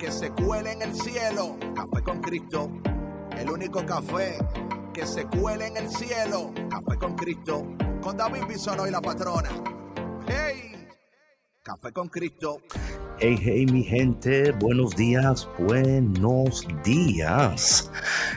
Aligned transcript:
que 0.00 0.10
se 0.10 0.30
cuele 0.30 0.72
en 0.72 0.82
el 0.82 0.94
cielo. 0.94 1.58
Café 1.74 2.02
con 2.02 2.20
Cristo. 2.22 2.70
El 3.36 3.50
único 3.50 3.84
café 3.84 4.38
que 4.94 5.06
se 5.06 5.26
cuele 5.26 5.66
en 5.66 5.76
el 5.76 5.90
cielo. 5.90 6.52
Café 6.70 6.98
con 6.98 7.14
Cristo. 7.14 7.66
Con 8.00 8.16
David 8.16 8.46
Bisono 8.48 8.86
y 8.86 8.90
la 8.90 9.02
patrona. 9.02 9.50
¡Hey! 10.26 10.88
Café 11.62 11.92
con 11.92 12.08
Cristo. 12.08 12.62
Hey, 13.18 13.38
hey, 13.38 13.66
mi 13.66 13.84
gente, 13.84 14.52
buenos 14.52 14.96
días, 14.96 15.46
buenos 15.58 16.66
días. 16.82 17.92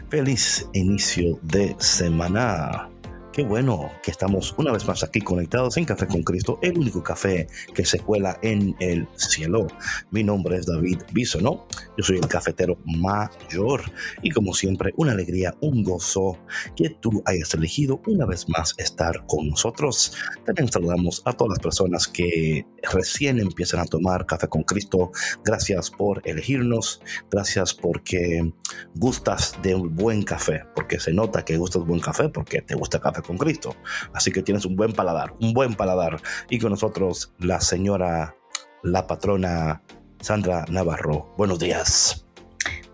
Feliz 0.09 0.68
inicio 0.73 1.40
de 1.43 1.73
semana. 1.80 2.92
Qué 3.33 3.41
bueno 3.41 3.91
que 4.03 4.11
estamos 4.11 4.53
una 4.59 4.71
vez 4.71 4.85
más 4.87 5.03
aquí 5.03 5.19
conectados 5.19 5.77
en 5.77 5.85
Café 5.85 6.05
con 6.05 6.21
Cristo, 6.21 6.59
el 6.61 6.77
único 6.77 7.01
café 7.01 7.47
que 7.73 7.83
se 7.83 7.97
cuela 7.97 8.37
en 8.43 8.75
el 8.79 9.07
cielo. 9.15 9.65
Mi 10.11 10.23
nombre 10.23 10.57
es 10.57 10.67
David 10.67 10.99
Bisono, 11.13 11.65
yo 11.98 12.03
soy 12.03 12.17
el 12.17 12.27
cafetero 12.27 12.77
mayor 12.85 13.81
y 14.21 14.29
como 14.29 14.53
siempre 14.53 14.93
una 14.98 15.13
alegría, 15.13 15.55
un 15.62 15.84
gozo 15.84 16.37
que 16.75 16.91
tú 16.91 17.23
hayas 17.25 17.51
elegido 17.55 18.03
una 18.05 18.27
vez 18.27 18.48
más 18.49 18.75
estar 18.77 19.25
con 19.25 19.49
nosotros. 19.49 20.13
También 20.45 20.71
saludamos 20.71 21.23
a 21.25 21.34
todas 21.34 21.57
las 21.57 21.59
personas 21.59 22.07
que 22.07 22.68
recién 22.91 23.40
empiezan 23.40 23.79
a 23.79 23.85
tomar 23.85 24.27
Café 24.27 24.47
con 24.47 24.62
Cristo. 24.62 25.12
Gracias 25.43 25.90
por 25.90 26.21
elegirnos, 26.25 27.01
gracias 27.31 27.73
porque 27.73 28.53
gustas 28.93 29.57
de 29.63 29.73
un 29.73 29.95
buen 29.95 30.21
café, 30.21 30.65
porque 30.75 30.99
se 30.99 31.13
nota 31.13 31.43
que 31.43 31.57
gustas 31.57 31.84
buen 31.84 31.99
café, 31.99 32.29
porque 32.29 32.62
te 32.62 32.75
gusta 32.75 32.99
café 33.01 33.23
con 33.26 33.38
Cristo. 33.38 33.76
Así 34.13 34.32
que 34.32 34.41
tienes 34.41 34.66
un 34.66 34.76
buen 34.76 34.93
paladar, 34.93 35.34
un 35.41 35.54
buen 35.54 35.74
paladar. 35.74 36.21
Y 36.49 36.60
con 36.60 36.71
nosotros 36.71 37.34
la 37.40 37.60
señora, 37.62 38.35
la 38.84 39.07
patrona 39.07 39.82
Sandra 40.21 40.65
Navarro. 40.70 41.34
Buenos 41.38 41.60
días. 41.60 42.26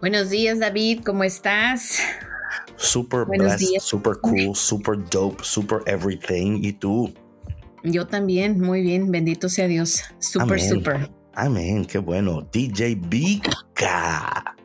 Buenos 0.01 0.29
días, 0.29 0.59
David, 0.59 1.01
¿cómo 1.05 1.23
estás? 1.23 1.99
Super 2.77 3.25
blessed, 3.25 3.79
super 3.81 4.13
cool, 4.21 4.55
super 4.55 4.97
dope, 5.09 5.43
super 5.43 5.79
everything. 5.85 6.61
¿Y 6.63 6.73
tú? 6.73 7.13
Yo 7.83 8.07
también, 8.07 8.59
muy 8.59 8.81
bien, 8.81 9.11
bendito 9.11 9.49
sea 9.49 9.67
Dios. 9.67 10.03
Super, 10.19 10.61
super. 10.61 11.11
Amén, 11.33 11.85
qué 11.85 11.99
bueno. 11.99 12.47
DJ 12.51 12.95
Vika. 12.95 14.55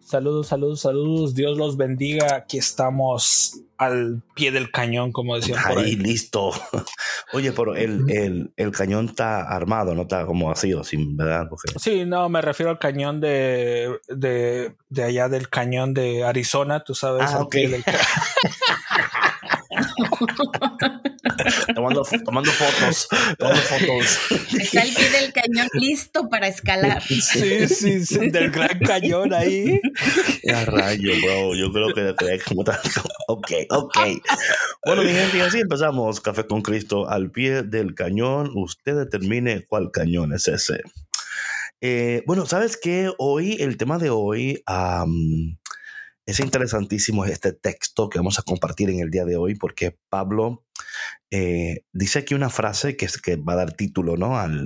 Saludos, 0.00 0.48
saludos, 0.48 0.80
saludos. 0.80 1.34
Dios 1.34 1.56
los 1.56 1.76
bendiga. 1.76 2.34
Aquí 2.34 2.58
estamos 2.58 3.60
al 3.80 4.22
pie 4.34 4.52
del 4.52 4.70
cañón, 4.70 5.10
como 5.10 5.36
decían 5.36 5.58
por 5.66 5.78
ahí. 5.78 5.96
listo. 5.96 6.50
Oye, 7.32 7.50
pero 7.52 7.74
el, 7.74 8.52
el, 8.54 8.72
cañón 8.72 9.06
está 9.06 9.40
armado, 9.40 9.94
no 9.94 10.02
está 10.02 10.26
como 10.26 10.48
vacío, 10.48 10.84
sin 10.84 11.16
verdad. 11.16 11.48
Sí, 11.78 12.04
no, 12.04 12.28
me 12.28 12.42
refiero 12.42 12.70
al 12.70 12.78
cañón 12.78 13.22
de, 13.22 13.98
de, 14.08 14.74
de, 14.90 15.02
allá 15.02 15.30
del 15.30 15.48
cañón 15.48 15.94
de 15.94 16.24
Arizona, 16.24 16.84
tú 16.84 16.94
sabes. 16.94 17.30
Ah, 17.30 17.40
ok. 17.40 17.56
tomando, 21.74 22.02
tomando, 22.24 22.50
fotos, 22.50 23.08
tomando 23.38 23.60
fotos. 23.62 24.18
Está 24.58 24.82
al 24.82 24.88
pie 24.88 25.10
del 25.10 25.32
cañón 25.32 25.68
listo 25.74 26.28
para 26.28 26.48
escalar. 26.48 27.02
Sí, 27.02 27.68
sí, 27.68 28.04
sí 28.06 28.30
del 28.30 28.50
gran 28.50 28.78
cañón 28.80 29.34
ahí. 29.34 29.80
Ya 30.42 30.64
rayo, 30.64 31.12
bro. 31.22 31.54
Yo 31.54 31.72
creo 31.72 31.94
que 31.94 32.38
como 32.44 32.62
Ok, 33.28 33.50
ok. 33.70 33.98
Bueno, 34.84 35.02
mi 35.02 35.10
gente, 35.10 35.42
así 35.42 35.60
empezamos. 35.60 36.20
Café 36.20 36.46
con 36.46 36.62
Cristo 36.62 37.08
al 37.08 37.30
pie 37.30 37.62
del 37.62 37.94
cañón. 37.94 38.50
Usted 38.54 38.96
determine 38.96 39.66
cuál 39.66 39.90
cañón 39.90 40.32
es 40.32 40.48
ese. 40.48 40.80
Eh, 41.80 42.22
bueno, 42.26 42.44
¿sabes 42.46 42.76
qué? 42.76 43.10
Hoy, 43.18 43.56
el 43.60 43.76
tema 43.78 43.98
de 43.98 44.10
hoy, 44.10 44.62
es 46.30 46.38
interesantísimo 46.38 47.24
este 47.24 47.52
texto 47.52 48.08
que 48.08 48.18
vamos 48.18 48.38
a 48.38 48.42
compartir 48.42 48.88
en 48.88 49.00
el 49.00 49.10
día 49.10 49.24
de 49.24 49.36
hoy 49.36 49.56
porque 49.56 49.98
Pablo 50.08 50.64
eh, 51.30 51.84
dice 51.92 52.20
aquí 52.20 52.34
una 52.34 52.50
frase 52.50 52.96
que, 52.96 53.06
es, 53.06 53.20
que 53.20 53.34
va 53.34 53.54
a 53.54 53.56
dar 53.56 53.72
título 53.72 54.16
¿no? 54.16 54.38
al, 54.38 54.56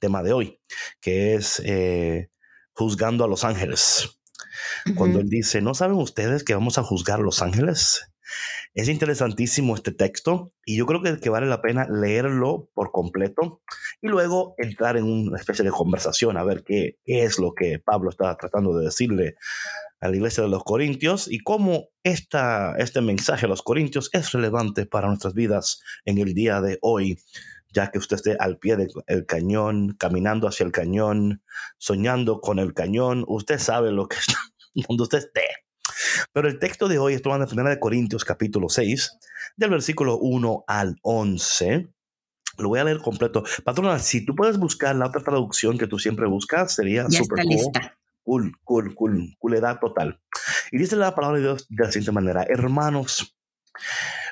tema 0.00 0.22
de 0.22 0.32
hoy, 0.32 0.60
que 1.00 1.34
es 1.34 1.60
eh, 1.64 2.30
juzgando 2.72 3.24
a 3.24 3.28
los 3.28 3.44
ángeles. 3.44 4.18
Cuando 4.96 5.20
él 5.20 5.28
dice, 5.28 5.60
¿no 5.60 5.74
saben 5.74 5.98
ustedes 5.98 6.42
que 6.42 6.54
vamos 6.54 6.78
a 6.78 6.82
juzgar 6.82 7.20
a 7.20 7.22
los 7.22 7.42
ángeles? 7.42 8.10
Es 8.72 8.88
interesantísimo 8.88 9.74
este 9.74 9.92
texto 9.92 10.54
y 10.64 10.78
yo 10.78 10.86
creo 10.86 11.02
que, 11.02 11.18
que, 11.18 11.28
vale 11.28 11.46
la 11.46 11.60
pena 11.60 11.86
leerlo 11.88 12.70
por 12.74 12.90
completo 12.90 13.62
y 14.00 14.08
luego 14.08 14.54
entrar 14.56 14.96
en 14.96 15.04
una 15.04 15.38
especie 15.38 15.64
de 15.64 15.70
conversación 15.70 16.38
a 16.38 16.44
ver 16.44 16.64
qué, 16.64 16.98
qué 17.04 17.24
es 17.24 17.38
lo 17.38 17.54
que 17.54 17.78
Pablo 17.78 18.10
está 18.10 18.34
tratando 18.36 18.76
de 18.76 18.86
decirle 18.86 19.36
a 20.04 20.08
la 20.08 20.16
iglesia 20.16 20.42
de 20.42 20.50
los 20.50 20.62
Corintios 20.64 21.28
y 21.30 21.38
cómo 21.38 21.88
esta, 22.02 22.76
este 22.76 23.00
mensaje 23.00 23.46
a 23.46 23.48
los 23.48 23.62
Corintios 23.62 24.10
es 24.12 24.32
relevante 24.32 24.84
para 24.84 25.08
nuestras 25.08 25.32
vidas 25.32 25.80
en 26.04 26.18
el 26.18 26.34
día 26.34 26.60
de 26.60 26.78
hoy, 26.82 27.18
ya 27.72 27.90
que 27.90 27.98
usted 27.98 28.16
esté 28.16 28.36
al 28.38 28.58
pie 28.58 28.76
del 28.76 29.26
cañón, 29.26 29.96
caminando 29.98 30.46
hacia 30.46 30.66
el 30.66 30.72
cañón, 30.72 31.42
soñando 31.78 32.42
con 32.42 32.58
el 32.58 32.74
cañón, 32.74 33.24
usted 33.28 33.58
sabe 33.58 33.92
lo 33.92 34.06
que 34.06 34.16
está, 34.20 34.38
donde 34.74 35.02
usted 35.04 35.18
esté. 35.18 35.40
Pero 36.34 36.48
el 36.48 36.58
texto 36.58 36.86
de 36.86 36.98
hoy 36.98 37.14
es 37.14 37.22
tomado 37.22 37.46
en 37.50 37.58
1 37.58 37.80
Corintios 37.80 38.26
capítulo 38.26 38.68
6, 38.68 39.18
del 39.56 39.70
versículo 39.70 40.18
1 40.18 40.64
al 40.66 40.96
11. 41.00 41.88
Lo 42.58 42.68
voy 42.68 42.78
a 42.78 42.84
leer 42.84 42.98
completo. 42.98 43.42
Patrona, 43.64 43.98
si 43.98 44.26
tú 44.26 44.34
puedes 44.34 44.58
buscar 44.58 44.94
la 44.96 45.06
otra 45.06 45.22
traducción 45.22 45.78
que 45.78 45.86
tú 45.86 45.98
siempre 45.98 46.26
buscas, 46.26 46.74
sería 46.74 47.08
súper 47.08 47.46
cool. 47.46 47.72
Cool, 48.24 48.52
cool, 48.64 48.94
cool, 48.94 49.36
coolidad 49.38 49.78
total. 49.78 50.20
Y 50.72 50.78
dice 50.78 50.96
la 50.96 51.14
palabra 51.14 51.36
de 51.38 51.44
Dios 51.44 51.66
de 51.68 51.84
la 51.84 51.92
siguiente 51.92 52.12
manera, 52.12 52.44
hermanos, 52.48 53.36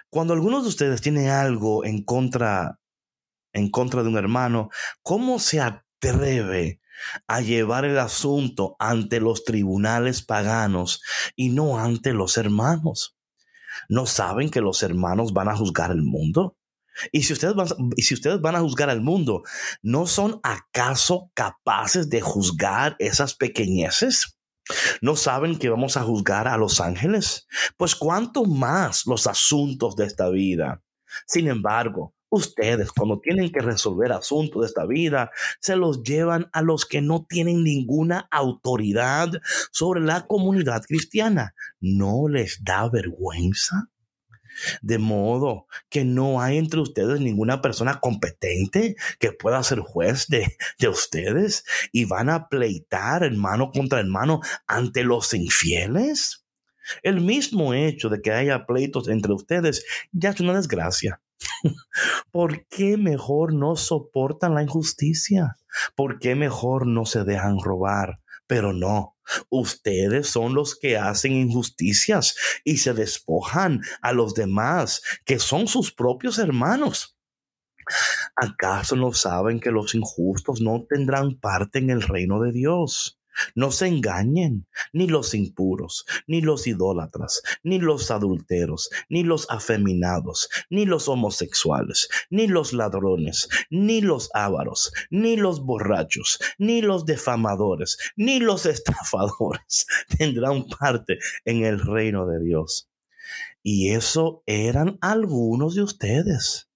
cuando 0.08 0.34
algunos 0.34 0.62
de 0.62 0.70
ustedes 0.70 1.00
tienen 1.00 1.28
algo 1.28 1.84
en 1.84 2.02
contra, 2.02 2.81
en 3.52 3.70
contra 3.70 4.02
de 4.02 4.08
un 4.08 4.16
hermano, 4.16 4.70
¿cómo 5.02 5.38
se 5.38 5.60
atreve 5.60 6.81
a 7.26 7.41
llevar 7.41 7.84
el 7.84 7.98
asunto 7.98 8.76
ante 8.78 9.20
los 9.20 9.44
tribunales 9.44 10.22
paganos 10.22 11.02
y 11.36 11.50
no 11.50 11.78
ante 11.78 12.12
los 12.12 12.36
hermanos? 12.36 13.16
¿No 13.88 14.06
saben 14.06 14.50
que 14.50 14.60
los 14.60 14.82
hermanos 14.82 15.32
van 15.32 15.48
a 15.48 15.56
juzgar 15.56 15.91
el 15.91 16.02
mundo? 16.02 16.56
Y 17.10 17.22
si, 17.22 17.32
ustedes 17.32 17.54
van, 17.54 17.69
y 17.97 18.03
si 18.03 18.14
ustedes 18.14 18.41
van 18.41 18.56
a 18.56 18.60
juzgar 18.60 18.91
al 18.91 19.00
mundo, 19.00 19.42
¿no 19.82 20.06
son 20.06 20.41
acaso 20.42 21.30
capaces 21.34 22.10
de 22.10 22.20
juzgar 22.20 22.97
esas 22.98 23.34
pequeñeces? 23.34 24.38
¿No 25.00 25.16
saben 25.16 25.58
que 25.58 25.69
vamos 25.69 25.97
a 25.97 26.02
juzgar 26.02 26.48
a 26.48 26.56
los 26.56 26.81
ángeles? 26.81 27.47
Pues 27.76 27.94
cuánto 27.94 28.44
más 28.44 29.06
los 29.06 29.26
asuntos 29.26 29.97
de 29.97 30.06
esta 30.06 30.28
vida. 30.28 30.82
Sin 31.26 31.48
embargo, 31.48 32.14
ustedes 32.31 32.91
cuando 32.92 33.20
tienen 33.20 33.50
que 33.52 33.60
resolver 33.60 34.12
asuntos 34.12 34.62
de 34.62 34.69
esta 34.69 34.87
vida, 34.87 35.31
se 35.61 35.76
los 35.76 36.02
llevan 36.02 36.49
a 36.52 36.62
los 36.62 36.87
que 36.87 37.02
no 37.02 37.26
tienen 37.28 37.62
ninguna 37.62 38.26
autoridad 38.31 39.31
sobre 39.70 40.00
la 40.00 40.26
comunidad 40.26 40.82
cristiana. 40.82 41.55
¿No 41.81 42.28
les 42.28 42.62
da 42.64 42.88
vergüenza? 42.88 43.90
De 44.81 44.99
modo 44.99 45.66
que 45.88 46.04
no 46.04 46.40
hay 46.40 46.58
entre 46.58 46.81
ustedes 46.81 47.20
ninguna 47.20 47.62
persona 47.62 48.00
competente 48.00 48.96
que 49.19 49.32
pueda 49.32 49.62
ser 49.62 49.81
juez 49.81 50.26
de, 50.28 50.56
de 50.78 50.88
ustedes 50.88 51.64
y 51.93 52.04
van 52.04 52.31
a 52.31 52.49
pleitar 52.49 53.25
hermano 53.25 53.70
contra 53.72 54.00
hermano 54.00 54.40
ante 54.66 55.04
los 55.04 55.32
infieles. 55.34 56.44
El 57.02 57.20
mismo 57.20 57.75
hecho 57.75 58.08
de 58.08 58.20
que 58.20 58.32
haya 58.32 58.66
pleitos 58.66 59.08
entre 59.08 59.32
ustedes 59.32 59.84
ya 60.12 60.31
es 60.31 60.40
una 60.40 60.55
desgracia. 60.55 61.20
¿Por 62.31 62.66
qué 62.66 62.96
mejor 62.96 63.52
no 63.52 63.76
soportan 63.76 64.55
la 64.55 64.62
injusticia? 64.62 65.56
¿Por 65.94 66.19
qué 66.19 66.34
mejor 66.34 66.87
no 66.87 67.06
se 67.06 67.25
dejan 67.25 67.58
robar? 67.60 68.20
Pero 68.46 68.72
no, 68.72 69.12
ustedes 69.48 70.28
son 70.28 70.54
los 70.54 70.78
que 70.78 70.96
hacen 70.98 71.32
injusticias 71.32 72.36
y 72.64 72.78
se 72.78 72.94
despojan 72.94 73.80
a 74.00 74.12
los 74.12 74.34
demás, 74.34 75.02
que 75.24 75.38
son 75.38 75.69
sus 75.69 75.92
propios 75.92 76.38
hermanos. 76.38 77.16
¿Acaso 78.36 78.96
no 78.96 79.12
saben 79.12 79.60
que 79.60 79.70
los 79.70 79.94
injustos 79.94 80.60
no 80.60 80.84
tendrán 80.88 81.38
parte 81.38 81.78
en 81.78 81.90
el 81.90 82.02
reino 82.02 82.40
de 82.40 82.52
Dios? 82.52 83.21
No 83.55 83.70
se 83.70 83.87
engañen, 83.87 84.67
ni 84.93 85.06
los 85.06 85.34
impuros, 85.34 86.05
ni 86.26 86.40
los 86.40 86.67
idólatras, 86.67 87.43
ni 87.62 87.79
los 87.79 88.11
adulteros, 88.11 88.90
ni 89.08 89.23
los 89.23 89.46
afeminados, 89.50 90.49
ni 90.70 90.87
los 90.87 91.08
homosexuales, 91.08 92.08
ni 92.31 92.46
los 92.46 92.73
ladrones, 92.73 93.49
ni 93.70 94.00
los 94.00 94.31
ávaros, 94.34 94.93
ni 95.11 95.37
los 95.37 95.64
borrachos, 95.64 96.38
ni 96.58 96.82
los 96.82 97.06
defamadores, 97.06 97.99
ni 98.17 98.40
los 98.40 98.67
estafadores 98.67 99.87
tendrán 100.19 100.67
parte 100.67 101.19
en 101.44 101.64
el 101.64 101.81
reino 101.81 102.26
de 102.26 102.40
Dios. 102.40 102.88
Y 103.62 103.90
eso 103.90 104.43
eran 104.46 104.99
algunos 105.00 105.75
de 105.76 105.82
ustedes 105.82 106.71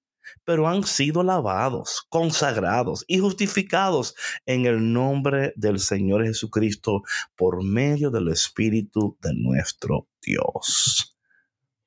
pero 0.47 0.69
han 0.69 0.85
sido 0.85 1.23
lavados, 1.23 2.07
consagrados 2.09 3.05
y 3.07 3.19
justificados 3.19 4.15
en 4.47 4.65
el 4.65 4.93
nombre 4.93 5.53
del 5.57 5.81
Señor 5.81 6.25
Jesucristo 6.25 7.03
por 7.35 7.63
medio 7.63 8.11
del 8.11 8.29
Espíritu 8.29 9.19
de 9.21 9.35
nuestro 9.35 10.09
Dios. 10.23 11.17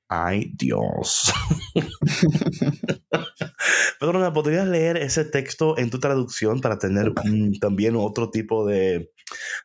Ay 0.09 0.51
Dios. 0.56 1.31
Pedro, 4.00 4.19
¿me 4.19 4.31
podrías 4.31 4.67
leer 4.67 4.97
ese 4.97 5.23
texto 5.23 5.77
en 5.77 5.89
tu 5.89 6.00
traducción 6.00 6.61
para 6.61 6.79
tener 6.79 7.13
también 7.61 7.95
otro 7.95 8.29
tipo 8.31 8.65
de, 8.65 9.11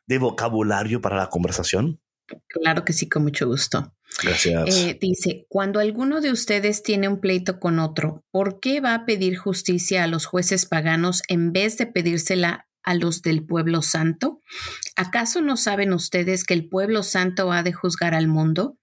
de 0.05 0.17
vocabulario 0.19 1.01
para 1.01 1.17
la 1.17 1.29
conversación? 1.29 1.99
Claro 2.47 2.85
que 2.85 2.93
sí, 2.93 3.09
con 3.09 3.23
mucho 3.23 3.47
gusto. 3.47 3.94
Gracias. 4.21 4.75
Eh, 4.75 4.97
dice, 4.99 5.45
cuando 5.49 5.79
alguno 5.79 6.21
de 6.21 6.31
ustedes 6.31 6.83
tiene 6.83 7.07
un 7.07 7.19
pleito 7.19 7.59
con 7.59 7.79
otro, 7.79 8.23
¿por 8.31 8.59
qué 8.59 8.79
va 8.79 8.93
a 8.93 9.05
pedir 9.05 9.37
justicia 9.37 10.03
a 10.03 10.07
los 10.07 10.25
jueces 10.25 10.65
paganos 10.65 11.21
en 11.27 11.51
vez 11.51 11.77
de 11.77 11.87
pedírsela 11.87 12.67
a 12.83 12.95
los 12.95 13.21
del 13.21 13.45
pueblo 13.45 13.81
santo? 13.81 14.41
¿Acaso 14.95 15.41
no 15.41 15.57
saben 15.57 15.91
ustedes 15.91 16.43
que 16.43 16.53
el 16.53 16.69
pueblo 16.69 17.03
santo 17.03 17.51
ha 17.51 17.63
de 17.63 17.73
juzgar 17.73 18.13
al 18.13 18.27
mundo? 18.27 18.77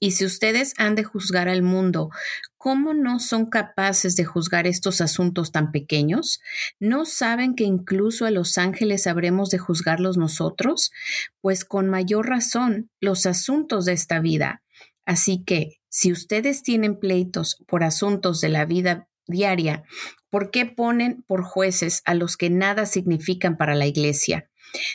Y 0.00 0.12
si 0.12 0.24
ustedes 0.24 0.74
han 0.78 0.94
de 0.94 1.04
juzgar 1.04 1.48
al 1.48 1.62
mundo, 1.62 2.10
¿cómo 2.56 2.94
no 2.94 3.18
son 3.18 3.46
capaces 3.46 4.16
de 4.16 4.24
juzgar 4.24 4.66
estos 4.66 5.00
asuntos 5.00 5.50
tan 5.50 5.72
pequeños? 5.72 6.40
¿No 6.78 7.04
saben 7.04 7.54
que 7.54 7.64
incluso 7.64 8.24
a 8.24 8.30
los 8.30 8.58
ángeles 8.58 9.06
habremos 9.06 9.50
de 9.50 9.58
juzgarlos 9.58 10.16
nosotros? 10.16 10.92
Pues 11.40 11.64
con 11.64 11.88
mayor 11.88 12.28
razón 12.28 12.90
los 13.00 13.26
asuntos 13.26 13.84
de 13.86 13.92
esta 13.92 14.20
vida. 14.20 14.62
Así 15.04 15.42
que, 15.44 15.80
si 15.88 16.12
ustedes 16.12 16.62
tienen 16.62 16.98
pleitos 16.98 17.56
por 17.66 17.82
asuntos 17.82 18.40
de 18.40 18.50
la 18.50 18.66
vida 18.66 19.08
diaria, 19.26 19.82
¿por 20.30 20.50
qué 20.50 20.66
ponen 20.66 21.24
por 21.26 21.42
jueces 21.42 22.02
a 22.04 22.14
los 22.14 22.36
que 22.36 22.50
nada 22.50 22.86
significan 22.86 23.56
para 23.56 23.74
la 23.74 23.86
iglesia? 23.86 24.50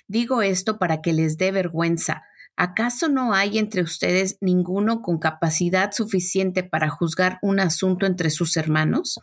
Digo 0.08 0.42
esto 0.42 0.78
para 0.78 1.02
que 1.02 1.14
les 1.14 1.38
dé 1.38 1.52
vergüenza 1.52 2.24
¿Acaso 2.56 3.10
no 3.10 3.34
hay 3.34 3.58
entre 3.58 3.82
ustedes 3.82 4.38
ninguno 4.40 5.02
con 5.02 5.18
capacidad 5.18 5.92
suficiente 5.92 6.64
para 6.64 6.90
juzgar 6.90 7.40
un 7.42 7.60
asunto 7.60 8.06
entre 8.06 8.30
sus 8.30 8.58
hermanos? 8.58 9.20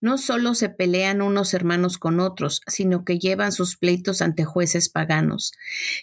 No 0.00 0.18
solo 0.18 0.54
se 0.54 0.68
pelean 0.68 1.22
unos 1.22 1.54
hermanos 1.54 1.98
con 1.98 2.18
otros, 2.18 2.60
sino 2.66 3.04
que 3.04 3.18
llevan 3.18 3.52
sus 3.52 3.76
pleitos 3.76 4.20
ante 4.20 4.44
jueces 4.44 4.88
paganos. 4.88 5.52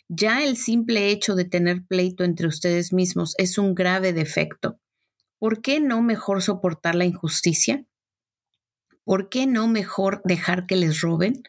Ya 0.08 0.44
el 0.44 0.56
simple 0.56 1.10
hecho 1.10 1.36
de 1.36 1.46
tener 1.46 1.84
pleito 1.86 2.24
entre 2.24 2.48
ustedes 2.48 2.94
mismos 2.94 3.36
es 3.38 3.58
un 3.58 3.76
grave 3.76 4.14
defecto. 4.14 4.80
¿Por 5.38 5.62
qué 5.62 5.82
no 5.82 6.02
mejor 6.02 6.42
soportar 6.42 6.96
la 6.96 7.06
injusticia? 7.06 7.86
¿Por 9.10 9.28
qué 9.28 9.48
no 9.48 9.68
mejor 9.68 10.22
dejar 10.24 10.68
que 10.68 10.76
les 10.76 11.02
roben? 11.02 11.42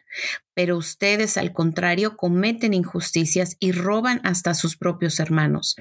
Pero 0.55 0.77
ustedes, 0.77 1.37
al 1.37 1.53
contrario, 1.53 2.17
cometen 2.17 2.73
injusticias 2.73 3.55
y 3.59 3.71
roban 3.71 4.19
hasta 4.23 4.55
sus 4.55 4.77
propios 4.77 5.19
hermanos. 5.19 5.75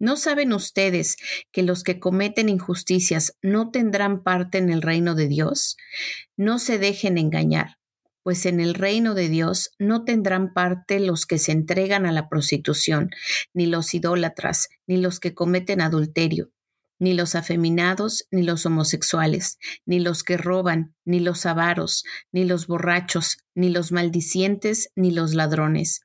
¿No 0.00 0.16
saben 0.16 0.52
ustedes 0.52 1.16
que 1.52 1.62
los 1.62 1.84
que 1.84 2.00
cometen 2.00 2.48
injusticias 2.48 3.36
no 3.40 3.70
tendrán 3.70 4.24
parte 4.24 4.58
en 4.58 4.68
el 4.68 4.82
reino 4.82 5.14
de 5.14 5.28
Dios? 5.28 5.76
No 6.36 6.58
se 6.58 6.78
dejen 6.78 7.18
engañar, 7.18 7.78
pues 8.24 8.44
en 8.44 8.58
el 8.58 8.74
reino 8.74 9.14
de 9.14 9.28
Dios 9.28 9.70
no 9.78 10.04
tendrán 10.04 10.52
parte 10.52 10.98
los 10.98 11.24
que 11.24 11.38
se 11.38 11.52
entregan 11.52 12.04
a 12.04 12.10
la 12.10 12.28
prostitución, 12.28 13.10
ni 13.54 13.66
los 13.66 13.94
idólatras, 13.94 14.70
ni 14.88 14.96
los 14.96 15.20
que 15.20 15.34
cometen 15.34 15.82
adulterio, 15.82 16.50
ni 17.02 17.14
los 17.14 17.34
afeminados, 17.34 18.28
ni 18.30 18.44
los 18.44 18.64
homosexuales, 18.64 19.58
ni 19.84 19.98
los 19.98 20.22
que 20.22 20.36
roban, 20.36 20.94
ni 21.04 21.18
los 21.18 21.46
avaros, 21.46 22.04
ni 22.30 22.44
los 22.44 22.68
borrachos, 22.68 23.38
ni 23.56 23.70
los 23.70 23.90
maldicientes, 23.90 24.92
ni 24.94 25.10
los 25.10 25.34
ladrones. 25.34 26.02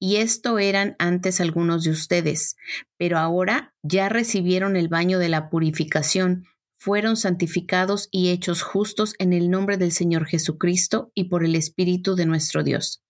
Y 0.00 0.16
esto 0.16 0.58
eran 0.58 0.96
antes 0.98 1.40
algunos 1.40 1.84
de 1.84 1.92
ustedes, 1.92 2.56
pero 2.96 3.16
ahora 3.18 3.72
ya 3.84 4.08
recibieron 4.08 4.74
el 4.74 4.88
baño 4.88 5.20
de 5.20 5.28
la 5.28 5.50
purificación, 5.50 6.46
fueron 6.78 7.16
santificados 7.16 8.08
y 8.10 8.30
hechos 8.30 8.62
justos 8.62 9.14
en 9.20 9.32
el 9.32 9.50
nombre 9.50 9.76
del 9.76 9.92
Señor 9.92 10.26
Jesucristo 10.26 11.12
y 11.14 11.28
por 11.28 11.44
el 11.44 11.54
Espíritu 11.54 12.16
de 12.16 12.26
nuestro 12.26 12.64
Dios. 12.64 13.04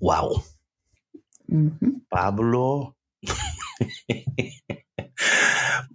Wow. 0.00 0.44
Pablo 2.10 2.94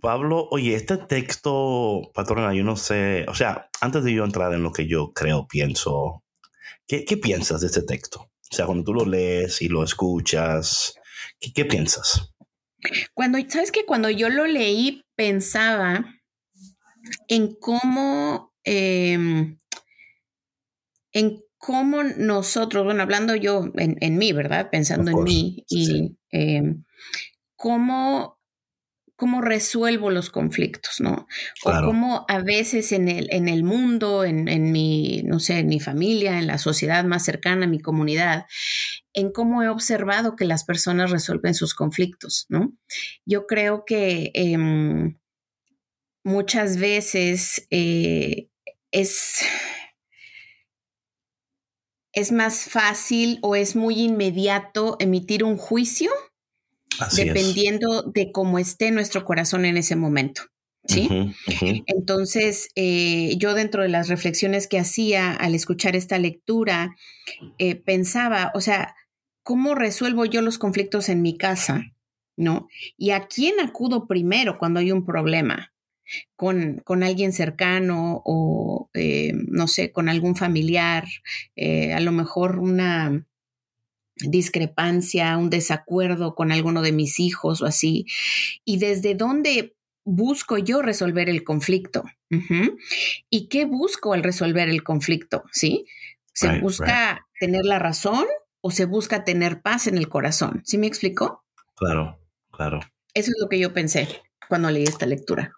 Pablo, 0.02 0.48
oye, 0.52 0.76
este 0.76 0.98
texto, 0.98 2.12
patrona, 2.14 2.54
yo 2.54 2.64
no 2.64 2.76
sé, 2.76 3.26
o 3.28 3.36
sea, 3.36 3.70
antes 3.80 4.04
de 4.04 4.14
yo 4.14 4.26
entrar 4.26 4.54
en 4.54 4.64
lo 4.64 4.72
que 4.72 4.88
yo 4.88 5.14
creo, 5.14 5.48
pienso, 5.48 6.24
¿qué, 6.88 7.06
piensas 7.18 7.62
de 7.62 7.68
este 7.68 7.84
texto? 7.84 8.22
O 8.22 8.56
sea, 8.56 8.66
cuando 8.66 8.84
tú 8.84 8.94
lo 8.94 9.06
lees 9.06 9.62
y 9.62 9.70
lo 9.70 9.84
escuchas, 9.84 10.96
¿qué, 11.40 11.66
piensas? 11.66 12.34
Cuando, 13.14 13.38
sabes 13.48 13.72
que 13.72 13.86
cuando 13.86 14.10
yo 14.10 14.30
lo 14.30 14.48
leí, 14.48 15.04
pensaba 15.16 16.04
en 17.28 17.56
cómo, 17.56 18.54
em, 18.64 19.58
en 21.14 21.40
cómo 21.58 22.04
nosotros, 22.04 22.84
bueno, 22.84 23.04
hablando 23.04 23.36
yo 23.36 23.72
en, 23.76 24.18
mí, 24.18 24.34
¿verdad? 24.34 24.70
Pensando 24.72 25.12
en 25.12 25.24
mí 25.24 25.64
y 25.70 26.18
em, 26.32 26.84
cómo 27.56 28.41
cómo 29.22 29.40
resuelvo 29.40 30.10
los 30.10 30.32
conflictos, 30.32 30.96
¿no? 31.00 31.28
O 31.64 31.72
cómo 31.86 32.26
a 32.28 32.40
veces 32.40 32.92
en 32.92 33.08
el, 33.08 33.28
en 33.30 33.50
el 33.50 33.64
mundo, 33.64 34.26
en, 34.26 34.48
en, 34.48 34.72
mi, 34.72 35.22
no 35.22 35.40
sé, 35.40 35.60
en 35.60 35.68
mi 35.68 35.80
familia, 35.80 36.40
en 36.40 36.48
la 36.48 36.58
sociedad 36.58 37.04
más 37.04 37.24
cercana, 37.24 37.68
mi 37.68 37.80
comunidad, 37.80 38.48
en 39.14 39.32
cómo 39.32 39.62
he 39.62 39.70
observado 39.70 40.36
que 40.36 40.46
las 40.46 40.64
personas 40.64 41.12
resuelven 41.12 41.54
sus 41.54 41.76
conflictos, 41.76 42.48
¿no? 42.50 42.74
Yo 43.24 43.46
creo 43.46 43.84
que 43.86 44.32
em, 44.34 45.20
muchas 46.24 46.78
veces 46.78 47.68
eh, 47.70 48.50
es 48.90 49.46
es 52.12 52.32
más 52.32 52.66
fácil 52.66 53.38
o 53.44 53.56
es 53.56 53.76
muy 53.76 54.02
inmediato 54.02 54.98
emitir 55.00 55.44
un 55.44 55.58
juicio 55.58 56.12
dependiendo 57.16 58.04
de 58.04 58.32
cómo 58.32 58.60
esté 58.60 58.92
nuestro 58.92 59.26
corazón 59.26 59.66
en 59.66 59.78
ese 59.78 59.96
momento. 59.96 60.44
¿Sí? 60.88 61.08
Entonces, 61.86 62.70
eh, 62.76 63.36
yo 63.38 63.54
dentro 63.54 63.84
de 63.84 63.90
las 63.90 64.08
reflexiones 64.08 64.68
que 64.68 64.80
hacía 64.80 65.32
al 65.32 65.54
escuchar 65.54 65.96
esta 65.96 66.18
lectura, 66.18 66.96
eh, 67.60 67.76
pensaba, 67.76 68.52
o 68.56 68.62
sea, 68.62 68.96
¿cómo 69.44 69.76
resuelvo 69.76 70.26
yo 70.26 70.42
los 70.42 70.58
conflictos 70.58 71.10
en 71.10 71.22
mi 71.22 71.38
casa? 71.38 71.84
¿No? 72.36 72.68
¿Y 72.98 73.12
a 73.12 73.28
quién 73.28 73.60
acudo 73.60 74.08
primero 74.08 74.58
cuando 74.58 74.80
hay 74.80 74.92
un 74.92 75.06
problema? 75.06 75.72
Con, 76.36 76.82
con 76.84 77.04
alguien 77.04 77.32
cercano 77.32 78.22
o, 78.26 78.90
eh, 78.94 79.32
no 79.34 79.68
sé, 79.68 79.92
con 79.92 80.10
algún 80.10 80.36
familiar, 80.36 81.06
a 81.56 82.00
lo 82.02 82.12
mejor 82.12 82.60
una, 82.60 83.26
discrepancia, 84.30 85.38
un 85.38 85.50
desacuerdo 85.50 86.36
con 86.36 86.52
alguno 86.52 86.82
de 86.82 86.92
mis 86.92 87.20
hijos 87.20 87.62
o 87.62 87.66
así, 87.66 88.06
y 88.66 88.78
desde 88.78 89.16
dónde 89.16 89.76
busco 90.04 90.58
yo 90.58 90.82
resolver 90.82 91.30
el 91.30 91.44
conflicto. 91.44 92.04
¿Y 93.30 93.50
qué 93.50 93.66
busco 93.66 94.14
al 94.14 94.24
resolver 94.24 94.70
el 94.70 94.84
conflicto? 94.84 95.44
¿Sí? 95.52 95.86
¿Se 96.34 96.60
busca 96.60 97.28
tener 97.40 97.66
la 97.66 97.78
razón 97.78 98.26
o 98.62 98.72
se 98.72 98.86
busca 98.86 99.26
tener 99.26 99.62
paz 99.62 99.88
en 99.88 99.98
el 99.98 100.08
corazón? 100.08 100.62
¿Sí 100.66 100.78
me 100.78 100.88
explicó? 100.88 101.44
Claro, 101.76 102.20
claro. 102.52 102.80
Eso 103.14 103.32
es 103.32 103.38
lo 103.42 103.50
que 103.50 103.60
yo 103.60 103.74
pensé 103.74 104.08
cuando 104.48 104.72
leí 104.72 104.84
esta 104.84 105.06
lectura. 105.06 105.54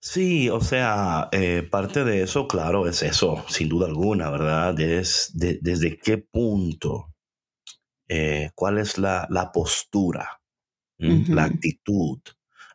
Sí, 0.00 0.50
o 0.50 0.60
sea, 0.60 1.28
eh, 1.30 1.62
parte 1.62 2.04
de 2.04 2.22
eso, 2.22 2.48
claro, 2.48 2.88
es 2.88 3.02
eso, 3.02 3.44
sin 3.48 3.68
duda 3.68 3.86
alguna, 3.86 4.30
¿verdad? 4.30 4.78
Es 4.80 5.30
desde 5.32 5.96
qué 5.96 6.18
punto 6.18 7.11
eh, 8.08 8.50
cuál 8.54 8.78
es 8.78 8.98
la, 8.98 9.50
postura, 9.52 10.40
la 10.98 11.44
actitud, 11.44 12.20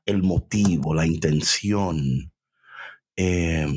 el 0.05 0.23
motivo, 0.23 0.93
la 0.93 1.05
intención, 1.05 2.31
em, 3.15 3.73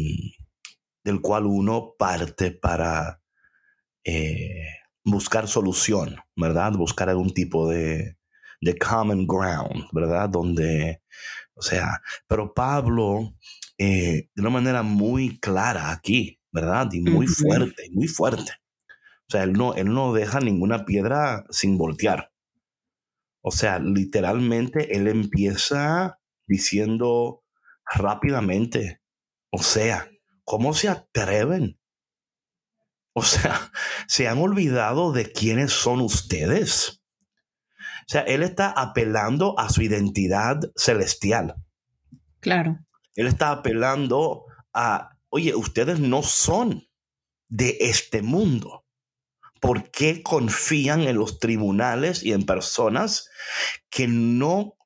del 1.05 1.21
cual 1.21 1.47
uno 1.47 1.95
parte 1.99 2.51
para 2.51 3.21
eh, 4.05 4.67
buscar 5.05 5.49
solución, 5.49 6.17
¿verdad? 6.37 6.73
Buscar 6.73 7.09
algún 7.09 7.33
tipo 7.33 7.69
de, 7.69 8.17
de 8.61 8.79
common 8.79 9.27
ground, 9.27 9.87
¿verdad? 9.93 10.29
Donde, 10.29 11.03
o 11.55 11.63
sea, 11.63 12.01
pero 12.27 12.53
Pablo, 12.55 13.35
eh, 13.79 14.29
de 14.35 14.43
una 14.43 14.51
manera 14.51 14.83
muy 14.83 15.39
clara 15.39 15.91
aquí, 15.91 16.39
¿verdad? 16.53 16.89
Y 16.93 17.01
muy 17.01 17.27
fuerte, 17.27 17.89
muy 17.93 18.09
fuerte. 18.09 18.53
O 19.31 19.33
sea, 19.33 19.45
él 19.45 19.53
no, 19.53 19.75
él 19.75 19.95
no 19.95 20.13
deja 20.13 20.41
ninguna 20.41 20.85
piedra 20.85 21.45
sin 21.51 21.79
voltear. 21.79 22.33
O 23.43 23.53
sea, 23.53 23.79
literalmente 23.79 24.97
él 24.97 25.07
empieza 25.07 26.19
diciendo 26.49 27.45
rápidamente, 27.87 29.01
o 29.53 29.63
sea, 29.63 30.11
¿cómo 30.43 30.75
se 30.75 30.89
atreven? 30.89 31.79
O 33.13 33.23
sea, 33.23 33.71
se 34.09 34.27
han 34.27 34.39
olvidado 34.39 35.13
de 35.13 35.31
quiénes 35.31 35.71
son 35.71 36.01
ustedes. 36.01 37.01
O 37.79 38.09
sea, 38.09 38.23
él 38.23 38.43
está 38.43 38.71
apelando 38.73 39.57
a 39.61 39.69
su 39.69 39.83
identidad 39.83 40.59
celestial. 40.75 41.55
Claro. 42.41 42.81
Él 43.15 43.29
está 43.29 43.53
apelando 43.53 44.47
a, 44.75 45.17
oye, 45.29 45.55
ustedes 45.55 46.01
no 46.01 46.25
son 46.25 46.83
de 47.49 47.77
este 47.79 48.23
mundo. 48.23 48.85
¿Por 49.61 49.91
qué 49.91 50.23
confían 50.23 51.03
en 51.03 51.17
los 51.17 51.39
tribunales 51.39 52.23
y 52.23 52.33
en 52.33 52.45
personas 52.45 53.29
que 53.91 54.09
no 54.09 54.77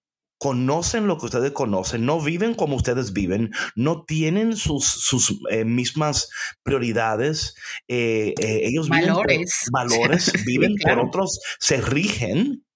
conocen 0.44 1.06
lo 1.06 1.16
que 1.16 1.24
ustedes 1.24 1.52
conocen, 1.52 2.04
no 2.04 2.20
viven 2.20 2.54
como 2.54 2.76
ustedes 2.76 3.14
viven, 3.14 3.50
no 3.76 4.04
tienen 4.04 4.56
sus, 4.56 4.84
sus 4.84 5.40
eh, 5.50 5.64
mismas 5.64 6.28
prioridades, 6.62 7.54
eh, 7.88 8.34
eh, 8.38 8.60
ellos 8.64 8.90
valores. 8.90 9.24
viven 9.24 9.46
por 9.46 9.72
valores, 9.72 10.32
viven 10.46 10.74
por 10.82 10.98
otros, 10.98 11.40
se 11.58 11.80
rigen 11.80 12.66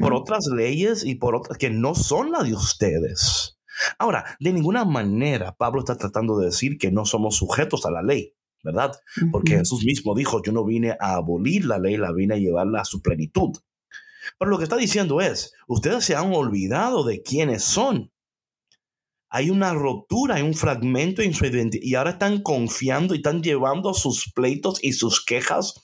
por 0.00 0.12
otras 0.12 0.46
leyes 0.54 1.02
y 1.02 1.14
por 1.14 1.34
otras 1.34 1.56
que 1.56 1.70
no 1.70 1.94
son 1.94 2.30
las 2.30 2.44
de 2.44 2.52
ustedes. 2.52 3.58
Ahora, 3.98 4.36
de 4.40 4.52
ninguna 4.52 4.84
manera 4.84 5.54
Pablo 5.56 5.80
está 5.80 5.96
tratando 5.96 6.38
de 6.38 6.46
decir 6.46 6.78
que 6.78 6.90
no 6.90 7.06
somos 7.06 7.36
sujetos 7.36 7.86
a 7.86 7.90
la 7.90 8.02
ley. 8.02 8.34
¿Verdad? 8.62 8.92
Porque 9.30 9.56
Jesús 9.56 9.84
mismo 9.84 10.14
dijo, 10.14 10.42
yo 10.42 10.52
no 10.52 10.64
vine 10.64 10.96
a 11.00 11.14
abolir 11.14 11.64
la 11.64 11.78
ley, 11.78 11.96
la 11.96 12.12
vine 12.12 12.34
a 12.34 12.38
llevarla 12.38 12.80
a 12.80 12.84
su 12.84 13.00
plenitud. 13.02 13.56
Pero 14.38 14.50
lo 14.50 14.58
que 14.58 14.64
está 14.64 14.76
diciendo 14.76 15.20
es, 15.20 15.52
ustedes 15.66 16.04
se 16.04 16.16
han 16.16 16.32
olvidado 16.32 17.04
de 17.04 17.22
quiénes 17.22 17.62
son. 17.62 18.12
Hay 19.30 19.50
una 19.50 19.74
rotura, 19.74 20.36
hay 20.36 20.42
un 20.42 20.54
fragmento 20.54 21.20
en 21.20 21.34
su 21.34 21.44
identidad 21.44 21.84
y 21.84 21.94
ahora 21.94 22.12
están 22.12 22.42
confiando 22.42 23.14
y 23.14 23.18
están 23.18 23.42
llevando 23.42 23.92
sus 23.92 24.32
pleitos 24.32 24.82
y 24.82 24.94
sus 24.94 25.22
quejas 25.22 25.74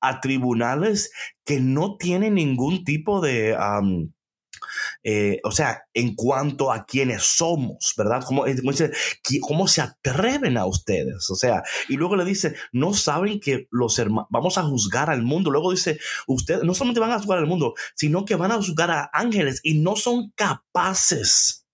a 0.00 0.20
tribunales 0.20 1.12
que 1.44 1.60
no 1.60 1.96
tienen 1.96 2.34
ningún 2.34 2.82
tipo 2.84 3.20
de, 3.20 3.56
eh, 5.02 5.40
o 5.44 5.50
sea, 5.50 5.82
en 5.94 6.14
cuanto 6.14 6.72
a 6.72 6.84
quiénes 6.84 7.22
somos, 7.22 7.94
¿verdad? 7.96 8.22
¿Cómo, 8.26 8.44
dice, 8.44 8.90
¿Cómo 9.40 9.68
se 9.68 9.80
atreven 9.80 10.56
a 10.56 10.66
ustedes? 10.66 11.30
O 11.30 11.34
sea, 11.34 11.62
y 11.88 11.96
luego 11.96 12.16
le 12.16 12.24
dice, 12.24 12.54
no 12.72 12.94
saben 12.94 13.40
que 13.40 13.66
los 13.70 13.98
hermanos, 13.98 14.28
vamos 14.30 14.58
a 14.58 14.62
juzgar 14.62 15.10
al 15.10 15.22
mundo. 15.22 15.50
Luego 15.50 15.70
dice, 15.70 15.98
ustedes 16.26 16.64
no 16.64 16.74
solamente 16.74 17.00
van 17.00 17.12
a 17.12 17.18
juzgar 17.18 17.38
al 17.38 17.46
mundo, 17.46 17.74
sino 17.94 18.24
que 18.24 18.36
van 18.36 18.52
a 18.52 18.56
juzgar 18.56 18.90
a 18.90 19.10
ángeles 19.12 19.60
y 19.62 19.80
no 19.80 19.96
son 19.96 20.32
capaces. 20.34 21.66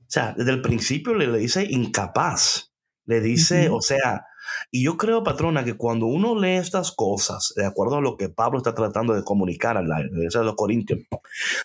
O 0.00 0.10
sea, 0.10 0.34
desde 0.36 0.52
el 0.52 0.62
principio 0.62 1.14
le, 1.14 1.26
le 1.26 1.38
dice 1.38 1.66
incapaz. 1.68 2.72
Le 3.06 3.20
dice, 3.20 3.68
o 3.68 3.80
sea, 3.80 4.26
y 4.70 4.84
yo 4.84 4.96
creo, 4.96 5.22
patrona, 5.22 5.64
que 5.64 5.74
cuando 5.74 6.06
uno 6.06 6.38
lee 6.38 6.56
estas 6.56 6.92
cosas, 6.92 7.52
de 7.56 7.66
acuerdo 7.66 7.96
a 7.96 8.00
lo 8.00 8.16
que 8.16 8.28
Pablo 8.28 8.58
está 8.58 8.74
tratando 8.74 9.14
de 9.14 9.24
comunicar 9.24 9.76
a 9.76 9.82
la 9.82 10.00
iglesia 10.00 10.40
de 10.40 10.46
los 10.46 10.56
Corintios, 10.56 11.00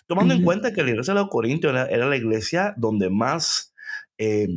tomando 0.06 0.34
en 0.34 0.42
cuenta 0.42 0.72
que 0.72 0.82
la 0.82 0.90
iglesia 0.90 1.14
de 1.14 1.20
los 1.20 1.28
Corintios 1.28 1.72
era, 1.72 2.06
la 2.06 2.16
iglesia 2.16 2.74
donde 2.76 3.10
más 3.10 3.74
eh, 4.18 4.48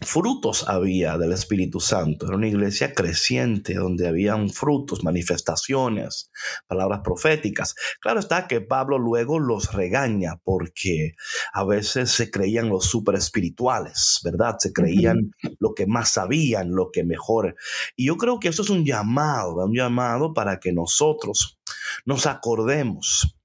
frutos 0.00 0.68
había 0.68 1.16
del 1.18 1.32
Espíritu 1.32 1.80
Santo. 1.80 2.26
Era 2.26 2.36
una 2.36 2.48
iglesia 2.48 2.94
creciente 2.94 3.74
donde 3.74 4.08
habían 4.08 4.50
frutos, 4.50 5.04
manifestaciones, 5.04 6.30
palabras 6.66 7.00
proféticas. 7.04 7.74
Claro 8.00 8.20
está 8.20 8.46
que 8.46 8.60
Pablo 8.60 8.98
luego 8.98 9.38
los 9.38 9.72
regaña 9.72 10.40
porque 10.42 11.14
a 11.52 11.64
veces 11.64 12.10
se 12.10 12.30
creían 12.30 12.68
los 12.68 12.86
super 12.86 13.14
espirituales, 13.14 14.20
¿verdad? 14.24 14.56
Se 14.58 14.72
creían 14.72 15.32
lo 15.60 15.74
que 15.74 15.86
más 15.86 16.10
sabían, 16.10 16.72
lo 16.72 16.90
que 16.90 17.04
mejor. 17.04 17.56
Y 17.96 18.06
yo 18.06 18.16
creo 18.16 18.40
que 18.40 18.48
eso 18.48 18.62
es 18.62 18.70
un 18.70 18.84
llamado, 18.84 19.64
un 19.64 19.74
llamado 19.74 20.34
para 20.34 20.58
que 20.58 20.72
nosotros 20.72 21.58
nos 22.04 22.26
acordemos 22.26 23.36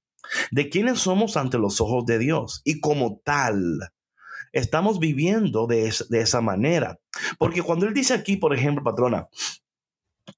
de 0.50 0.68
quiénes 0.68 1.00
somos 1.00 1.36
ante 1.36 1.58
los 1.58 1.80
ojos 1.80 2.04
de 2.06 2.18
Dios 2.18 2.62
y 2.64 2.80
como 2.80 3.20
tal 3.24 3.90
estamos 4.52 4.98
viviendo 4.98 5.66
de, 5.66 5.86
esa 5.88 6.40
manera. 6.40 6.98
Porque 7.38 7.62
cuando 7.62 7.86
él 7.86 7.94
dice 7.94 8.14
aquí, 8.14 8.36
por 8.36 8.54
ejemplo, 8.54 8.84
patrona, 8.84 9.28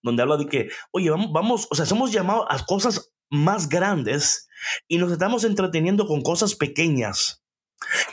donde 0.02 0.22
habla 0.22 0.36
de 0.36 0.46
que, 0.46 0.68
oye, 0.90 1.10
vamos, 1.10 1.32
vamos, 1.32 1.68
o 1.70 1.74
sea, 1.74 1.86
somos 1.86 2.12
llamados 2.12 2.46
a 2.48 2.64
cosas 2.64 3.12
más 3.30 3.68
grandes 3.68 4.48
y 4.88 4.98
nos 4.98 5.12
estamos 5.12 5.44
entreteniendo 5.44 6.06
con 6.06 6.22
cosas 6.22 6.54
pequeñas. 6.54 7.42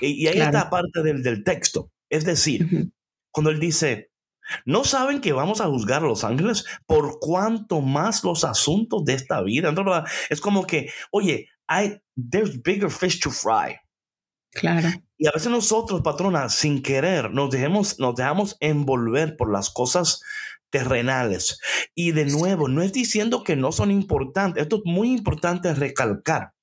Y, 0.01 0.27
ahí 0.27 0.39
está 0.39 0.69
parte 0.69 1.03
del, 1.03 1.21
del, 1.21 1.43
texto. 1.43 1.91
Es 2.09 2.25
decir, 2.25 2.91
cuando 3.31 3.51
él 3.51 3.59
dice, 3.59 4.11
¿no 4.65 4.83
saben 4.83 5.21
que 5.21 5.33
vamos 5.33 5.61
a 5.61 5.67
juzgar 5.67 6.03
a 6.03 6.07
los 6.07 6.23
ángeles 6.23 6.65
por 6.87 7.19
cuanto 7.19 7.81
más 7.81 8.23
los 8.23 8.43
asuntos 8.43 9.05
de 9.05 9.13
esta 9.13 9.41
vida? 9.41 9.69
Entonces, 9.69 10.11
es 10.29 10.41
como 10.41 10.65
que, 10.65 10.89
oye, 11.11 11.49
hay, 11.67 12.01
there's 12.15 12.61
bigger 12.63 12.89
fish 12.89 13.19
to 13.19 13.29
fry. 13.29 13.75
Claro. 14.51 14.89
Y 15.19 15.27
a 15.27 15.31
veces 15.31 15.51
nosotros, 15.51 16.01
patrona, 16.01 16.47
sin 16.47 16.81
querer, 16.81 17.31
nos, 17.31 17.51
dejemos, 17.51 17.99
nos 17.99 18.15
dejamos 18.15 18.55
envolver 18.61 19.35
por 19.35 19.51
las 19.51 19.69
cosas 19.69 20.21
terrenales. 20.69 21.59
Y 21.93 22.13
de 22.13 22.25
nuevo, 22.25 22.69
no 22.69 22.81
es 22.81 22.93
diciendo 22.93 23.43
que 23.43 23.57
no 23.57 23.73
son 23.73 23.91
importantes. 23.91 24.63
Esto 24.63 24.77
es 24.77 24.81
muy 24.85 25.11
importante 25.11 25.73
recalcar. 25.73 26.53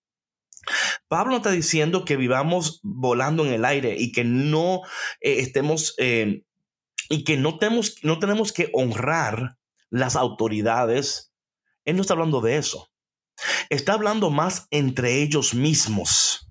Pablo 1.06 1.36
está 1.36 1.50
diciendo 1.50 2.06
que 2.06 2.16
vivamos 2.16 2.80
volando 2.82 3.44
en 3.44 3.52
el 3.52 3.64
aire 3.66 3.94
y 3.98 4.10
que 4.10 4.24
no 4.24 4.80
eh, 5.20 5.40
estemos 5.40 5.94
eh, 5.98 6.42
y 7.10 7.24
que 7.24 7.36
no 7.36 7.58
tenemos, 7.58 7.96
no 8.02 8.18
tenemos 8.18 8.54
que 8.54 8.70
honrar 8.72 9.58
las 9.90 10.16
autoridades. 10.16 11.30
Él 11.84 11.96
no 11.96 12.00
está 12.00 12.14
hablando 12.14 12.40
de 12.40 12.56
eso. 12.56 12.90
Está 13.68 13.92
hablando 13.92 14.30
más 14.30 14.66
entre 14.70 15.22
ellos 15.22 15.52
mismos. 15.52 16.45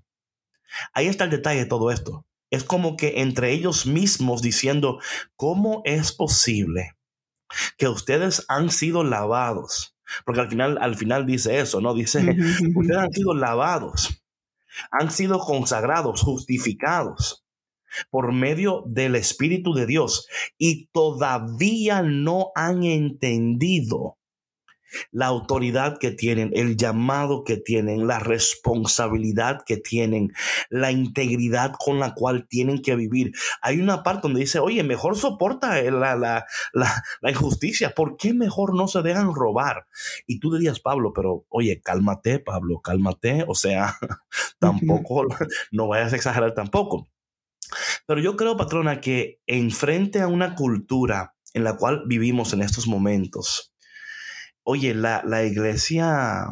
Ahí 0.92 1.06
está 1.06 1.24
el 1.24 1.30
detalle 1.30 1.60
de 1.60 1.66
todo 1.66 1.90
esto. 1.90 2.26
Es 2.50 2.64
como 2.64 2.96
que 2.96 3.20
entre 3.20 3.52
ellos 3.52 3.86
mismos 3.86 4.42
diciendo, 4.42 5.00
¿cómo 5.34 5.82
es 5.84 6.12
posible 6.12 6.92
que 7.76 7.88
ustedes 7.88 8.44
han 8.48 8.70
sido 8.70 9.04
lavados? 9.04 9.96
Porque 10.24 10.40
al 10.40 10.48
final, 10.48 10.78
al 10.80 10.96
final 10.96 11.26
dice 11.26 11.58
eso, 11.58 11.80
¿no? 11.80 11.94
Dice, 11.94 12.20
ustedes 12.76 12.98
han 12.98 13.12
sido 13.12 13.34
lavados, 13.34 14.22
han 14.90 15.10
sido 15.10 15.40
consagrados, 15.40 16.22
justificados 16.22 17.44
por 18.10 18.32
medio 18.32 18.84
del 18.86 19.16
Espíritu 19.16 19.72
de 19.74 19.86
Dios 19.86 20.28
y 20.58 20.86
todavía 20.92 22.02
no 22.02 22.52
han 22.54 22.84
entendido 22.84 24.18
la 25.10 25.26
autoridad 25.26 25.98
que 25.98 26.10
tienen, 26.10 26.50
el 26.54 26.76
llamado 26.76 27.44
que 27.44 27.56
tienen, 27.56 28.06
la 28.06 28.18
responsabilidad 28.18 29.62
que 29.64 29.76
tienen, 29.76 30.32
la 30.70 30.92
integridad 30.92 31.72
con 31.78 31.98
la 31.98 32.14
cual 32.14 32.46
tienen 32.48 32.82
que 32.82 32.96
vivir. 32.96 33.32
Hay 33.62 33.80
una 33.80 34.02
parte 34.02 34.22
donde 34.22 34.40
dice, 34.40 34.58
oye, 34.58 34.82
mejor 34.82 35.16
soporta 35.16 35.80
la, 35.82 36.16
la, 36.16 36.46
la, 36.72 37.30
injusticia, 37.30 37.90
¿por 37.90 38.16
qué 38.16 38.34
mejor 38.34 38.74
no 38.74 38.88
se 38.88 39.02
dejan 39.02 39.34
robar? 39.34 39.86
Y 40.26 40.40
tú 40.40 40.54
dirías, 40.54 40.80
Pablo, 40.80 41.12
pero 41.14 41.44
oye, 41.48 41.80
cálmate, 41.82 42.38
Pablo, 42.38 42.80
cálmate, 42.80 43.44
o 43.46 43.54
sea, 43.54 43.96
tampoco, 44.58 45.26
no 45.72 45.88
vayas 45.88 46.12
a 46.12 46.16
exagerar 46.16 46.54
tampoco. 46.54 47.08
Pero 48.06 48.20
yo 48.20 48.36
creo, 48.36 48.56
patrona, 48.56 49.00
que 49.00 49.40
enfrente 49.46 50.20
a 50.20 50.28
una 50.28 50.54
cultura 50.54 51.34
en 51.54 51.64
la 51.64 51.76
cual 51.76 52.04
vivimos 52.06 52.52
en 52.52 52.62
estos 52.62 52.86
momentos, 52.86 53.74
Oye, 54.68 54.94
la, 54.94 55.22
la 55.24 55.44
iglesia, 55.44 56.48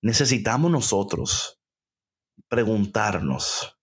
necesitamos 0.00 0.70
nosotros 0.70 1.60
preguntarnos, 2.48 3.78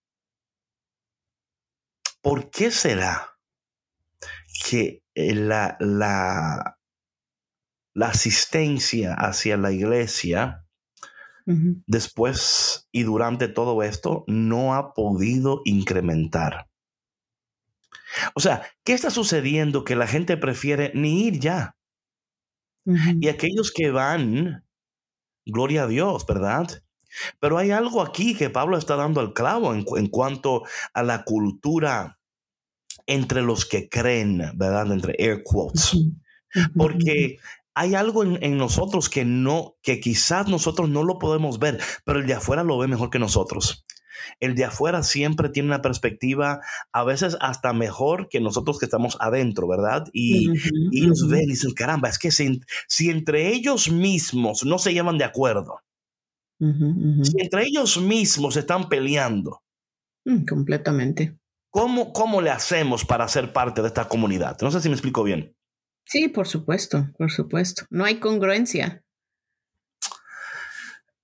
¿por 2.24 2.50
qué 2.50 2.72
será 2.72 3.38
que 4.67 5.03
eh, 5.13 5.36
la, 5.36 5.77
la, 5.79 6.79
la 7.93 8.07
asistencia 8.07 9.13
hacia 9.13 9.57
la 9.57 9.72
iglesia 9.72 10.65
después 11.45 12.89
y 12.91 13.03
durante 13.03 13.48
todo 13.48 13.84
esto 13.84 14.24
no 14.25 14.74
ha 14.74 14.95
podido 14.95 15.62
incrementar? 15.65 16.67
O 18.34 18.39
sea, 18.39 18.65
¿qué 18.84 18.93
está 18.93 19.12
sucediendo 19.12 19.84
que 19.84 19.95
la 19.95 20.07
gente 20.07 20.36
prefiere 20.36 20.91
ni 20.95 21.27
ir 21.27 21.39
ya? 21.39 21.75
Y 22.86 23.27
aquellos 23.30 23.72
que 23.72 23.89
van, 23.89 24.63
gloria 25.46 25.84
a 25.84 25.88
Dios, 25.88 26.25
¿verdad? 26.25 26.84
Pero 27.39 27.58
hay 27.58 27.72
algo 27.72 28.01
aquí 28.01 28.36
que 28.36 28.50
Pablo 28.50 28.77
está 28.77 28.96
dando 28.96 29.22
al 29.22 29.34
clavo 29.34 29.74
en, 29.74 30.08
cuanto 30.08 30.63
a 30.94 31.04
la 31.04 31.24
cultura 31.24 32.20
entre 33.08 33.42
los 33.42 33.65
que 33.65 33.89
creen, 33.89 34.51
¿verdad? 34.56 34.92
Entre 34.92 35.15
air 35.18 35.42
quotes. 35.44 35.98
Porque 36.75 37.38
hay 37.74 37.96
algo 37.96 38.24
en, 38.24 38.38
en, 38.42 38.58
nosotros 38.58 39.10
que 39.10 39.25
no, 39.25 39.75
que 39.82 40.00
quizás 40.00 40.48
nosotros 40.48 40.89
no 40.89 41.04
lo 41.04 41.20
podemos 41.20 41.60
ver, 41.60 41.80
pero 42.06 42.20
el 42.20 42.27
de 42.27 42.34
afuera 42.34 42.63
lo 42.63 42.77
ve 42.77 42.88
mejor 42.88 43.10
que 43.10 43.20
nosotros 43.20 43.86
el 44.39 44.55
de 44.55 44.65
afuera 44.65 45.03
siempre 45.03 45.50
tiene 45.50 45.69
una 45.69 45.81
perspectiva 45.81 46.62
a 46.91 47.03
veces 47.03 47.38
hasta 47.41 47.74
mejor 47.74 48.27
que 48.29 48.39
nosotros 48.39 48.79
que 48.79 48.86
estamos 48.86 49.17
adentro, 49.19 49.67
¿verdad? 49.67 50.05
Y, 50.13 50.50
ellos 50.91 51.27
ven 51.29 51.43
y 51.43 51.51
dicen, 51.51 51.74
caramba, 51.74 52.10
es 52.10 52.19
que 52.19 52.31
si, 52.31 53.10
entre 53.10 53.50
ellos 53.50 53.91
mismos 53.91 54.65
no 54.65 54.77
se 54.77 54.93
llevan 54.93 55.17
de 55.17 55.25
acuerdo, 55.25 55.81
si 56.60 57.41
entre 57.41 57.65
ellos 57.65 58.00
mismos 58.01 58.57
están 58.57 58.89
peleando. 58.89 59.62
Mm, 60.25 60.45
completamente. 60.45 61.38
¿Cómo, 61.69 62.13
¿Cómo 62.13 62.41
le 62.41 62.50
hacemos 62.50 63.03
para 63.03 63.27
ser 63.27 63.51
parte 63.51 63.81
de 63.81 63.88
esta 63.88 64.07
comunidad? 64.07 64.57
No 64.62 64.72
sé 64.72 64.79
si 64.79 64.88
me 64.88 64.95
explico 64.95 65.24
bien. 65.24 65.55
Sí, 66.05 66.29
por 66.29 66.48
supuesto, 66.48 67.10
por 67.17 67.31
supuesto. 67.31 67.84
No 67.89 68.05
hay 68.05 68.19
congruencia. 68.19 69.03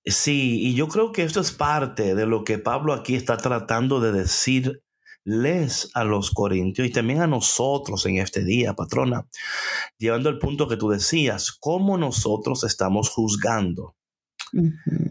Sí, 0.05 0.60
y 0.62 0.74
yo 0.74 0.88
creo 0.88 1.12
que 1.12 1.24
esto 1.24 1.39
es 1.41 1.51
parte 1.51 2.15
de 2.15 2.25
lo 2.25 2.43
que 2.43 2.58
Pablo 2.58 2.93
aquí 2.93 3.15
está 3.15 3.38
tratando 3.38 4.00
de 4.00 4.12
decirles 4.12 4.81
a 5.93 6.03
los 6.03 6.31
corintios 6.31 6.88
y 6.88 6.91
también 6.91 7.22
a 7.22 7.27
nosotros 7.27 8.05
en 8.08 8.17
este 8.17 8.43
día, 8.43 8.74
patrona, 8.74 9.27
llevando 10.00 10.29
al 10.29 10.39
punto 10.39 10.67
que 10.67 10.77
tú 10.77 10.89
decías, 10.89 11.51
cómo 11.51 11.98
nosotros 11.98 12.63
estamos 12.63 13.10
juzgando. 13.10 13.96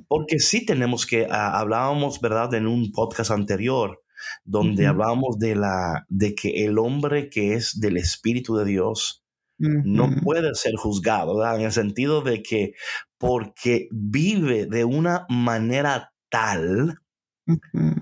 Porque 0.09 0.41
sí 0.41 0.67
tenemos 0.67 1.07
que, 1.07 1.27
ah, 1.31 1.59
hablábamos, 1.59 2.21
¿verdad?, 2.21 2.53
en 2.55 2.67
un 2.67 2.91
podcast 2.91 3.31
anterior, 3.31 4.03
donde 4.45 4.87
hablábamos 4.87 5.39
de, 5.39 5.55
la, 5.55 6.05
de 6.09 6.35
que 6.35 6.65
el 6.65 6.79
hombre 6.79 7.31
que 7.31 7.55
es 7.55 7.81
del 7.81 7.97
Espíritu 7.97 8.57
de 8.57 8.65
Dios, 8.65 9.25
no 9.61 10.09
puede 10.25 10.55
ser 10.55 10.75
juzgado, 10.77 11.37
¿verdad? 11.37 11.57
en 11.57 11.67
el 11.67 11.73
sentido 11.73 12.23
de 12.23 12.43
que 12.43 12.73
porque 13.21 13.87
vive 13.93 14.65
de 14.65 14.87
una 14.87 15.27
manera 15.29 16.15
tal 16.31 16.99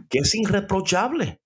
que 0.08 0.18
es 0.18 0.34
irreprochable. 0.36 1.40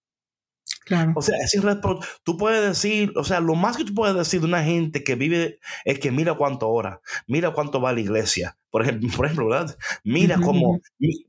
Claro. 0.85 1.13
O 1.17 1.23
sea, 1.23 1.39
es 1.39 1.55
irreprochable. 1.55 2.07
Tú 2.23 2.37
puedes 2.37 2.63
decir, 2.63 3.15
o 3.17 3.25
sea, 3.25 3.41
lo 3.41 3.55
más 3.55 3.79
que 3.79 3.85
tú 3.85 3.95
puedes 3.95 4.15
decir 4.15 4.41
de 4.41 4.47
una 4.47 4.63
gente 4.63 5.03
que 5.03 5.15
vive 5.15 5.59
es 5.87 5.99
que 5.99 6.11
mira 6.11 6.35
cuánto 6.35 6.69
ora, 6.69 7.01
mira 7.27 7.53
cuánto 7.53 7.81
va 7.81 7.91
a 7.91 7.93
la 7.95 8.01
iglesia. 8.01 8.59
Por 8.69 8.83
ejemplo, 8.83 9.09
por 9.17 9.25
ejemplo 9.25 9.49
¿verdad? 9.49 9.79
Mira 10.05 10.39
cómo, 10.39 10.81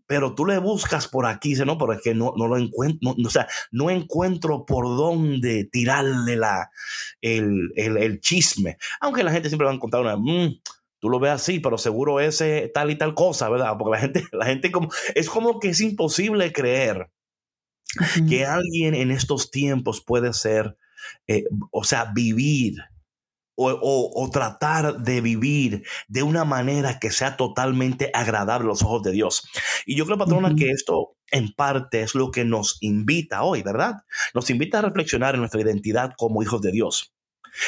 pero 0.06 0.36
tú 0.36 0.46
le 0.46 0.58
buscas 0.58 1.08
por 1.08 1.26
aquí, 1.26 1.50
dice, 1.50 1.66
no, 1.66 1.78
pero 1.78 1.94
es 1.94 2.02
que 2.02 2.14
no, 2.14 2.34
no 2.36 2.50
lo 2.50 2.58
encuentro, 2.58 3.16
o 3.26 3.30
sea, 3.30 3.48
no 3.72 3.90
encuentro 3.90 4.66
por 4.66 4.84
dónde 4.86 5.64
tirarle 5.64 6.36
la, 6.36 6.72
el, 7.22 7.72
el, 7.78 8.20
chisme. 8.20 8.78
Aunque 9.00 9.24
la 9.24 9.32
gente 9.32 9.48
siempre 9.48 9.66
va 9.66 9.72
a 9.72 9.76
encontrar 9.76 10.02
una, 10.02 10.18
mm, 10.18 10.60
tú 11.04 11.10
lo 11.10 11.20
ves 11.20 11.34
así, 11.34 11.60
pero 11.60 11.78
seguro 11.78 12.22
ese 12.22 12.72
tal 12.74 12.90
y 12.90 12.96
tal 12.96 13.14
cosa, 13.14 13.50
¿verdad? 13.50 13.76
Porque 13.78 13.92
la 13.92 14.00
gente, 14.00 14.24
la 14.32 14.46
gente 14.46 14.72
como, 14.72 14.90
es 15.16 15.30
como 15.30 15.60
que 15.60 15.68
es 15.68 15.82
imposible 15.82 16.54
creer 16.54 17.12
que 18.30 18.46
alguien 18.46 18.96
en 18.96 19.12
estos 19.12 19.52
tiempos 19.52 20.02
puede 20.02 20.32
ser, 20.32 20.78
eh, 21.28 21.44
o 21.72 21.84
sea, 21.84 22.14
vivir 22.16 22.78
o, 23.56 24.30
tratar 24.32 25.00
de 25.00 25.20
vivir 25.20 25.84
de 26.08 26.24
una 26.24 26.46
manera 26.46 27.00
que 27.00 27.12
sea 27.12 27.36
totalmente 27.36 28.10
agradable 28.14 28.66
a 28.66 28.70
los 28.70 28.82
ojos 28.82 29.04
de 29.04 29.12
Dios. 29.12 29.46
Y 29.86 29.98
yo 29.98 30.06
creo, 30.06 30.18
patrona, 30.18 30.56
que 30.56 30.72
esto 30.72 31.18
en 31.32 31.52
parte 31.52 32.02
es 32.02 32.16
lo 32.16 32.32
que 32.32 32.46
nos 32.46 32.78
invita 32.80 33.44
hoy, 33.44 33.62
¿verdad? 33.62 34.06
Nos 34.34 34.50
invita 34.50 34.80
a 34.80 34.84
reflexionar 34.84 35.34
en 35.34 35.42
nuestra 35.42 35.60
identidad 35.60 36.14
como 36.18 36.42
hijos 36.42 36.62
de 36.62 36.72
Dios. 36.72 37.14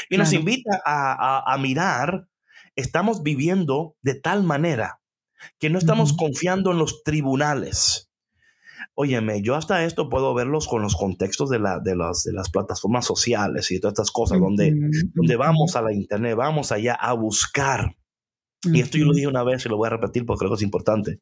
Y 0.10 0.18
nos 0.18 0.32
invita 0.32 0.82
a, 0.86 1.54
a 1.54 1.58
mirar 1.58 2.30
estamos 2.76 3.24
viviendo 3.24 3.96
de 4.02 4.16
tal 4.16 4.44
manera 4.44 5.00
que 5.60 5.70
no 5.70 5.78
estamos 5.78 6.14
confiando 6.14 6.72
en 6.72 6.80
los 6.80 7.04
tribunales. 7.04 8.10
Óyeme, 8.94 9.42
yo 9.42 9.56
hasta 9.56 9.84
esto 9.84 10.10
puedo 10.10 10.34
verlos 10.34 10.68
con 10.68 10.82
los 10.82 10.96
contextos 10.96 11.50
de, 11.50 11.60
la, 11.60 11.80
de, 11.80 11.96
las, 11.96 12.24
de 12.24 12.34
las 12.34 12.50
plataformas 12.50 13.06
sociales 13.06 13.70
y 13.72 13.80
todas 13.80 13.94
estas 13.94 14.12
cosas, 14.12 14.40
donde, 14.40 14.74
donde 15.14 15.36
vamos 15.36 15.76
a 15.76 15.82
la 15.82 15.94
internet, 15.94 16.36
vamos 16.36 16.72
allá 16.72 16.94
a 16.94 17.14
buscar. 17.14 17.96
Y 18.64 18.82
esto 18.82 18.98
yo 18.98 19.06
lo 19.06 19.14
dije 19.14 19.28
una 19.28 19.44
vez 19.44 19.66
y 19.66 19.70
lo 19.70 19.78
voy 19.78 19.88
a 19.88 19.92
repetir 19.92 20.26
porque 20.26 20.40
creo 20.40 20.52
que 20.52 20.56
es 20.56 20.62
importante. 20.62 21.20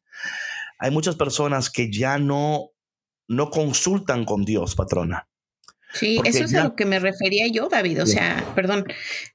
Hay 0.78 0.90
muchas 0.90 1.16
personas 1.16 1.68
que 1.68 1.92
ya 1.92 2.18
no, 2.18 2.70
no 3.28 3.50
consultan 3.50 4.24
con 4.24 4.44
Dios, 4.44 4.74
patrona. 4.74 5.28
Sí, 5.94 6.20
eso 6.24 6.44
es 6.44 6.54
a 6.54 6.64
lo 6.64 6.76
que 6.76 6.84
me 6.84 6.98
refería 6.98 7.46
yo, 7.46 7.68
David. 7.68 8.02
O 8.02 8.06
sea, 8.06 8.44
perdón 8.54 8.84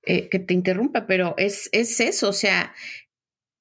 eh, 0.03 0.29
que 0.29 0.39
te 0.39 0.53
interrumpa, 0.53 1.07
pero 1.07 1.33
es, 1.37 1.69
es 1.71 1.99
eso. 1.99 2.29
O 2.29 2.33
sea, 2.33 2.73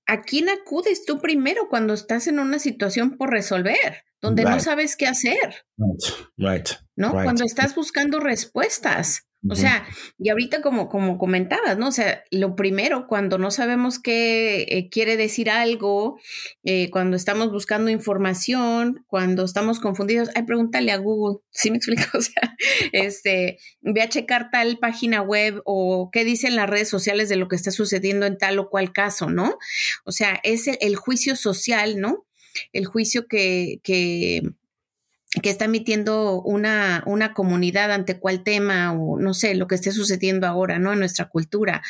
¿a 0.07 0.23
quién 0.23 0.49
acudes 0.49 1.05
tú 1.05 1.21
primero 1.21 1.69
cuando 1.69 1.95
estás 1.95 2.27
en 2.27 2.41
una 2.41 2.59
situación 2.59 3.17
por 3.17 3.31
resolver, 3.31 4.05
donde 4.21 4.45
no 4.45 4.59
sabes 4.61 4.97
qué 4.97 5.07
hacer? 5.07 5.67
Right. 6.37 6.71
¿No? 6.97 7.13
Cuando 7.13 7.45
estás 7.45 7.75
buscando 7.75 8.19
respuestas. 8.19 9.28
O 9.49 9.55
sea, 9.55 9.87
y 10.19 10.31
ahorita 10.31 10.63
como, 10.63 10.89
como 10.89 11.17
comentabas, 11.17 11.79
¿no? 11.79 11.89
O 11.89 11.93
sea, 11.93 12.25
lo 12.33 12.57
primero, 12.57 13.07
cuando 13.07 13.39
no 13.39 13.53
sabemos 13.53 14.01
qué 14.01 14.67
eh, 14.69 14.89
quiere 14.91 15.17
decir 15.17 15.49
algo, 15.49 16.19
eh, 16.65 16.91
cuando 16.91 17.17
estamos 17.17 17.53
buscando 17.53 17.89
información, 17.89 19.05
cuando 19.07 19.45
estamos 19.45 19.79
confundidos, 19.79 20.29
ay, 20.35 20.43
pregúntale 20.43 20.91
a 20.91 20.97
Google, 20.97 21.39
¿sí 21.51 21.71
me 21.71 21.77
explico? 21.77 22.03
O 22.19 22.21
sea, 22.21 22.57
este, 22.93 23.59
ve 23.81 24.03
a 24.03 24.09
checar 24.09 24.51
tal 24.51 24.79
página 24.79 25.23
web 25.23 25.63
o 25.65 26.11
qué 26.11 26.25
dicen 26.25 26.57
las 26.57 26.69
redes 26.69 26.89
sociales 26.89 27.29
de 27.29 27.37
lo 27.37 27.47
que 27.47 27.55
está 27.55 27.71
sucediendo 27.71 28.27
en 28.27 28.39
tal 28.39 28.59
o 28.59 28.69
cual 28.69 28.93
caso, 28.93 29.31
¿no? 29.31 29.57
O 30.05 30.11
sea, 30.11 30.41
es 30.43 30.67
el, 30.67 30.97
juicio 30.97 31.37
social, 31.37 32.01
¿no? 32.01 32.27
El 32.73 32.87
juicio 32.87 33.29
que, 33.29 33.81
que 33.85 34.43
que 35.43 35.51
está 35.51 35.67
emitiendo 35.67 36.41
una, 36.43 37.03
una 37.07 37.35
comunidad 37.35 37.93
ante 37.93 38.19
cuál 38.19 38.43
tema 38.43 38.93
o 38.93 39.19
no 39.19 39.35
sé, 39.35 39.55
lo 39.55 39.67
que 39.67 39.75
esté 39.75 39.93
sucediendo 39.93 40.47
ahora, 40.47 40.79
¿no? 40.79 40.93
En 40.93 40.99
nuestra 40.99 41.29
cultura. 41.29 41.83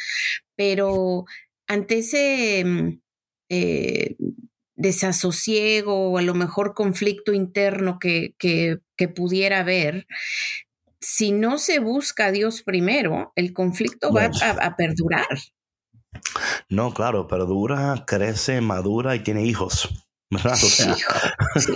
Pero 0.57 1.25
ante 1.69 1.99
ese 1.99 2.65
mm, 2.65 3.01
eh, 3.49 4.17
desasosiego 4.75 6.11
o 6.13 6.19
a 6.19 6.23
lo 6.23 6.35
mejor 6.35 6.75
conflicto 6.75 7.33
interno 7.33 7.99
que, 7.99 8.35
que, 8.39 8.81
pudiera 9.09 9.61
haber, 9.61 10.07
si 11.01 11.33
no 11.33 11.59
se 11.59 11.79
busca 11.79 12.27
a 12.27 12.33
Dios 12.33 12.63
primero, 12.63 13.33
el 13.37 13.53
conflicto 13.53 14.13
va 14.13 14.31
a, 14.43 14.77
perdurar. 14.77 15.27
No, 16.69 16.93
claro, 16.95 17.27
perdura, 17.29 18.05
crece, 18.07 18.61
madura 18.61 19.15
y 19.15 19.21
tiene 19.21 19.45
hijos. 19.45 20.08
Sí. 21.57 21.73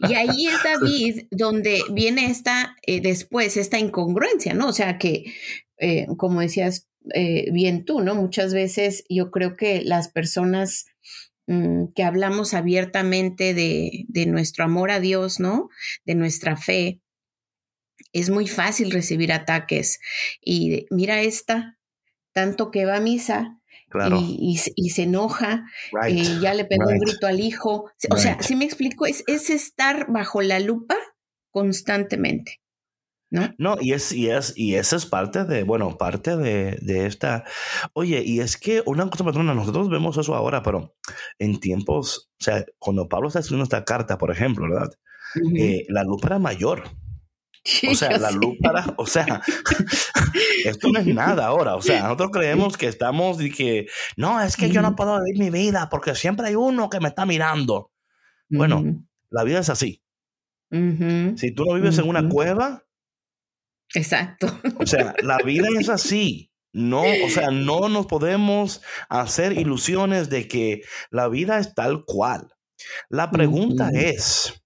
Y 0.00 0.14
ahí 0.14 0.46
es 0.46 0.62
David 0.64 1.26
donde 1.30 1.82
viene 1.92 2.26
esta, 2.26 2.76
eh, 2.86 3.00
después, 3.00 3.56
esta 3.56 3.78
incongruencia, 3.78 4.54
¿no? 4.54 4.68
O 4.68 4.72
sea 4.72 4.98
que, 4.98 5.34
eh, 5.78 6.06
como 6.16 6.40
decías 6.40 6.88
eh, 7.14 7.50
bien 7.52 7.84
tú, 7.84 8.00
¿no? 8.00 8.14
Muchas 8.14 8.54
veces 8.54 9.04
yo 9.08 9.30
creo 9.30 9.56
que 9.56 9.82
las 9.82 10.08
personas 10.08 10.86
mm, 11.46 11.86
que 11.94 12.02
hablamos 12.02 12.54
abiertamente 12.54 13.54
de, 13.54 14.04
de 14.08 14.26
nuestro 14.26 14.64
amor 14.64 14.90
a 14.90 15.00
Dios, 15.00 15.40
¿no? 15.40 15.68
De 16.04 16.14
nuestra 16.14 16.56
fe, 16.56 17.00
es 18.12 18.30
muy 18.30 18.46
fácil 18.46 18.90
recibir 18.90 19.32
ataques. 19.32 19.98
Y 20.40 20.86
mira 20.90 21.20
esta, 21.22 21.78
tanto 22.32 22.70
que 22.70 22.86
va 22.86 22.96
a 22.96 23.00
misa, 23.00 23.58
y, 24.36 24.90
se 24.90 25.02
enoja, 25.02 25.66
eh, 26.06 26.38
ya 26.40 26.54
le 26.54 26.64
pegó 26.64 26.88
un 26.88 26.98
grito 26.98 27.26
al 27.26 27.40
hijo. 27.40 27.90
O 28.10 28.16
sea, 28.16 28.40
si 28.42 28.56
me 28.56 28.64
explico, 28.64 29.06
es, 29.06 29.24
es 29.26 29.50
estar 29.50 30.06
bajo 30.10 30.42
la 30.42 30.60
lupa 30.60 30.96
constantemente. 31.50 32.60
¿No? 33.30 33.52
No, 33.58 33.76
y 33.80 33.92
es, 33.94 34.12
y 34.12 34.30
es, 34.30 34.52
y 34.56 34.76
esa 34.76 34.94
es 34.94 35.06
parte 35.06 35.44
de, 35.44 35.64
bueno, 35.64 35.98
parte 35.98 36.36
de, 36.36 36.78
de, 36.80 37.06
esta. 37.06 37.44
Oye, 37.92 38.22
y 38.24 38.38
es 38.38 38.56
que 38.56 38.82
una 38.86 39.10
cosa 39.10 39.24
patrona, 39.24 39.54
nosotros 39.54 39.90
vemos 39.90 40.16
eso 40.18 40.36
ahora, 40.36 40.62
pero 40.62 40.94
en 41.40 41.58
tiempos, 41.58 42.30
o 42.40 42.44
sea, 42.44 42.64
cuando 42.78 43.08
Pablo 43.08 43.26
está 43.26 43.40
escribiendo 43.40 43.64
esta 43.64 43.84
carta, 43.84 44.18
por 44.18 44.30
ejemplo, 44.30 44.68
¿verdad? 44.70 44.92
Eh, 45.56 45.84
la 45.88 46.04
lupa 46.04 46.28
era 46.28 46.38
mayor 46.38 46.84
o 47.90 47.94
sea, 47.94 48.18
la 48.18 48.30
luz 48.30 48.56
para, 48.62 48.94
o 48.96 49.06
sea, 49.06 49.42
esto 50.64 50.88
no 50.88 50.98
es 51.00 51.06
nada 51.06 51.46
ahora. 51.46 51.76
O 51.76 51.82
sea, 51.82 52.02
nosotros 52.02 52.30
creemos 52.32 52.76
que 52.76 52.86
estamos 52.86 53.40
y 53.40 53.50
que, 53.50 53.86
no, 54.16 54.40
es 54.40 54.56
que 54.56 54.70
yo 54.70 54.82
no 54.82 54.96
puedo 54.96 55.18
vivir 55.22 55.38
mi 55.40 55.50
vida 55.50 55.88
porque 55.90 56.14
siempre 56.14 56.48
hay 56.48 56.54
uno 56.54 56.90
que 56.90 57.00
me 57.00 57.08
está 57.08 57.26
mirando. 57.26 57.90
Bueno, 58.48 59.04
la 59.30 59.44
vida 59.44 59.60
es 59.60 59.68
así. 59.68 60.02
Si 60.70 61.52
tú 61.54 61.64
no 61.64 61.74
vives 61.74 61.98
en 61.98 62.08
una 62.08 62.28
cueva, 62.28 62.84
Exacto. 63.94 64.60
O 64.78 64.86
sea, 64.86 65.14
la 65.22 65.38
vida 65.38 65.68
es 65.78 65.88
así. 65.88 66.50
No, 66.72 67.02
o 67.02 67.30
sea, 67.30 67.50
no 67.52 67.88
nos 67.88 68.06
podemos 68.06 68.82
hacer 69.08 69.52
ilusiones 69.52 70.28
de 70.28 70.48
que 70.48 70.82
la 71.10 71.28
vida 71.28 71.58
es 71.58 71.74
tal 71.74 72.04
cual. 72.04 72.52
La 73.08 73.30
pregunta 73.30 73.90
es, 73.94 74.64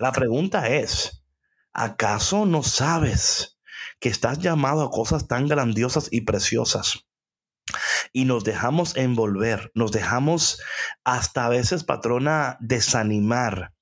la 0.00 0.10
pregunta 0.10 0.68
es, 0.68 1.24
¿acaso 1.76 2.46
no 2.46 2.62
sabes 2.62 3.58
que 4.00 4.08
estás 4.08 4.38
llamado 4.38 4.82
a 4.82 4.90
cosas 4.90 5.28
tan 5.28 5.46
grandiosas 5.46 6.08
y 6.10 6.22
preciosas? 6.22 7.06
Y 8.12 8.24
nos 8.24 8.44
dejamos 8.44 8.96
envolver, 8.96 9.70
nos 9.74 9.92
dejamos 9.92 10.60
hasta 11.04 11.44
a 11.44 11.48
veces, 11.48 11.84
patrona, 11.84 12.56
desanimar, 12.60 13.74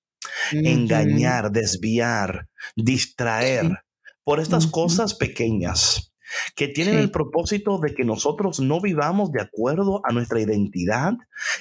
engañar, 0.53 1.53
desviar, 1.53 2.49
distraer 2.75 3.85
por 4.25 4.41
estas 4.41 4.67
cosas 4.67 5.15
pequeñas 5.15 6.13
que 6.57 6.67
tienen 6.67 6.97
el 6.97 7.11
propósito 7.11 7.79
de 7.79 7.95
que 7.95 8.05
nosotros 8.05 8.59
no 8.59 8.81
vivamos 8.81 9.31
de 9.31 9.43
acuerdo 9.43 10.01
a 10.05 10.13
nuestra 10.13 10.41
identidad 10.41 11.13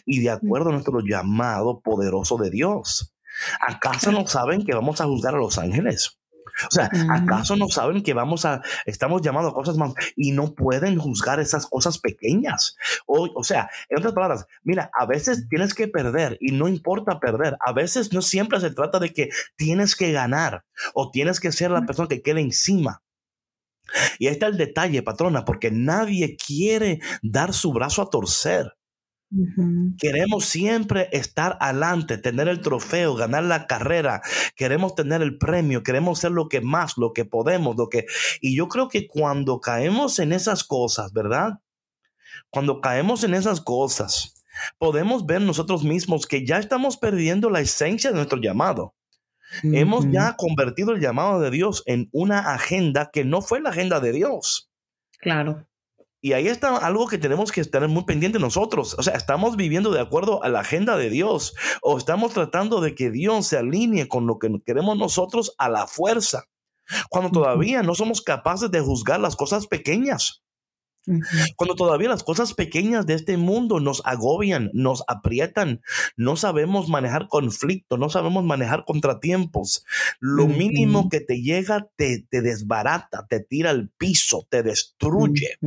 y 0.06 0.22
de 0.22 0.32
acuerdo 0.32 0.69
a 0.69 0.74
nuestro 0.74 1.02
llamado 1.02 1.82
poderoso 1.82 2.38
de 2.38 2.50
Dios. 2.50 3.13
¿Acaso 3.60 4.12
no 4.12 4.26
saben 4.26 4.65
que 4.65 4.74
vamos 4.74 5.02
a 5.02 5.06
juzgar 5.06 5.36
a 5.36 5.39
los 5.39 5.58
ángeles? 5.58 6.17
O 6.68 6.72
sea, 6.72 6.89
¿acaso 7.10 7.56
no 7.56 7.68
saben 7.68 8.04
que 8.04 8.13
vamos 8.13 8.46
a, 8.46 8.62
estamos 8.86 9.22
llamados 9.22 9.52
a 9.52 9.56
cosas 9.56 9.78
más 9.78 9.94
y 10.16 10.32
no 10.32 10.54
pueden 10.54 10.98
juzgar 10.98 11.39
esas 11.39 11.68
cosas 11.68 11.98
pequeñas? 12.00 12.76
O, 13.06 13.30
o 13.36 13.44
sea, 13.44 13.70
en 13.89 13.98
otras 13.98 14.13
palabras, 14.13 14.46
mira, 14.63 14.89
a 14.98 15.06
veces 15.06 15.48
tienes 15.50 15.74
que 15.74 15.88
perder 15.88 16.38
y 16.39 16.52
no 16.52 16.68
importa 16.68 17.20
perder. 17.20 17.58
A 17.60 17.74
veces 17.74 18.13
no 18.13 18.22
siempre 18.22 18.60
se 18.60 18.72
trata 18.72 19.00
de 19.00 19.13
que 19.13 19.30
tienes 19.56 19.96
que 19.96 20.12
ganar 20.12 20.63
o 20.94 21.12
tienes 21.12 21.39
que 21.39 21.52
ser 21.52 21.72
la 21.72 21.86
persona 21.86 22.08
que 22.08 22.22
quede 22.22 22.42
encima. 22.42 23.02
Y 24.20 24.28
ahí 24.28 24.34
está 24.34 24.48
el 24.48 24.58
detalle, 24.58 25.04
patrona, 25.04 25.46
porque 25.46 25.72
nadie 25.72 26.38
quiere 26.38 27.00
dar 27.22 27.54
su 27.54 27.74
brazo 27.74 28.02
a 28.02 28.10
torcer. 28.10 28.74
Queremos 29.98 30.46
siempre 30.46 31.10
estar 31.12 31.58
adelante, 31.60 32.17
tener 32.17 32.48
el 32.48 32.62
trofeo, 32.62 33.15
ganar 33.15 33.43
la 33.43 33.67
carrera, 33.67 34.22
queremos 34.56 34.96
tener 34.96 35.22
el 35.22 35.38
premio, 35.38 35.84
queremos 35.84 36.19
ser 36.19 36.32
lo 36.32 36.48
que 36.48 36.62
más, 36.62 36.98
lo 36.98 37.13
que 37.13 37.26
podemos, 37.26 37.76
lo 37.76 37.89
que... 37.89 38.06
Y 38.41 38.56
yo 38.56 38.67
creo 38.67 38.89
que 38.89 39.08
cuando 39.08 39.60
caemos 39.60 40.19
en 40.19 40.34
esas 40.34 40.63
cosas, 40.63 41.13
¿verdad? 41.13 41.60
Cuando 42.50 42.82
caemos 42.82 43.24
en 43.24 43.34
esas 43.34 43.62
cosas, 43.62 44.36
podemos 44.78 45.26
ver 45.26 45.41
nosotros 45.41 45.84
mismos 45.84 46.28
que 46.28 46.46
ya 46.46 46.60
estamos 46.60 46.98
perdiendo 46.98 47.50
la 47.50 47.62
esencia 47.62 48.12
de 48.12 48.15
nuestro 48.15 48.39
llamado. 48.39 48.93
Hemos 49.62 50.10
ya 50.10 50.36
convertido 50.36 50.93
el 50.93 51.02
llamado 51.02 51.39
de 51.39 51.52
Dios 51.52 51.84
en 51.86 52.10
una 52.12 52.54
agenda 52.54 53.12
que 53.13 53.24
no 53.24 53.41
fue 53.41 53.62
la 53.62 53.69
agenda 53.69 54.00
de 54.00 54.12
Dios. 54.12 54.72
Claro. 55.19 55.67
Y 56.23 56.31
ahí 56.31 56.47
está 56.47 56.77
algo 56.77 57.07
que 57.07 57.17
tenemos 57.17 57.51
que 57.51 57.59
estar 57.59 57.86
muy 57.89 58.05
pendientes 58.05 58.41
nosotros. 58.41 58.95
O 58.97 59.03
sea, 59.03 59.15
estamos 59.15 59.57
viviendo 59.57 59.91
de 59.91 59.99
acuerdo 59.99 60.41
a 60.41 60.47
la 60.47 60.62
agenda 60.62 60.95
de 60.95 61.09
Dios 61.09 61.53
o 61.81 61.97
estamos 61.97 62.33
tratando 62.33 62.79
de 62.79 62.95
que 62.95 63.12
Dios 63.12 63.47
se 63.47 63.57
alinee 63.57 64.07
con 64.07 64.25
lo 64.25 64.39
que 64.39 64.49
queremos 64.65 64.97
nosotros 64.97 65.53
a 65.57 65.67
la 65.67 65.86
fuerza, 65.86 66.45
cuando 67.09 67.29
todavía 67.29 67.83
no 67.83 67.93
somos 67.93 68.21
capaces 68.21 68.71
de 68.71 68.79
juzgar 68.79 69.19
las 69.19 69.36
cosas 69.36 69.67
pequeñas. 69.67 70.43
Cuando 71.57 71.75
todavía 71.75 72.07
las 72.07 72.23
cosas 72.23 72.53
pequeñas 72.53 73.05
de 73.05 73.15
este 73.15 73.36
mundo 73.36 73.81
nos 73.81 74.01
agobian, 74.05 74.69
nos 74.73 75.03
aprietan, 75.09 75.81
no 76.15 76.38
sabemos 76.38 76.88
manejar 76.88 77.27
conflicto, 77.27 77.97
no 77.97 78.09
sabemos 78.09 78.45
manejar 78.45 78.86
contratiempos. 78.86 79.83
Lo 80.21 80.47
mínimo 80.47 81.09
que 81.09 81.19
te 81.19 81.41
llega 81.41 81.89
te, 81.97 82.25
desbarata, 82.31 83.27
te 83.27 83.41
tira 83.41 83.71
al 83.71 83.89
piso, 83.89 84.47
te 84.49 84.63
destruye. 84.63 85.57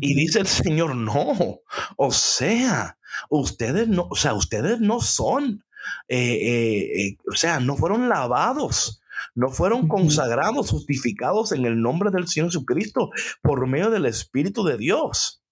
Y 0.00 0.14
dice 0.14 0.40
el 0.40 0.46
Señor, 0.46 0.94
no, 0.96 1.60
o 1.96 2.12
sea, 2.12 2.98
ustedes 3.30 3.88
no, 3.88 4.08
o 4.10 4.16
sea, 4.16 4.34
ustedes 4.34 4.80
no 4.80 5.00
son, 5.00 5.64
eh, 6.08 6.18
eh, 6.18 7.00
eh, 7.00 7.16
o 7.30 7.36
sea, 7.36 7.60
no 7.60 7.76
fueron 7.76 8.08
lavados 8.08 9.00
no 9.34 9.50
fueron 9.50 9.88
consagrados, 9.88 10.70
justificados 10.70 11.52
en 11.52 11.64
el 11.64 11.80
nombre 11.80 12.10
del 12.10 12.28
Señor 12.28 12.48
Jesucristo 12.48 13.10
por 13.42 13.66
medio 13.66 13.90
del 13.90 14.06
Espíritu 14.06 14.64
de 14.64 14.76
Dios 14.76 15.42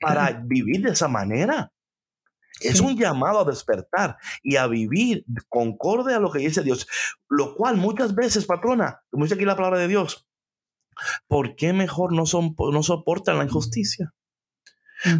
para 0.00 0.32
vivir 0.44 0.82
de 0.82 0.92
esa 0.92 1.08
manera. 1.08 1.72
Es 2.60 2.80
un 2.80 2.96
llamado 2.96 3.40
a 3.40 3.44
despertar 3.44 4.16
y 4.42 4.56
a 4.56 4.66
vivir 4.66 5.26
concorde 5.50 6.14
a 6.14 6.20
lo 6.20 6.32
que 6.32 6.38
dice 6.38 6.62
Dios, 6.62 6.86
lo 7.28 7.54
cual 7.54 7.76
muchas 7.76 8.14
veces, 8.14 8.46
patrona, 8.46 9.02
como 9.10 9.24
dice 9.24 9.34
aquí 9.34 9.44
la 9.44 9.56
palabra 9.56 9.78
de 9.78 9.88
Dios, 9.88 10.25
¿por 11.28 11.56
qué 11.56 11.72
mejor 11.72 12.12
no, 12.12 12.26
son, 12.26 12.54
no 12.72 12.82
soportan 12.82 13.38
la 13.38 13.44
injusticia? 13.44 14.12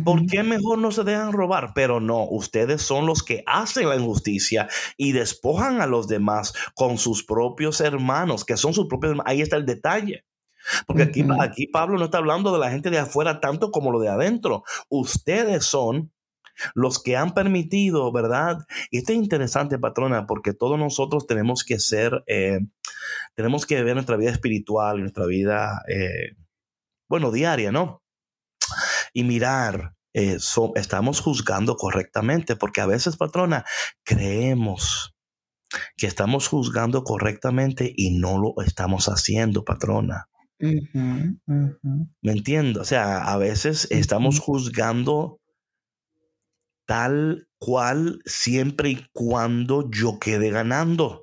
¿Por 0.04 0.26
qué 0.26 0.42
mejor 0.42 0.78
no 0.78 0.90
se 0.90 1.04
dejan 1.04 1.32
robar? 1.32 1.72
Pero 1.74 2.00
no, 2.00 2.24
ustedes 2.24 2.82
son 2.82 3.06
los 3.06 3.22
que 3.22 3.42
hacen 3.46 3.88
la 3.88 3.96
injusticia 3.96 4.68
y 4.96 5.12
despojan 5.12 5.80
a 5.80 5.86
los 5.86 6.08
demás 6.08 6.54
con 6.74 6.98
sus 6.98 7.24
propios 7.24 7.80
hermanos, 7.80 8.44
que 8.44 8.56
son 8.56 8.72
sus 8.72 8.86
propios 8.86 9.10
hermanos. 9.10 9.30
Ahí 9.30 9.42
está 9.42 9.56
el 9.56 9.66
detalle. 9.66 10.24
Porque 10.86 11.04
aquí, 11.04 11.24
aquí 11.40 11.66
Pablo 11.68 11.98
no 11.98 12.06
está 12.06 12.18
hablando 12.18 12.52
de 12.52 12.58
la 12.58 12.70
gente 12.70 12.90
de 12.90 12.98
afuera 12.98 13.38
tanto 13.40 13.70
como 13.70 13.92
lo 13.92 14.00
de 14.00 14.08
adentro. 14.08 14.64
Ustedes 14.88 15.64
son 15.64 16.10
los 16.74 17.02
que 17.02 17.16
han 17.16 17.34
permitido, 17.34 18.10
¿verdad? 18.12 18.58
Y 18.90 18.98
esto 18.98 19.12
es 19.12 19.18
interesante, 19.18 19.78
patrona, 19.78 20.26
porque 20.26 20.52
todos 20.54 20.78
nosotros 20.78 21.26
tenemos 21.26 21.64
que 21.64 21.78
ser, 21.78 22.24
eh, 22.26 22.60
tenemos 23.34 23.66
que 23.66 23.82
ver 23.82 23.94
nuestra 23.94 24.16
vida 24.16 24.30
espiritual, 24.30 25.00
nuestra 25.00 25.26
vida, 25.26 25.82
eh, 25.88 26.36
bueno, 27.08 27.30
diaria, 27.30 27.72
¿no? 27.72 28.02
y 29.16 29.24
mirar, 29.24 29.94
eh, 30.12 30.36
estamos 30.74 31.20
juzgando 31.20 31.76
correctamente, 31.76 32.54
porque 32.54 32.82
a 32.82 32.86
veces, 32.86 33.16
patrona, 33.16 33.64
creemos 34.04 35.14
que 35.96 36.06
estamos 36.06 36.48
juzgando 36.48 37.02
correctamente 37.02 37.90
y 37.96 38.18
no 38.18 38.38
lo 38.38 38.62
estamos 38.62 39.06
haciendo, 39.08 39.64
patrona. 39.64 40.28
¿Me 40.58 42.32
entiendo? 42.32 42.82
O 42.82 42.84
sea, 42.84 43.24
a 43.24 43.38
veces 43.38 43.88
estamos 43.90 44.38
juzgando 44.38 45.40
tal 46.86 47.48
cual 47.58 48.20
siempre 48.24 48.90
y 48.90 49.06
cuando 49.12 49.90
yo 49.90 50.18
quede 50.18 50.50
ganando. 50.50 51.22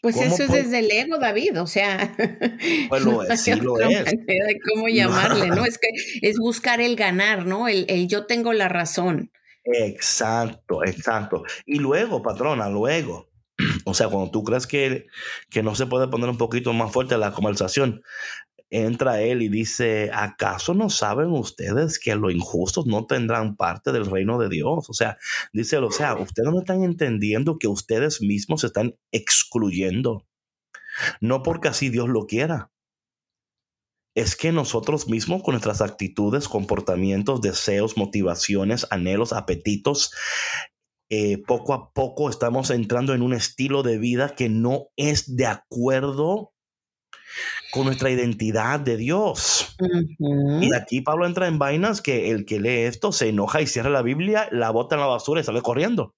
Pues 0.00 0.16
eso 0.16 0.42
es 0.42 0.52
desde 0.52 0.80
el 0.80 0.90
ego, 0.90 1.18
David, 1.18 1.60
o 1.60 1.66
sea. 1.66 2.14
Pues 2.90 3.02
lo 3.02 3.22
es, 3.22 3.40
sí 3.40 3.54
lo 3.54 3.80
es. 3.80 4.04
De 4.04 4.60
cómo 4.68 4.88
llamarle, 4.92 5.48
¿no? 5.48 5.64
Es 5.64 5.78
que 5.78 5.88
es 6.20 6.36
buscar 6.36 6.82
el 6.82 6.94
ganar, 6.94 7.46
¿no? 7.46 7.68
El, 7.68 7.86
el, 7.88 8.06
yo 8.06 8.26
tengo 8.26 8.52
la 8.52 8.68
razón. 8.68 9.30
Exacto, 9.64 10.84
exacto. 10.84 11.44
Y 11.64 11.78
luego, 11.78 12.22
patrona, 12.22 12.68
luego. 12.68 13.30
O 13.86 13.94
sea, 13.94 14.08
cuando 14.08 14.30
tú 14.30 14.42
crees 14.44 14.66
que, 14.66 15.06
que 15.48 15.62
no 15.62 15.74
se 15.74 15.86
puede 15.86 16.08
poner 16.08 16.28
un 16.28 16.38
poquito 16.38 16.72
más 16.72 16.92
fuerte 16.92 17.16
la 17.16 17.32
conversación, 17.32 18.02
entra 18.70 19.20
él 19.20 19.42
y 19.42 19.48
dice, 19.48 20.10
¿acaso 20.12 20.74
no 20.74 20.90
saben 20.90 21.30
ustedes 21.30 21.98
que 21.98 22.14
los 22.14 22.32
injustos 22.32 22.86
no 22.86 23.06
tendrán 23.06 23.56
parte 23.56 23.92
del 23.92 24.06
reino 24.06 24.38
de 24.38 24.48
Dios? 24.48 24.88
O 24.88 24.92
sea, 24.92 25.16
dice, 25.52 25.76
o 25.78 25.90
sea, 25.90 26.16
ustedes 26.16 26.50
no 26.50 26.60
están 26.60 26.82
entendiendo 26.82 27.58
que 27.58 27.68
ustedes 27.68 28.20
mismos 28.20 28.62
se 28.62 28.68
están 28.68 28.96
excluyendo. 29.12 30.26
No 31.20 31.42
porque 31.42 31.68
así 31.68 31.88
Dios 31.88 32.08
lo 32.08 32.26
quiera. 32.26 32.70
Es 34.16 34.36
que 34.36 34.52
nosotros 34.52 35.08
mismos 35.08 35.42
con 35.42 35.54
nuestras 35.54 35.80
actitudes, 35.80 36.48
comportamientos, 36.48 37.40
deseos, 37.40 37.96
motivaciones, 37.96 38.86
anhelos, 38.90 39.32
apetitos, 39.32 40.12
eh, 41.10 41.42
poco 41.46 41.74
a 41.74 41.92
poco 41.92 42.30
estamos 42.30 42.70
entrando 42.70 43.12
en 43.12 43.22
un 43.22 43.34
estilo 43.34 43.82
de 43.82 43.98
vida 43.98 44.34
que 44.34 44.48
no 44.48 44.88
es 44.96 45.36
de 45.36 45.46
acuerdo 45.46 46.53
con 47.70 47.86
nuestra 47.86 48.10
identidad 48.10 48.80
de 48.80 48.96
Dios. 48.96 49.76
Y 50.18 50.74
aquí 50.74 51.00
Pablo 51.00 51.26
entra 51.26 51.46
en 51.46 51.58
vainas 51.58 52.00
que 52.00 52.30
el 52.30 52.44
que 52.46 52.60
lee 52.60 52.84
esto 52.84 53.12
se 53.12 53.28
enoja 53.28 53.60
y 53.60 53.66
cierra 53.66 53.90
la 53.90 54.02
Biblia, 54.02 54.48
la 54.52 54.70
bota 54.70 54.94
en 54.94 55.00
la 55.00 55.06
basura 55.06 55.40
y 55.40 55.44
sale 55.44 55.62
corriendo. 55.62 56.14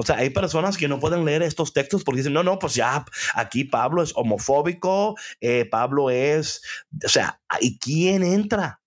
O 0.00 0.04
sea, 0.04 0.18
hay 0.18 0.30
personas 0.30 0.76
que 0.76 0.86
no 0.86 1.00
pueden 1.00 1.24
leer 1.24 1.42
estos 1.42 1.72
textos 1.72 2.04
porque 2.04 2.18
dicen, 2.18 2.32
no, 2.32 2.44
no, 2.44 2.60
pues 2.60 2.76
ya, 2.76 3.04
aquí 3.34 3.64
Pablo 3.64 4.00
es 4.00 4.12
homofóbico, 4.14 5.16
eh, 5.40 5.64
Pablo 5.64 6.10
es, 6.10 6.62
o 7.04 7.08
sea, 7.08 7.40
¿y 7.60 7.80
quién 7.80 8.22
entra? 8.22 8.80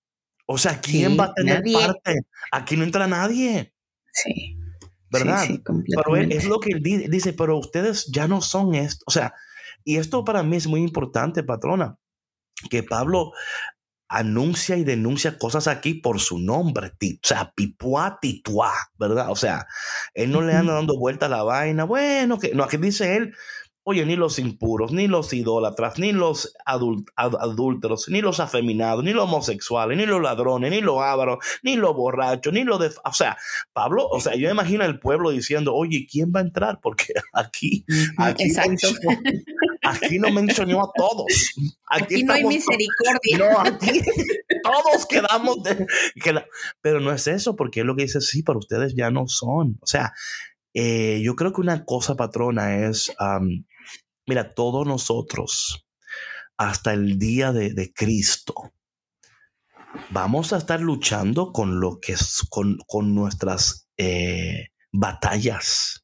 O 0.46 0.58
sea, 0.58 0.80
¿quién 0.80 1.20
va 1.20 1.26
a 1.26 1.34
tener 1.34 1.64
parte? 1.74 2.22
Aquí 2.54 2.78
no 2.78 2.86
entra 2.86 3.08
nadie. 3.08 3.74
Sí. 4.14 4.58
¿Verdad? 5.10 5.46
pero 5.66 6.16
es 6.16 6.46
lo 6.46 6.60
que 6.60 6.72
él 6.72 6.82
dice, 6.82 7.34
pero 7.34 7.58
ustedes 7.58 8.08
ya 8.08 8.30
no 8.30 8.40
son 8.40 8.76
esto. 8.76 9.04
O 9.06 9.12
sea, 9.12 9.34
y 9.84 9.98
esto 9.98 10.24
para 10.24 10.44
mí 10.44 10.58
es 10.58 10.67
muy 10.67 10.82
importante, 10.82 11.44
patrona, 11.44 11.98
que 12.70 12.84
Pablo 12.84 13.32
anuncia 14.08 14.76
y 14.76 14.84
denuncia 14.84 15.38
cosas 15.38 15.67
aquí 15.67 15.94
por 15.94 16.20
su 16.20 16.38
nombre, 16.38 16.91
o 17.00 17.28
sea, 17.28 17.54
pipua 17.56 18.20
tituá, 18.22 18.74
¿verdad? 19.00 19.32
O 19.32 19.36
sea, 19.36 19.67
él 20.13 20.32
no 20.32 20.41
le 20.41 20.54
anda 20.54 20.74
dando 20.74 20.98
vuelta 20.98 21.28
a 21.28 21.30
la 21.30 21.44
vaina, 21.44 21.86
bueno, 21.86 22.38
que 22.38 22.54
no, 22.54 22.63
aquí 22.63 22.76
dice 22.78 23.15
él, 23.15 23.34
Oye, 23.84 24.06
ni 24.06 24.15
los 24.15 24.38
impuros, 24.38 24.91
ni 24.91 25.08
los 25.08 25.34
idólatras, 25.34 25.98
ni 25.98 26.12
los 26.12 26.54
adúlteros, 27.15 28.10
ni 28.10 28.22
los 28.22 28.39
afeminados, 28.39 29.04
ni 29.04 29.12
los 29.12 29.24
homosexuales, 29.24 29.98
ni 29.98 30.06
los 30.06 30.22
ladrones, 30.22 30.70
ni 30.70 30.82
los 30.82 31.02
ávaros, 31.02 31.39
ni 31.63 31.78
los 31.78 31.96
borrachos, 31.96 32.54
ni 32.54 32.63
los 32.63 32.80
de... 32.80 32.91
O 33.04 33.13
sea, 33.13 33.38
Pablo, 33.74 34.08
o 34.08 34.20
sea, 34.20 34.36
yo 34.36 34.52
imagino 34.52 34.84
al 34.84 35.00
pueblo 35.00 35.32
diciendo, 35.32 35.74
oye, 35.74 36.06
¿quién 36.10 36.32
va 36.32 36.41
a 36.41 36.44
entrar? 36.44 36.80
Porque 36.80 37.08
aquí, 37.34 37.84
aquí, 38.17 38.44
Exacto. 38.44 38.89
Aquí 39.84 40.20
no 40.20 40.32
mencionó 40.32 40.84
a 40.84 40.91
todos. 40.96 41.54
Aquí, 41.88 42.24
no 42.24 42.34
hay 42.34 42.44
misericordia. 42.44 43.38
No, 43.38 43.60
aquí 43.60 44.02
todos 44.63 45.06
quedamos 45.06 45.63
de... 45.63 45.88
pero 46.82 47.00
no 47.00 47.12
es 47.12 47.28
eso, 47.28 47.56
porque 47.56 47.82
es 47.82 47.86
lo 47.86 47.96
que 47.96 48.04
dice, 48.04 48.22
sí, 48.22 48.44
pero 48.44 48.60
ustedes 48.60 48.94
ya 48.96 49.12
no 49.12 49.28
son. 49.28 49.78
O 49.82 49.88
sea, 49.88 50.13
eh, 50.74 51.22
yo 51.24 51.36
creo 51.36 51.54
que 51.54 51.62
una 51.62 51.84
cosa, 51.86 52.15
patrona, 52.15 52.86
es 52.88 53.12
Mira, 54.28 54.54
todos 54.54 54.86
nosotros, 54.86 55.88
hasta 56.56 56.94
el 56.94 57.17
día 57.17 57.52
de, 57.52 57.91
Cristo, 57.94 58.54
vamos 60.12 60.54
a 60.54 60.58
estar 60.58 60.80
luchando 60.80 61.52
con 61.52 61.80
lo 61.80 62.00
que 62.00 62.13
es, 62.13 62.48
con, 62.50 62.78
nuestras 63.13 63.89
eh, 63.98 64.67
batallas. 64.91 66.01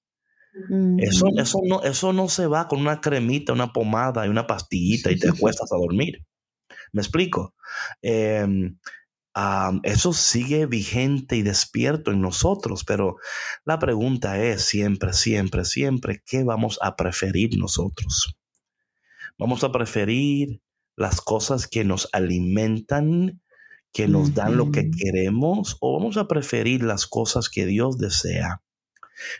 Eso, 0.97 1.27
eso, 1.37 1.59
no, 1.63 1.83
eso 1.83 2.13
no 2.13 2.29
se 2.29 2.47
va 2.47 2.67
con 2.67 2.79
una 2.81 2.99
cremita, 2.99 3.53
una 3.53 3.71
pomada 3.71 4.25
y 4.25 4.29
una 4.29 4.47
pastillita 4.47 5.11
y 5.11 5.19
te 5.19 5.29
acuestas 5.29 5.71
a 5.71 5.77
dormir. 5.77 6.25
¿Me 6.91 7.01
explico? 7.01 7.53
Em, 8.01 8.77
eso 9.83 10.13
sigue 10.13 10.65
vigente 10.65 11.35
y 11.35 11.43
despierto 11.43 12.11
en 12.11 12.21
nosotros, 12.21 12.83
pero 12.83 13.17
la 13.65 13.77
pregunta 13.77 14.41
es 14.43 14.63
siempre, 14.63 15.13
siempre, 15.13 15.63
siempre, 15.63 16.23
¿qué 16.25 16.43
vamos 16.43 16.79
a 16.81 16.95
preferir 16.95 17.57
nosotros? 17.57 18.35
¿Vamos 19.37 19.63
a 19.63 19.71
preferir 19.71 20.61
las 20.95 21.21
cosas 21.21 21.67
que 21.67 21.83
nos 21.83 22.09
alimentan, 22.13 23.41
que 23.93 24.07
nos 24.07 24.33
dan 24.33 24.57
lo 24.57 24.71
que 24.71 24.89
queremos, 24.89 25.77
o 25.79 25.93
vamos 25.93 26.17
a 26.17 26.27
preferir 26.27 26.83
las 26.83 27.05
cosas 27.05 27.49
que 27.49 27.67
Dios 27.67 27.99
desea, 27.99 28.63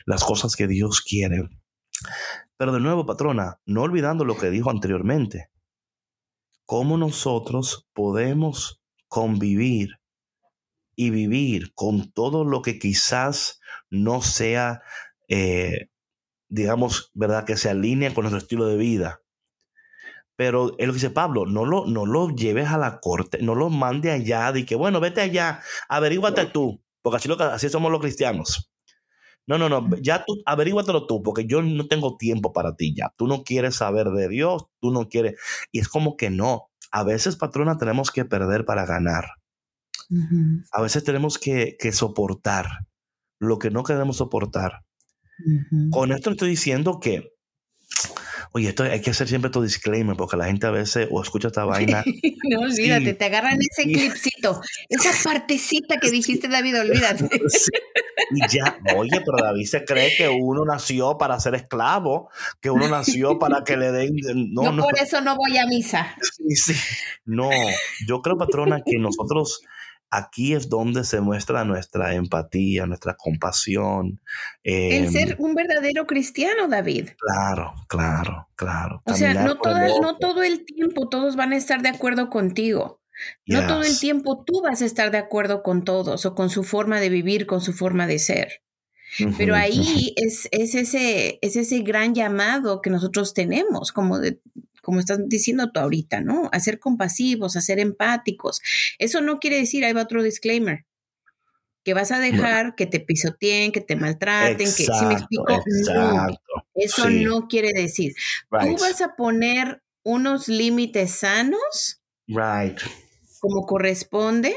las 0.06 0.24
cosas 0.24 0.56
que 0.56 0.66
Dios 0.66 1.00
quiere? 1.00 1.48
Pero 2.56 2.72
de 2.72 2.80
nuevo, 2.80 3.06
patrona, 3.06 3.60
no 3.66 3.82
olvidando 3.82 4.24
lo 4.24 4.36
que 4.36 4.50
dijo 4.50 4.70
anteriormente, 4.70 5.50
¿cómo 6.64 6.96
nosotros 6.96 7.88
podemos 7.92 8.80
convivir 9.08 9.98
y 10.98 11.10
vivir 11.10 11.72
con 11.74 12.10
todo 12.10 12.44
lo 12.44 12.60
que 12.60 12.80
quizás 12.80 13.60
no 13.88 14.20
sea, 14.20 14.82
eh, 15.28 15.90
digamos, 16.48 17.12
¿verdad? 17.14 17.44
Que 17.44 17.56
se 17.56 17.70
alinee 17.70 18.12
con 18.12 18.24
nuestro 18.24 18.38
estilo 18.38 18.66
de 18.66 18.76
vida. 18.76 19.22
Pero 20.34 20.74
es 20.76 20.86
lo 20.86 20.92
que 20.92 20.96
dice 20.96 21.10
Pablo, 21.10 21.46
no 21.46 21.64
lo, 21.64 21.86
no 21.86 22.04
lo 22.04 22.30
lleves 22.30 22.68
a 22.68 22.78
la 22.78 22.98
corte, 23.00 23.38
no 23.40 23.54
lo 23.54 23.70
mande 23.70 24.10
allá, 24.10 24.50
de 24.50 24.66
que, 24.66 24.74
bueno, 24.74 24.98
vete 24.98 25.20
allá, 25.20 25.62
averíguate 25.88 26.46
tú, 26.46 26.82
porque 27.00 27.18
así, 27.18 27.28
lo, 27.28 27.40
así 27.40 27.68
somos 27.68 27.92
los 27.92 28.00
cristianos. 28.00 28.72
No, 29.48 29.58
no, 29.58 29.68
no, 29.68 29.96
ya 29.96 30.24
tú, 30.24 30.40
averíguatelo 30.46 31.06
tú, 31.06 31.22
porque 31.22 31.46
yo 31.46 31.62
no 31.62 31.88
tengo 31.88 32.16
tiempo 32.16 32.52
para 32.52 32.76
ti 32.76 32.94
ya. 32.94 33.12
Tú 33.16 33.26
no 33.26 33.42
quieres 33.42 33.74
saber 33.74 34.10
de 34.10 34.28
Dios, 34.28 34.66
tú 34.78 34.92
no 34.92 35.08
quieres. 35.08 35.40
Y 35.72 35.80
es 35.80 35.88
como 35.88 36.16
que 36.16 36.30
no 36.30 36.68
a 36.90 37.04
veces, 37.04 37.36
patrona, 37.36 37.76
tenemos 37.76 38.10
que 38.10 38.24
perder 38.24 38.64
para 38.64 38.86
ganar. 38.86 39.32
A 40.72 40.80
veces 40.80 41.04
tenemos 41.04 41.38
que, 41.38 41.76
soportar 41.92 42.66
lo 43.38 43.58
que 43.58 43.70
no 43.70 43.82
queremos 43.82 44.16
soportar. 44.16 44.84
Con 45.90 46.12
esto 46.12 46.30
estoy 46.30 46.50
diciendo 46.50 46.98
que 47.00 47.32
Oye, 48.52 48.68
esto 48.68 48.84
hay 48.84 49.00
que 49.00 49.10
hacer 49.10 49.28
siempre 49.28 49.50
tu 49.50 49.62
disclaimer 49.62 50.16
porque 50.16 50.36
la 50.36 50.46
gente 50.46 50.66
a 50.66 50.70
veces 50.70 51.08
o 51.10 51.22
escucha 51.22 51.48
esta 51.48 51.64
vaina. 51.66 52.04
no, 52.50 52.60
olvídate, 52.60 53.14
te 53.14 53.24
agarran 53.24 53.58
ese 53.60 53.84
clipcito, 53.84 54.60
esa 54.88 55.10
partecita 55.22 55.98
que 55.98 56.10
dijiste, 56.10 56.48
David, 56.48 56.80
olvídate. 56.80 57.28
Y 58.30 58.40
ya, 58.48 58.78
oye, 58.96 59.22
pero 59.24 59.38
David 59.42 59.64
se 59.64 59.84
cree 59.84 60.14
que 60.14 60.28
uno 60.28 60.64
nació 60.64 61.16
para 61.16 61.38
ser 61.38 61.54
esclavo, 61.54 62.28
que 62.60 62.68
uno 62.68 62.88
nació 62.88 63.38
para 63.38 63.62
que 63.62 63.76
le 63.76 63.92
den. 63.92 64.16
No, 64.52 64.72
no, 64.72 64.82
por 64.82 64.98
eso 64.98 65.20
no 65.20 65.36
voy 65.36 65.56
a 65.56 65.66
misa. 65.66 66.14
Sí, 66.20 66.56
sí. 66.56 66.74
No, 67.24 67.48
yo 68.06 68.20
creo, 68.20 68.36
patrona, 68.36 68.82
que 68.84 68.98
nosotros 68.98 69.62
aquí 70.10 70.54
es 70.54 70.68
donde 70.68 71.04
se 71.04 71.20
muestra 71.20 71.64
nuestra 71.64 72.14
empatía, 72.14 72.86
nuestra 72.86 73.14
compasión. 73.14 74.20
el 74.62 75.04
em, 75.04 75.12
ser 75.12 75.36
un 75.38 75.54
verdadero 75.54 76.06
cristiano, 76.06 76.68
David. 76.68 77.10
Claro, 77.18 77.74
claro, 77.88 78.48
claro. 78.56 79.02
O 79.04 79.14
sea, 79.14 79.34
no, 79.34 79.54
no 80.00 80.16
todo 80.18 80.42
el 80.42 80.64
tiempo 80.64 81.08
todos 81.08 81.36
van 81.36 81.52
a 81.52 81.56
estar 81.56 81.82
de 81.82 81.90
acuerdo 81.90 82.30
contigo. 82.30 83.00
No 83.46 83.66
todo 83.66 83.82
el 83.82 83.98
tiempo 83.98 84.44
tú 84.44 84.62
vas 84.62 84.80
a 84.80 84.84
estar 84.84 85.10
de 85.10 85.18
acuerdo 85.18 85.62
con 85.62 85.84
todos 85.84 86.24
o 86.24 86.34
con 86.34 86.50
su 86.50 86.62
forma 86.62 87.00
de 87.00 87.08
vivir, 87.08 87.46
con 87.46 87.60
su 87.60 87.72
forma 87.72 88.06
de 88.06 88.18
ser. 88.18 88.62
Pero 89.36 89.56
ahí 89.56 90.12
es, 90.16 90.48
es, 90.52 90.74
ese, 90.74 91.38
es 91.40 91.56
ese 91.56 91.80
gran 91.80 92.14
llamado 92.14 92.82
que 92.82 92.90
nosotros 92.90 93.34
tenemos, 93.34 93.90
como 93.90 94.18
de, 94.18 94.40
como 94.88 95.00
estás 95.00 95.18
diciendo 95.28 95.70
tú 95.70 95.80
ahorita, 95.80 96.22
¿no? 96.22 96.48
A 96.50 96.60
ser 96.60 96.78
compasivos, 96.78 97.56
a 97.56 97.60
ser 97.60 97.78
empáticos. 97.78 98.62
Eso 98.98 99.20
no 99.20 99.38
quiere 99.38 99.58
decir, 99.58 99.84
ahí 99.84 99.92
va 99.92 100.00
otro 100.00 100.22
disclaimer, 100.22 100.86
que 101.84 101.92
vas 101.92 102.10
a 102.10 102.18
dejar 102.18 102.74
que 102.74 102.86
te 102.86 102.98
pisoteen, 102.98 103.70
que 103.70 103.82
te 103.82 103.96
maltraten, 103.96 104.56
que, 104.56 104.66
si 104.66 105.04
me 105.04 105.12
explico? 105.12 105.62
eso 106.74 107.10
no 107.10 107.48
quiere 107.48 107.78
decir. 107.78 108.14
Tú 108.48 108.78
vas 108.80 109.02
a 109.02 109.14
poner 109.14 109.82
unos 110.04 110.48
límites 110.48 111.10
sanos. 111.10 112.02
Right. 112.26 112.80
Como 113.40 113.66
corresponde, 113.66 114.56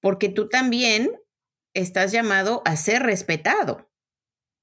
porque 0.00 0.30
tú 0.30 0.48
también 0.48 1.12
estás 1.74 2.10
llamado 2.10 2.60
a 2.64 2.74
ser 2.74 3.04
respetado, 3.04 3.88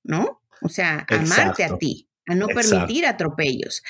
¿no? 0.03 0.41
O 0.61 0.67
sea, 0.67 1.05
amarte 1.07 1.63
a 1.63 1.77
ti 1.77 2.10
a 2.27 2.35
no 2.35 2.47
permitir 2.47 3.05
atropellos. 3.05 3.83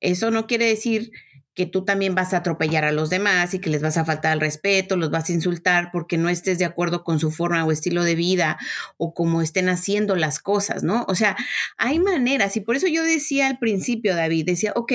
Eso 0.00 0.30
no 0.30 0.46
quiere 0.46 0.66
decir 0.66 1.12
que 1.56 1.64
tú 1.64 1.86
también 1.86 2.14
vas 2.14 2.34
a 2.34 2.38
atropellar 2.38 2.84
a 2.84 2.92
los 2.92 3.08
demás 3.08 3.54
y 3.54 3.60
que 3.60 3.70
les 3.70 3.80
vas 3.80 3.96
a 3.96 4.04
faltar 4.04 4.32
al 4.32 4.40
respeto, 4.40 4.96
los 4.96 5.10
vas 5.10 5.30
a 5.30 5.32
insultar 5.32 5.90
porque 5.90 6.18
no 6.18 6.28
estés 6.28 6.58
de 6.58 6.66
acuerdo 6.66 7.02
con 7.02 7.18
su 7.18 7.30
forma 7.30 7.64
o 7.64 7.72
estilo 7.72 8.04
de 8.04 8.14
vida 8.14 8.58
o 8.98 9.14
cómo 9.14 9.40
estén 9.40 9.70
haciendo 9.70 10.16
las 10.16 10.38
cosas, 10.38 10.82
¿no? 10.82 11.06
O 11.08 11.14
sea, 11.14 11.34
hay 11.78 11.98
maneras 11.98 12.58
y 12.58 12.60
por 12.60 12.76
eso 12.76 12.88
yo 12.88 13.02
decía 13.02 13.46
al 13.46 13.58
principio, 13.58 14.14
David, 14.14 14.44
decía, 14.44 14.74
ok, 14.76 14.92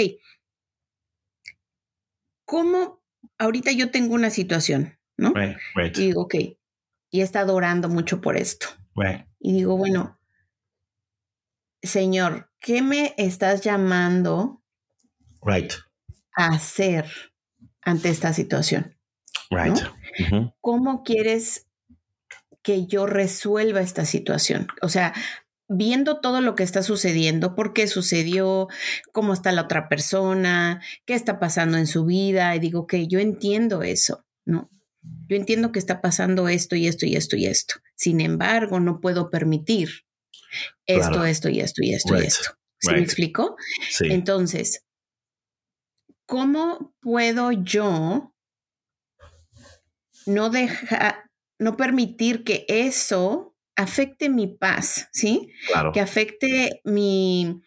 ¿cómo 2.45 3.01
ahorita 3.39 3.71
yo 3.71 3.89
tengo 3.89 4.13
una 4.13 4.29
situación, 4.29 4.99
¿no? 5.17 5.33
Y 5.75 5.89
digo, 5.99 6.21
ok, 6.21 6.35
y 7.09 7.21
he 7.21 7.23
estado 7.23 7.55
orando 7.55 7.89
mucho 7.89 8.21
por 8.21 8.37
esto. 8.37 8.67
Y 9.39 9.53
digo, 9.53 9.77
bueno, 9.77 10.19
Señor, 11.81 12.50
¿qué 12.61 12.81
me 12.81 13.13
estás 13.17 13.61
llamando 13.61 14.63
right. 15.43 15.73
a 16.37 16.47
hacer 16.49 17.05
ante 17.81 18.09
esta 18.09 18.31
situación? 18.31 18.97
Right. 19.49 19.79
¿Cómo 20.61 21.03
quieres 21.03 21.67
que 22.61 22.85
yo 22.85 23.05
resuelva 23.05 23.81
esta 23.81 24.05
situación? 24.05 24.67
O 24.81 24.87
sea, 24.87 25.13
viendo 25.67 26.21
todo 26.21 26.39
lo 26.39 26.55
que 26.55 26.63
está 26.63 26.83
sucediendo, 26.83 27.55
por 27.55 27.73
qué 27.73 27.87
sucedió, 27.87 28.67
cómo 29.11 29.33
está 29.33 29.51
la 29.51 29.63
otra 29.63 29.89
persona, 29.89 30.81
qué 31.05 31.15
está 31.15 31.39
pasando 31.39 31.77
en 31.77 31.87
su 31.87 32.05
vida, 32.05 32.55
y 32.55 32.59
digo 32.59 32.87
que 32.87 33.07
yo 33.07 33.19
entiendo 33.19 33.81
eso, 33.81 34.25
¿no? 34.45 34.69
Yo 35.27 35.35
entiendo 35.35 35.71
que 35.71 35.79
está 35.79 35.99
pasando 35.99 36.47
esto 36.47 36.75
y 36.75 36.87
esto 36.87 37.05
y 37.05 37.15
esto 37.15 37.35
y 37.35 37.47
esto. 37.47 37.75
Sin 37.95 38.21
embargo, 38.21 38.79
no 38.79 39.01
puedo 39.01 39.31
permitir 39.31 40.05
esto, 40.85 41.25
esto 41.25 41.49
y 41.49 41.59
esto 41.59 41.83
y 41.83 41.93
esto 41.93 42.15
y 42.15 42.25
esto. 42.25 42.49
¿Se 42.79 42.93
me 42.93 42.99
explicó? 42.99 43.55
Sí. 43.89 44.07
Entonces, 44.09 44.85
¿cómo 46.25 46.95
puedo 46.99 47.51
yo 47.51 48.33
no 50.25 50.49
dejar, 50.49 51.29
no 51.59 51.77
permitir 51.77 52.43
que 52.43 52.65
eso 52.67 53.55
afecte 53.75 54.29
mi 54.29 54.47
paz, 54.47 55.09
¿sí? 55.11 55.51
Claro. 55.67 55.91
Que 55.91 56.01
afecte 56.01 56.81
mi, 56.83 57.61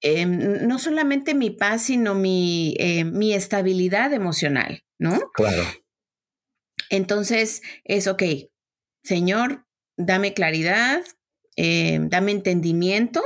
em, 0.00 0.66
no 0.66 0.78
solamente 0.78 1.34
mi 1.34 1.50
paz, 1.50 1.84
sino 1.84 2.14
mi, 2.14 2.74
eh, 2.78 3.04
mi 3.04 3.34
estabilidad 3.34 4.12
emocional, 4.12 4.84
¿no? 4.98 5.18
Claro. 5.34 5.64
Entonces, 6.90 7.62
es, 7.84 8.06
ok, 8.06 8.22
Señor, 9.02 9.66
dame 9.96 10.34
claridad, 10.34 11.02
eh, 11.60 11.98
dame 12.02 12.30
entendimiento 12.30 13.20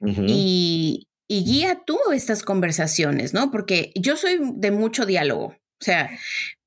y, 0.00 1.08
guía 1.28 1.82
tú 1.84 1.98
estas 2.14 2.44
conversaciones, 2.44 3.34
¿no? 3.34 3.50
Porque 3.50 3.92
yo 3.96 4.16
soy 4.16 4.38
de 4.54 4.70
mucho 4.70 5.06
diálogo. 5.06 5.46
O 5.80 5.84
sea, 5.84 6.08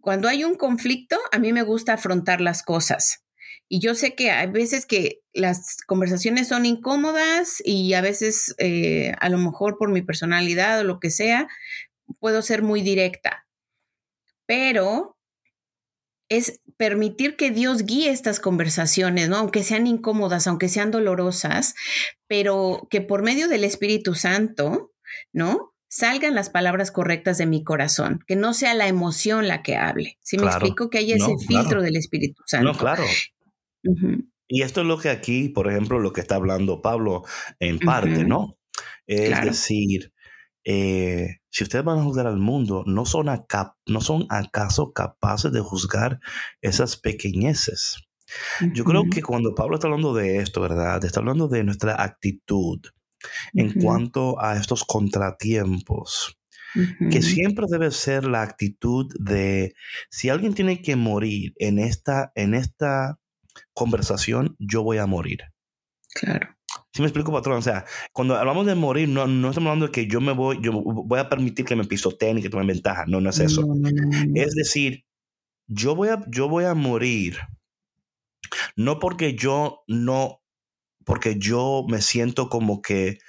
cuando 0.01 0.27
hay 0.27 0.43
un 0.43 0.55
conflicto, 0.55 1.17
a 1.31 1.39
mí 1.39 1.53
me 1.53 1.63
gusta 1.63 1.93
afrontar 1.93 2.41
las 2.41 2.61
cosas. 2.61 3.23
Y 3.69 3.79
yo 3.79 3.95
sé 3.95 4.15
que 4.15 4.31
hay 4.31 4.47
veces 4.47 4.85
que 4.85 5.21
las 5.33 5.77
conversaciones 5.87 6.49
son 6.49 6.65
incómodas 6.65 7.61
y 7.63 7.93
a 7.93 8.01
veces, 8.01 8.53
eh, 8.57 9.13
a 9.19 9.29
lo 9.29 9.37
mejor 9.37 9.77
por 9.77 9.91
mi 9.91 10.01
personalidad 10.01 10.81
o 10.81 10.83
lo 10.83 10.99
que 10.99 11.09
sea, 11.09 11.47
puedo 12.19 12.41
ser 12.41 12.63
muy 12.63 12.81
directa. 12.81 13.47
Pero 14.45 15.15
es 16.31 16.61
permitir 16.77 17.35
que 17.35 17.51
Dios 17.51 17.85
guíe 17.85 18.09
estas 18.09 18.39
conversaciones, 18.39 19.27
¿no? 19.27 19.35
Aunque 19.35 19.63
sean 19.63 19.85
incómodas, 19.85 20.47
aunque 20.47 20.69
sean 20.69 20.89
dolorosas, 20.89 21.75
pero 22.27 22.87
que 22.89 23.01
por 23.01 23.21
medio 23.21 23.49
del 23.49 23.65
Espíritu 23.65 24.15
Santo, 24.15 24.93
¿no? 25.33 25.73
Salgan 25.89 26.33
las 26.33 26.49
palabras 26.49 26.89
correctas 26.89 27.37
de 27.37 27.47
mi 27.47 27.65
corazón, 27.65 28.21
que 28.27 28.37
no 28.37 28.53
sea 28.53 28.73
la 28.73 28.87
emoción 28.87 29.49
la 29.49 29.61
que 29.61 29.75
hable. 29.75 30.17
Si 30.21 30.37
me 30.37 30.45
explico 30.45 30.89
que 30.89 30.99
hay 30.99 31.11
ese 31.11 31.35
filtro 31.45 31.81
del 31.81 31.97
Espíritu 31.97 32.41
Santo. 32.45 32.71
No, 32.71 32.77
claro. 32.79 33.03
Y 34.47 34.61
esto 34.61 34.81
es 34.81 34.87
lo 34.87 34.97
que 34.97 35.09
aquí, 35.09 35.49
por 35.49 35.69
ejemplo, 35.69 35.99
lo 35.99 36.13
que 36.13 36.21
está 36.21 36.35
hablando 36.35 36.81
Pablo 36.81 37.23
en 37.59 37.77
parte, 37.77 38.23
¿no? 38.23 38.57
Es 39.05 39.41
decir, 39.41 40.13
eh, 40.63 41.37
si 41.49 41.63
ustedes 41.63 41.83
van 41.83 41.99
a 41.99 42.03
juzgar 42.03 42.27
al 42.27 42.37
mundo, 42.37 42.83
¿no 42.85 43.05
son, 43.05 43.27
¿no 43.87 44.01
son 44.01 44.25
acaso 44.29 44.93
capaces 44.93 45.51
de 45.51 45.59
juzgar 45.61 46.19
esas 46.61 46.97
pequeñeces? 46.97 47.97
Yo 48.73 48.85
creo 48.85 49.03
que 49.11 49.21
cuando 49.21 49.55
Pablo 49.55 49.75
está 49.75 49.87
hablando 49.87 50.13
de 50.13 50.37
esto, 50.37 50.61
¿verdad? 50.61 51.03
Está 51.03 51.19
hablando 51.19 51.47
de 51.47 51.63
nuestra 51.63 52.01
actitud 52.01 52.79
en 53.53 53.73
cuanto 53.73 54.41
a 54.41 54.55
estos 54.55 54.83
contratiempos, 54.83 56.39
que 57.11 57.21
siempre 57.21 57.65
debe 57.69 57.91
ser 57.91 58.25
la 58.25 58.41
actitud 58.41 59.13
de 59.19 59.73
si 60.09 60.29
alguien 60.29 60.53
tiene 60.53 60.81
que 60.81 60.95
morir 60.95 61.53
en 61.57 61.79
esta, 61.79 62.31
en 62.35 62.53
esta 62.53 63.19
conversación, 63.73 64.55
yo 64.59 64.81
voy 64.83 64.97
a 64.97 65.05
morir. 65.05 65.39
Claro. 66.13 66.55
Si 66.93 67.01
me 67.01 67.07
explico, 67.07 67.31
patrón? 67.31 67.57
O 67.57 67.61
sea, 67.61 67.85
cuando 68.11 68.35
hablamos 68.35 68.65
de 68.65 68.75
morir, 68.75 69.07
no, 69.07 69.25
no 69.27 69.49
estamos 69.49 69.69
hablando 69.69 69.87
de 69.87 69.91
que 69.91 70.07
yo 70.07 70.19
me 70.19 70.33
voy, 70.33 70.59
yo 70.61 70.73
voy 70.73 71.19
a 71.19 71.29
permitir 71.29 71.65
que 71.65 71.75
me 71.75 71.85
pisoteen 71.85 72.37
y 72.37 72.41
que 72.41 72.49
tomen 72.49 72.67
ventaja. 72.67 73.05
No, 73.07 73.21
no 73.21 73.29
es 73.29 73.39
eso. 73.39 73.65
es 74.35 74.55
decir, 74.55 75.05
yo 75.67 75.95
voy, 75.95 76.09
a, 76.09 76.21
yo 76.27 76.49
voy 76.49 76.65
a 76.65 76.73
morir 76.73 77.37
no 78.75 78.99
porque 78.99 79.35
yo 79.35 79.83
no, 79.87 80.41
porque 81.05 81.37
yo 81.37 81.85
me 81.87 82.01
siento 82.01 82.49
como 82.49 82.81
que 82.81 83.19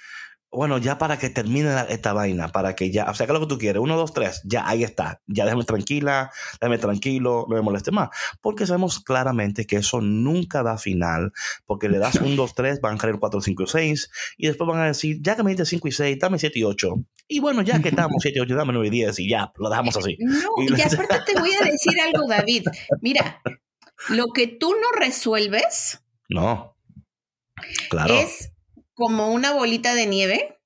bueno, 0.53 0.77
ya 0.77 0.99
para 0.99 1.19
que 1.19 1.31
termine 1.31 1.75
esta 1.89 2.13
vaina, 2.13 2.49
para 2.49 2.75
que 2.77 2.91
ya, 2.91 3.11
o 3.11 3.15
sea, 3.15 3.27
que 3.27 3.33
lo 3.33 3.41
que 3.41 3.47
tú 3.47 3.59
quieres, 3.59 3.81
uno, 3.81 3.97
dos, 3.97 4.13
tres, 4.13 4.43
ya 4.45 4.69
ahí 4.69 4.85
está, 4.85 5.23
ya 5.27 5.45
déjame 5.45 5.65
tranquila, 5.65 6.31
déjame 6.61 6.79
tranquilo, 6.79 7.47
no 7.49 7.57
me 7.57 7.63
moleste 7.63 7.91
más, 7.91 8.11
porque 8.43 8.67
sabemos 8.67 9.01
claramente 9.01 9.67
que 9.67 9.77
eso 9.77 10.03
nunca 10.03 10.63
da 10.63 10.77
final, 10.77 11.33
porque 11.65 11.89
le 11.89 11.99
das 11.99 12.17
un, 12.21 12.37
dos, 12.37 12.55
tres, 12.55 12.81
van 12.81 12.97
a 12.97 12.99
caer 12.99 13.19
cuatro, 13.19 13.41
cinco 13.41 13.63
y 13.63 13.67
seis, 13.67 14.11
y 14.37 14.47
después 14.47 14.69
van 14.69 14.81
a 14.81 14.87
decir, 14.87 15.19
ya 15.23 15.37
que 15.37 15.43
me 15.43 15.51
diste 15.51 15.65
cinco 15.65 15.89
y 15.89 15.93
seis, 15.93 16.19
dame 16.21 16.39
siete 16.39 16.59
y 16.59 16.65
ocho, 16.65 16.97
y 17.27 17.41
bueno, 17.41 17.63
ya 17.63 17.81
que 17.81 17.89
estamos 17.89 18.17
siete 18.21 18.39
y 18.39 18.43
ocho, 18.43 18.55
dame 18.55 18.75
nueve 18.75 18.89
y 18.89 18.91
diez, 18.91 19.19
y 19.19 19.31
ya, 19.31 19.51
lo 19.57 19.71
dejamos 19.71 19.97
así. 19.97 20.19
No, 20.21 20.51
y, 20.59 20.79
y 20.79 20.83
aparte 20.83 21.33
te 21.33 21.41
voy 21.41 21.51
a 21.55 21.65
decir 21.65 21.99
algo, 21.99 22.29
David, 22.29 22.67
mira, 23.01 23.41
lo 24.11 24.29
que 24.29 24.49
tú 24.49 24.73
no 24.73 25.01
resuelves. 25.01 26.03
No. 26.29 26.77
Claro. 27.89 28.15
Es 28.15 28.52
como 29.03 29.33
una 29.33 29.53
bolita 29.53 29.97
de 29.97 30.07
nieve 30.07 30.59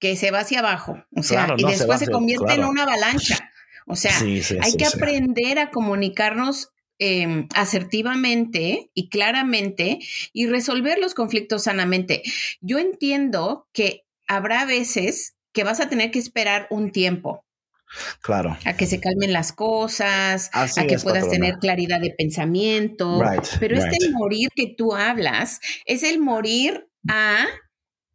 que 0.00 0.16
se 0.16 0.32
va 0.32 0.40
hacia 0.40 0.58
abajo, 0.58 1.04
o 1.14 1.22
sea, 1.22 1.54
y 1.56 1.64
después 1.64 2.00
se, 2.00 2.10
convierte 2.10 2.54
en 2.54 2.64
una 2.64 2.82
avalancha. 2.82 3.52
O 3.86 3.94
sea, 3.94 4.12
hay 4.18 4.76
que 4.76 4.86
aprender 4.86 5.60
a 5.60 5.70
comunicarnos 5.70 6.70
em, 6.98 7.46
asertivamente 7.54 8.90
y 8.92 9.08
claramente 9.08 10.00
y 10.32 10.46
resolver 10.46 10.98
los 10.98 11.14
conflictos 11.14 11.62
sanamente. 11.62 12.24
Yo 12.60 12.78
entiendo 12.78 13.68
que 13.72 14.04
habrá 14.26 14.64
veces 14.64 15.36
que 15.52 15.62
vas 15.62 15.78
a 15.78 15.88
tener 15.88 16.10
que 16.10 16.18
esperar 16.18 16.66
un 16.70 16.90
tiempo. 16.90 17.44
Claro. 18.20 18.58
A 18.64 18.76
que 18.76 18.86
se 18.86 18.98
calmen 18.98 19.32
las 19.32 19.52
cosas, 19.52 20.50
a 20.52 20.86
que 20.86 20.98
puedas 20.98 21.30
tener 21.30 21.58
claridad 21.58 22.00
de 22.00 22.10
pensamiento. 22.10 23.22
pero 23.60 23.78
este 23.78 24.10
morir 24.10 24.48
que 24.56 24.74
tú 24.76 24.92
hablas 24.92 25.60
es 25.84 26.02
el 26.02 26.18
morir 26.18 26.88
a 27.08 27.46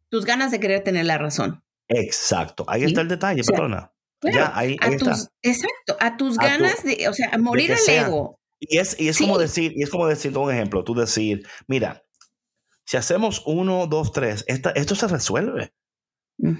tus 0.08 0.24
ganas 0.24 0.50
de 0.50 0.60
querer 0.60 0.82
tener 0.82 1.06
la 1.06 1.18
razón. 1.18 1.62
Exacto, 1.88 2.64
ahí 2.68 2.84
está 2.84 3.00
el 3.00 3.08
detalle, 3.08 3.42
patrona. 3.44 3.92
ya, 4.22 4.52
ahí, 4.54 4.76
está. 4.80 5.16
Exacto, 5.42 5.96
a 5.98 6.16
tus 6.16 6.36
ganas 6.36 6.84
de, 6.84 7.08
o 7.08 7.12
sea, 7.12 7.30
a 7.32 7.38
morir 7.38 7.72
al 7.72 7.88
ego. 7.88 8.38
Y 8.60 8.78
es, 8.78 8.98
y 9.00 9.08
es 9.08 9.18
como 9.18 9.38
decir, 9.38 9.72
y 9.74 9.82
es 9.82 9.90
como 9.90 10.06
decir, 10.06 10.36
un 10.36 10.52
ejemplo, 10.52 10.84
tú 10.84 10.94
decir, 10.94 11.46
mira, 11.66 12.04
si 12.84 12.96
hacemos 12.96 13.42
uno, 13.46 13.86
dos, 13.86 14.12
tres, 14.12 14.44
esta, 14.48 14.70
esto 14.70 14.94
se 14.94 15.08
resuelve. 15.08 15.72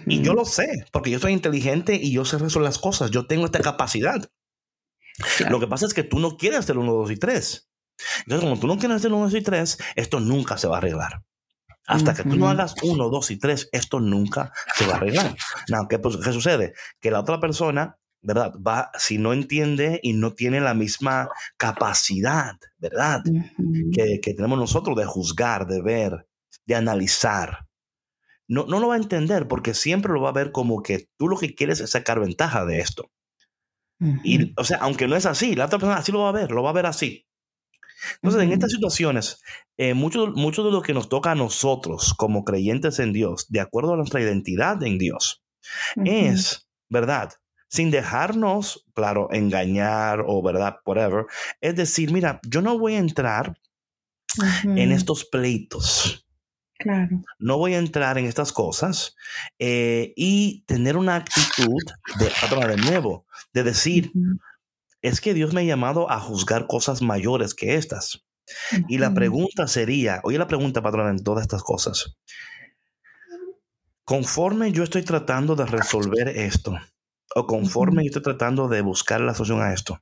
Y 0.06 0.22
yo 0.22 0.34
lo 0.34 0.44
sé, 0.44 0.84
porque 0.92 1.10
yo 1.10 1.18
soy 1.18 1.32
inteligente 1.32 1.94
y 1.94 2.12
yo 2.12 2.24
sé 2.24 2.36
resolver 2.36 2.68
las 2.68 2.78
cosas, 2.78 3.10
yo 3.10 3.26
tengo 3.26 3.46
esta 3.46 3.60
capacidad. 3.60 4.30
Lo 5.48 5.60
que 5.60 5.66
pasa 5.66 5.86
es 5.86 5.94
que 5.94 6.02
tú 6.02 6.18
no 6.18 6.36
quieres 6.36 6.60
hacer 6.60 6.78
uno, 6.78 6.92
dos 6.92 7.10
y 7.10 7.16
tres. 7.16 7.70
Entonces, 8.20 8.48
como 8.48 8.60
tú 8.60 8.66
no 8.66 8.78
quieres 8.78 8.98
hacer 8.98 9.12
uno, 9.12 9.24
dos 9.24 9.34
y 9.34 9.42
tres, 9.42 9.78
esto 9.96 10.20
nunca 10.20 10.58
se 10.58 10.68
va 10.68 10.76
a 10.76 10.78
arreglar. 10.78 11.24
Hasta 11.90 12.14
que 12.14 12.22
tú 12.22 12.36
no 12.36 12.48
hagas 12.48 12.74
uno, 12.82 13.08
dos 13.08 13.30
y 13.30 13.38
tres, 13.38 13.68
esto 13.72 14.00
nunca 14.00 14.52
se 14.76 14.86
va 14.86 14.94
a 14.94 14.96
arreglar. 14.96 15.36
¿qué, 15.88 15.98
pues, 15.98 16.16
¿qué, 16.16 16.32
sucede? 16.32 16.72
Que 17.00 17.10
la 17.10 17.20
otra 17.20 17.40
persona, 17.40 17.98
¿verdad? 18.22 18.54
Va, 18.64 18.90
si 18.96 19.18
no 19.18 19.32
entiende 19.32 19.98
y 20.02 20.12
no 20.12 20.32
tiene 20.34 20.60
la 20.60 20.74
misma 20.74 21.28
capacidad, 21.56 22.56
¿verdad? 22.78 23.22
que, 23.92 24.20
que, 24.22 24.34
tenemos 24.34 24.58
nosotros 24.58 24.96
de 24.96 25.04
juzgar, 25.04 25.66
de 25.66 25.82
ver, 25.82 26.28
de 26.64 26.74
analizar. 26.76 27.66
No, 28.46 28.66
no 28.66 28.78
lo 28.78 28.88
va 28.88 28.94
a 28.94 28.98
entender 28.98 29.48
porque 29.48 29.74
siempre 29.74 30.12
lo 30.12 30.22
va 30.22 30.30
a 30.30 30.34
ver 30.34 30.52
como 30.52 30.82
que 30.82 31.08
tú 31.16 31.28
lo 31.28 31.36
que 31.36 31.54
quieres 31.54 31.80
es 31.80 31.90
sacar 31.90 32.20
ventaja 32.20 32.64
de 32.64 32.80
esto. 32.80 33.10
Y, 34.24 34.54
o 34.58 34.64
sea, 34.64 34.78
aunque 34.78 35.06
no 35.06 35.16
es 35.16 35.26
así, 35.26 35.54
la 35.54 35.66
otra 35.66 35.78
persona 35.78 35.98
así 35.98 36.10
lo 36.10 36.20
va 36.20 36.30
a 36.30 36.32
ver, 36.32 36.52
lo 36.52 36.62
va 36.62 36.70
a 36.70 36.74
ver 36.74 36.86
así. 36.86 37.26
Entonces, 38.14 38.42
en 38.42 38.52
estas 38.52 38.70
situaciones, 38.70 39.42
eh, 39.80 39.94
mucho, 39.94 40.26
mucho 40.26 40.62
de 40.62 40.70
lo 40.70 40.82
que 40.82 40.92
nos 40.92 41.08
toca 41.08 41.30
a 41.30 41.34
nosotros 41.34 42.12
como 42.12 42.44
creyentes 42.44 42.98
en 42.98 43.14
Dios, 43.14 43.46
de 43.48 43.60
acuerdo 43.60 43.94
a 43.94 43.96
nuestra 43.96 44.20
identidad 44.20 44.82
en 44.82 44.98
Dios, 44.98 45.42
es, 46.04 46.68
¿verdad? 46.90 47.32
Sin 47.70 47.90
dejarnos, 47.90 48.84
claro, 48.92 49.28
engañar 49.32 50.22
o, 50.26 50.42
¿verdad? 50.42 50.76
Whatever. 50.84 51.24
Es 51.62 51.76
decir, 51.76 52.12
mira, 52.12 52.40
yo 52.46 52.60
no 52.60 52.78
voy 52.78 52.96
a 52.96 52.98
entrar 52.98 53.58
en 54.64 54.92
estos 54.92 55.24
pleitos. 55.24 56.28
Claro. 56.78 57.22
No 57.38 57.56
voy 57.56 57.72
a 57.72 57.78
entrar 57.78 58.18
en 58.18 58.26
estas 58.26 58.52
cosas 58.52 59.16
eh, 59.58 60.12
y 60.14 60.62
tener 60.66 60.98
una 60.98 61.16
actitud 61.16 61.82
de, 62.18 62.66
de 62.66 62.76
nuevo, 62.76 63.24
de 63.54 63.62
decir, 63.62 64.12
es 65.00 65.22
que 65.22 65.32
Dios 65.32 65.54
me 65.54 65.62
ha 65.62 65.64
llamado 65.64 66.10
a 66.10 66.20
juzgar 66.20 66.66
cosas 66.66 67.00
mayores 67.00 67.54
que 67.54 67.76
estas. 67.76 68.26
Y 68.88 68.98
la 68.98 69.12
pregunta 69.12 69.66
sería, 69.66 70.20
oye 70.24 70.38
la 70.38 70.46
pregunta, 70.46 70.82
patrón, 70.82 71.08
en 71.08 71.22
todas 71.22 71.42
estas 71.42 71.62
cosas. 71.62 72.16
Conforme 74.04 74.72
yo 74.72 74.82
estoy 74.82 75.02
tratando 75.02 75.54
de 75.54 75.66
resolver 75.66 76.28
esto, 76.28 76.76
o 77.34 77.46
conforme 77.46 78.02
yo 78.02 78.08
estoy 78.08 78.22
tratando 78.22 78.68
de 78.68 78.80
buscar 78.80 79.20
la 79.20 79.34
solución 79.34 79.62
a 79.62 79.72
esto, 79.72 80.00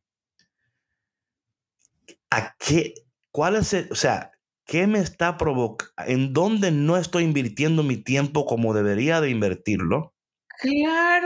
¿a 2.30 2.54
qué, 2.58 2.94
cuál 3.30 3.56
es, 3.56 3.74
o 3.90 3.94
sea, 3.94 4.32
qué 4.64 4.87
me 4.87 5.00
está 5.00 5.37
provocando, 5.37 5.92
en 6.06 6.32
dónde 6.32 6.70
no 6.70 6.96
estoy 6.96 7.24
invirtiendo 7.24 7.82
mi 7.82 7.96
tiempo 7.96 8.46
como 8.46 8.74
debería 8.74 9.20
de 9.20 9.30
invertirlo? 9.30 10.14
Claro, 10.61 11.17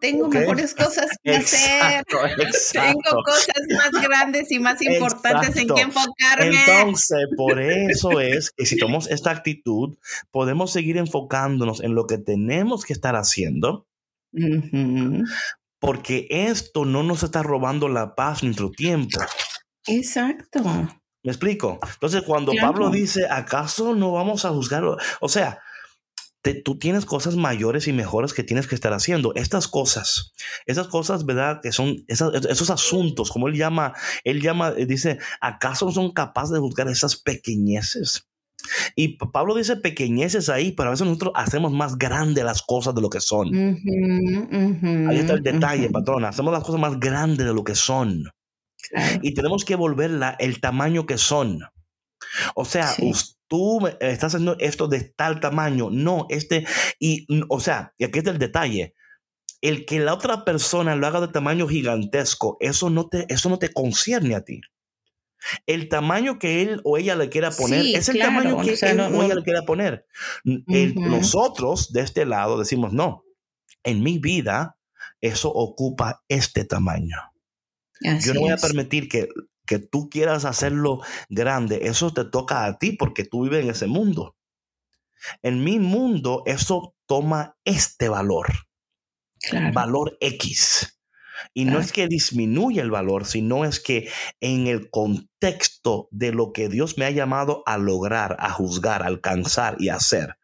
tengo 0.00 0.28
mejores 0.28 0.74
cosas 0.74 1.06
que 1.22 1.36
hacer. 1.36 2.04
Tengo 2.06 3.22
cosas 3.24 3.62
más 3.70 3.90
grandes 4.02 4.50
y 4.50 4.58
más 4.58 4.80
importantes 4.82 5.56
en 5.56 5.68
que 5.68 5.82
enfocarme. 5.82 6.56
Entonces, 6.66 7.26
por 7.36 7.60
eso 7.60 8.20
es 8.20 8.50
que 8.50 8.66
si 8.66 8.76
tomamos 8.76 9.08
esta 9.08 9.30
actitud, 9.30 9.96
podemos 10.30 10.72
seguir 10.72 10.96
enfocándonos 10.96 11.80
en 11.82 11.94
lo 11.94 12.06
que 12.06 12.18
tenemos 12.18 12.84
que 12.84 12.92
estar 12.92 13.16
haciendo. 13.16 13.86
Porque 15.78 16.26
esto 16.30 16.84
no 16.84 17.02
nos 17.02 17.22
está 17.22 17.42
robando 17.42 17.88
la 17.88 18.14
paz, 18.14 18.42
nuestro 18.42 18.70
tiempo. 18.70 19.18
Exacto. 19.86 20.62
¿Me 21.22 21.32
explico? 21.32 21.78
Entonces, 21.94 22.22
cuando 22.22 22.52
Pablo 22.58 22.90
dice, 22.90 23.26
¿acaso 23.28 23.94
no 23.94 24.12
vamos 24.12 24.44
a 24.44 24.50
juzgarlo? 24.50 24.96
O 25.20 25.28
sea, 25.28 25.60
tú 26.64 26.78
tienes 26.78 27.04
cosas 27.04 27.36
mayores 27.36 27.86
y 27.86 27.92
mejores 27.92 28.32
que 28.32 28.42
tienes 28.42 28.66
que 28.66 28.74
estar 28.74 28.92
haciendo. 28.92 29.34
Estas 29.34 29.68
cosas, 29.68 30.32
esas 30.66 30.88
cosas, 30.88 31.26
¿verdad? 31.26 31.60
Que 31.62 31.72
son 31.72 32.04
esos 32.08 32.70
asuntos, 32.70 33.30
como 33.30 33.48
él 33.48 33.54
llama, 33.54 33.94
él 34.24 34.40
llama, 34.40 34.72
eh, 34.76 34.86
dice, 34.86 35.18
¿acaso 35.40 35.86
no 35.86 35.92
son 35.92 36.12
capaces 36.12 36.52
de 36.52 36.60
juzgar 36.60 36.88
esas 36.88 37.16
pequeñeces? 37.16 38.26
Y 38.94 39.16
Pablo 39.16 39.54
dice 39.54 39.76
pequeñeces 39.76 40.48
ahí, 40.48 40.72
pero 40.72 40.88
a 40.88 40.92
veces 40.92 41.06
nosotros 41.06 41.32
hacemos 41.34 41.72
más 41.72 41.96
grandes 41.96 42.44
las 42.44 42.62
cosas 42.62 42.94
de 42.94 43.00
lo 43.00 43.10
que 43.10 43.20
son. 43.20 43.48
ahí 45.08 45.16
está 45.16 45.34
el 45.34 45.42
detalle, 45.42 45.90
patrona. 45.90 46.28
Hacemos 46.28 46.52
las 46.52 46.64
cosas 46.64 46.80
más 46.80 47.00
grandes 47.00 47.46
de 47.46 47.54
lo 47.54 47.64
que 47.64 47.74
son. 47.74 48.24
Y 49.22 49.34
tenemos 49.34 49.64
que 49.64 49.76
volverla 49.76 50.36
el 50.38 50.60
tamaño 50.60 51.06
que 51.06 51.18
son. 51.18 51.60
O 52.54 52.64
sea, 52.64 52.94
tú 53.48 53.80
estás 54.00 54.34
haciendo 54.34 54.56
esto 54.58 54.88
de 54.88 55.00
tal 55.02 55.40
tamaño. 55.40 55.88
No, 55.90 56.26
este, 56.28 56.66
y, 56.98 57.26
o 57.48 57.60
sea, 57.60 57.94
y 57.98 58.04
aquí 58.04 58.18
está 58.18 58.30
el 58.30 58.38
detalle. 58.38 58.94
El 59.60 59.84
que 59.84 60.00
la 60.00 60.14
otra 60.14 60.44
persona 60.44 60.96
lo 60.96 61.06
haga 61.06 61.20
de 61.20 61.28
tamaño 61.28 61.68
gigantesco, 61.68 62.56
eso 62.60 62.88
no 62.88 63.08
te, 63.08 63.26
eso 63.28 63.50
no 63.50 63.58
te 63.58 63.72
concierne 63.72 64.34
a 64.34 64.44
ti. 64.44 64.60
El 65.66 65.88
tamaño 65.88 66.38
que 66.38 66.62
él 66.62 66.80
o 66.84 66.96
ella 66.98 67.16
le 67.16 67.28
quiera 67.28 67.50
poner 67.50 67.84
es 67.86 68.08
el 68.08 68.18
tamaño 68.18 68.60
que 68.60 68.72
él 68.72 69.00
o 69.00 69.22
ella 69.22 69.34
le 69.34 69.42
quiera 69.42 69.62
poner. 69.62 70.06
nosotros 70.44 71.92
de 71.92 72.02
este 72.02 72.26
lado 72.26 72.58
decimos, 72.58 72.92
no, 72.92 73.24
en 73.82 74.02
mi 74.02 74.18
vida 74.18 74.76
eso 75.20 75.50
ocupa 75.50 76.22
este 76.28 76.64
tamaño. 76.64 77.16
Yo 78.00 78.34
no 78.34 78.40
voy 78.40 78.52
a 78.52 78.56
permitir 78.56 79.08
que, 79.08 79.28
que 79.70 79.78
tú 79.78 80.10
quieras 80.10 80.44
hacerlo 80.46 81.00
grande. 81.28 81.82
Eso 81.84 82.12
te 82.12 82.24
toca 82.24 82.64
a 82.64 82.76
ti 82.76 82.90
porque 82.90 83.24
tú 83.24 83.44
vives 83.44 83.62
en 83.62 83.70
ese 83.70 83.86
mundo. 83.86 84.34
En 85.42 85.62
mi 85.62 85.78
mundo 85.78 86.42
eso 86.44 86.96
toma 87.06 87.56
este 87.64 88.08
valor. 88.08 88.48
Valor 89.72 90.18
X. 90.18 91.00
Y 91.54 91.66
no 91.66 91.78
es 91.78 91.92
que 91.92 92.08
disminuya 92.08 92.82
el 92.82 92.90
valor, 92.90 93.24
sino 93.26 93.64
es 93.64 93.78
que 93.78 94.10
en 94.40 94.66
el 94.66 94.90
contexto 94.90 96.08
de 96.10 96.32
lo 96.32 96.52
que 96.52 96.68
Dios 96.68 96.98
me 96.98 97.04
ha 97.04 97.12
llamado 97.12 97.62
a 97.64 97.78
lograr, 97.78 98.36
a 98.40 98.50
juzgar, 98.50 99.04
a 99.04 99.06
alcanzar 99.06 99.76
y 99.78 99.90
hacer, 99.90 100.36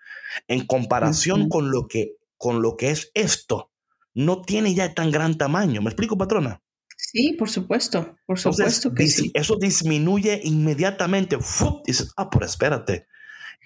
en 0.47 0.65
comparación 0.65 1.49
con, 1.49 1.73
lo 1.73 1.89
que, 1.89 2.13
con 2.39 2.63
lo 2.63 2.77
que 2.77 2.91
es 2.91 3.11
esto, 3.15 3.73
no 4.15 4.43
tiene 4.43 4.73
ya 4.73 4.95
tan 4.95 5.11
gran 5.11 5.37
tamaño. 5.37 5.83
¿Me 5.83 5.91
explico, 5.91 6.17
patrona? 6.17 6.63
Sí, 6.97 7.35
por 7.35 7.51
supuesto, 7.51 8.17
por 8.27 8.39
supuesto 8.39 8.93
que 8.95 9.07
sí. 9.07 9.31
Eso 9.35 9.57
disminuye 9.57 10.41
inmediatamente. 10.45 11.39
Dices, 11.87 12.13
ah, 12.17 12.31
pero 12.31 12.47
espérate, 12.47 13.07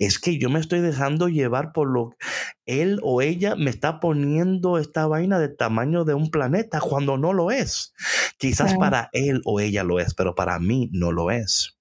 es 0.00 0.18
que 0.18 0.38
yo 0.38 0.48
me 0.50 0.58
estoy 0.58 0.80
dejando 0.80 1.28
llevar 1.28 1.72
por 1.72 1.88
lo 1.88 2.16
él 2.64 2.98
o 3.02 3.20
ella 3.22 3.54
me 3.54 3.70
está 3.70 4.00
poniendo 4.00 4.78
esta 4.78 5.06
vaina 5.06 5.38
de 5.38 5.48
tamaño 5.48 6.04
de 6.04 6.14
un 6.14 6.30
planeta 6.30 6.80
cuando 6.80 7.18
no 7.18 7.32
lo 7.32 7.50
es. 7.50 7.92
Quizás 8.38 8.74
para 8.76 9.10
él 9.12 9.42
o 9.44 9.60
ella 9.60 9.84
lo 9.84 10.00
es, 10.00 10.14
pero 10.14 10.34
para 10.34 10.58
mí 10.58 10.88
no 10.92 11.12
lo 11.12 11.30
es. 11.30 11.78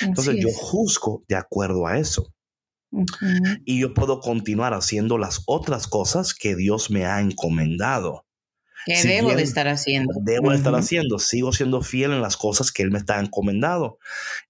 Entonces 0.00 0.36
yo 0.40 0.48
juzgo 0.50 1.24
de 1.28 1.36
acuerdo 1.36 1.86
a 1.86 1.98
eso. 1.98 2.32
Y 3.66 3.80
yo 3.80 3.92
puedo 3.92 4.20
continuar 4.20 4.72
haciendo 4.72 5.18
las 5.18 5.42
otras 5.46 5.86
cosas 5.86 6.32
que 6.32 6.56
Dios 6.56 6.90
me 6.90 7.04
ha 7.04 7.20
encomendado. 7.20 8.24
¿Qué 8.88 9.08
debo 9.08 9.34
de 9.34 9.42
estar 9.42 9.68
haciendo? 9.68 10.12
Debo 10.22 10.50
de 10.50 10.56
estar 10.56 10.74
haciendo. 10.74 11.18
Sigo 11.18 11.52
siendo 11.52 11.82
fiel 11.82 12.12
en 12.12 12.22
las 12.22 12.36
cosas 12.36 12.72
que 12.72 12.82
Él 12.82 12.90
me 12.90 12.98
está 12.98 13.20
encomendado. 13.20 13.98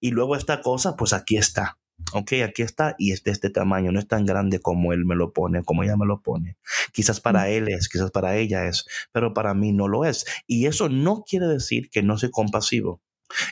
Y 0.00 0.10
luego 0.10 0.36
esta 0.36 0.60
cosa, 0.62 0.96
pues 0.96 1.12
aquí 1.12 1.36
está 1.36 1.78
ok, 2.12 2.32
aquí 2.44 2.62
está 2.62 2.94
y 2.98 3.12
es 3.12 3.22
de 3.24 3.30
este 3.30 3.50
tamaño, 3.50 3.92
no 3.92 3.98
es 3.98 4.08
tan 4.08 4.24
grande 4.24 4.60
como 4.60 4.92
él 4.92 5.04
me 5.04 5.14
lo 5.14 5.32
pone, 5.32 5.62
como 5.62 5.82
ella 5.82 5.96
me 5.96 6.06
lo 6.06 6.22
pone. 6.22 6.56
Quizás 6.92 7.20
para 7.20 7.48
él 7.48 7.68
es, 7.68 7.88
quizás 7.88 8.10
para 8.10 8.36
ella 8.36 8.66
es, 8.66 8.86
pero 9.12 9.34
para 9.34 9.54
mí 9.54 9.72
no 9.72 9.88
lo 9.88 10.04
es. 10.04 10.24
Y 10.46 10.66
eso 10.66 10.88
no 10.88 11.24
quiere 11.26 11.46
decir 11.46 11.90
que 11.90 12.02
no 12.02 12.18
soy 12.18 12.30
compasivo. 12.30 13.02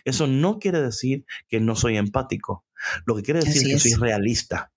Eso 0.04 0.26
no 0.26 0.58
quiere 0.58 0.80
decir 0.80 1.26
que 1.48 1.60
no 1.60 1.76
soy 1.76 1.96
empático. 1.96 2.64
Lo 3.04 3.14
que 3.16 3.22
quiere 3.22 3.40
decir 3.40 3.74
es 3.74 3.82
que 3.82 3.90
soy 3.90 4.00
realista. 4.00 4.72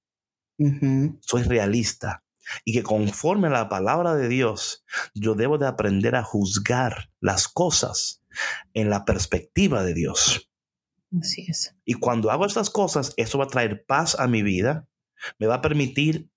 Soy 1.22 1.44
realista. 1.44 2.24
Y 2.66 2.74
que 2.74 2.84
conforme 2.84 3.48
a 3.48 3.52
la 3.52 3.70
palabra 3.70 4.16
de 4.16 4.28
Dios, 4.28 4.84
yo 5.14 5.36
debo 5.36 5.58
de 5.58 5.68
aprender 5.68 6.16
a 6.16 6.24
juzgar 6.24 7.10
las 7.20 7.48
cosas 7.48 8.24
en 8.74 8.90
la 8.90 9.06
perspectiva 9.06 9.84
de 9.84 9.94
Dios. 9.94 10.50
Así 11.20 11.46
es. 11.50 11.76
Y 11.86 11.96
cuando 11.96 12.32
hago 12.32 12.46
estas 12.46 12.70
cosas, 12.70 13.14
eso 13.18 13.38
va 13.38 13.46
a 13.46 13.50
traer 13.50 13.86
paz 13.86 14.20
a 14.20 14.28
mi 14.28 14.44
vida, 14.44 14.88
me 15.40 15.48
va 15.48 15.56
a 15.56 15.62
permitir 15.62 16.30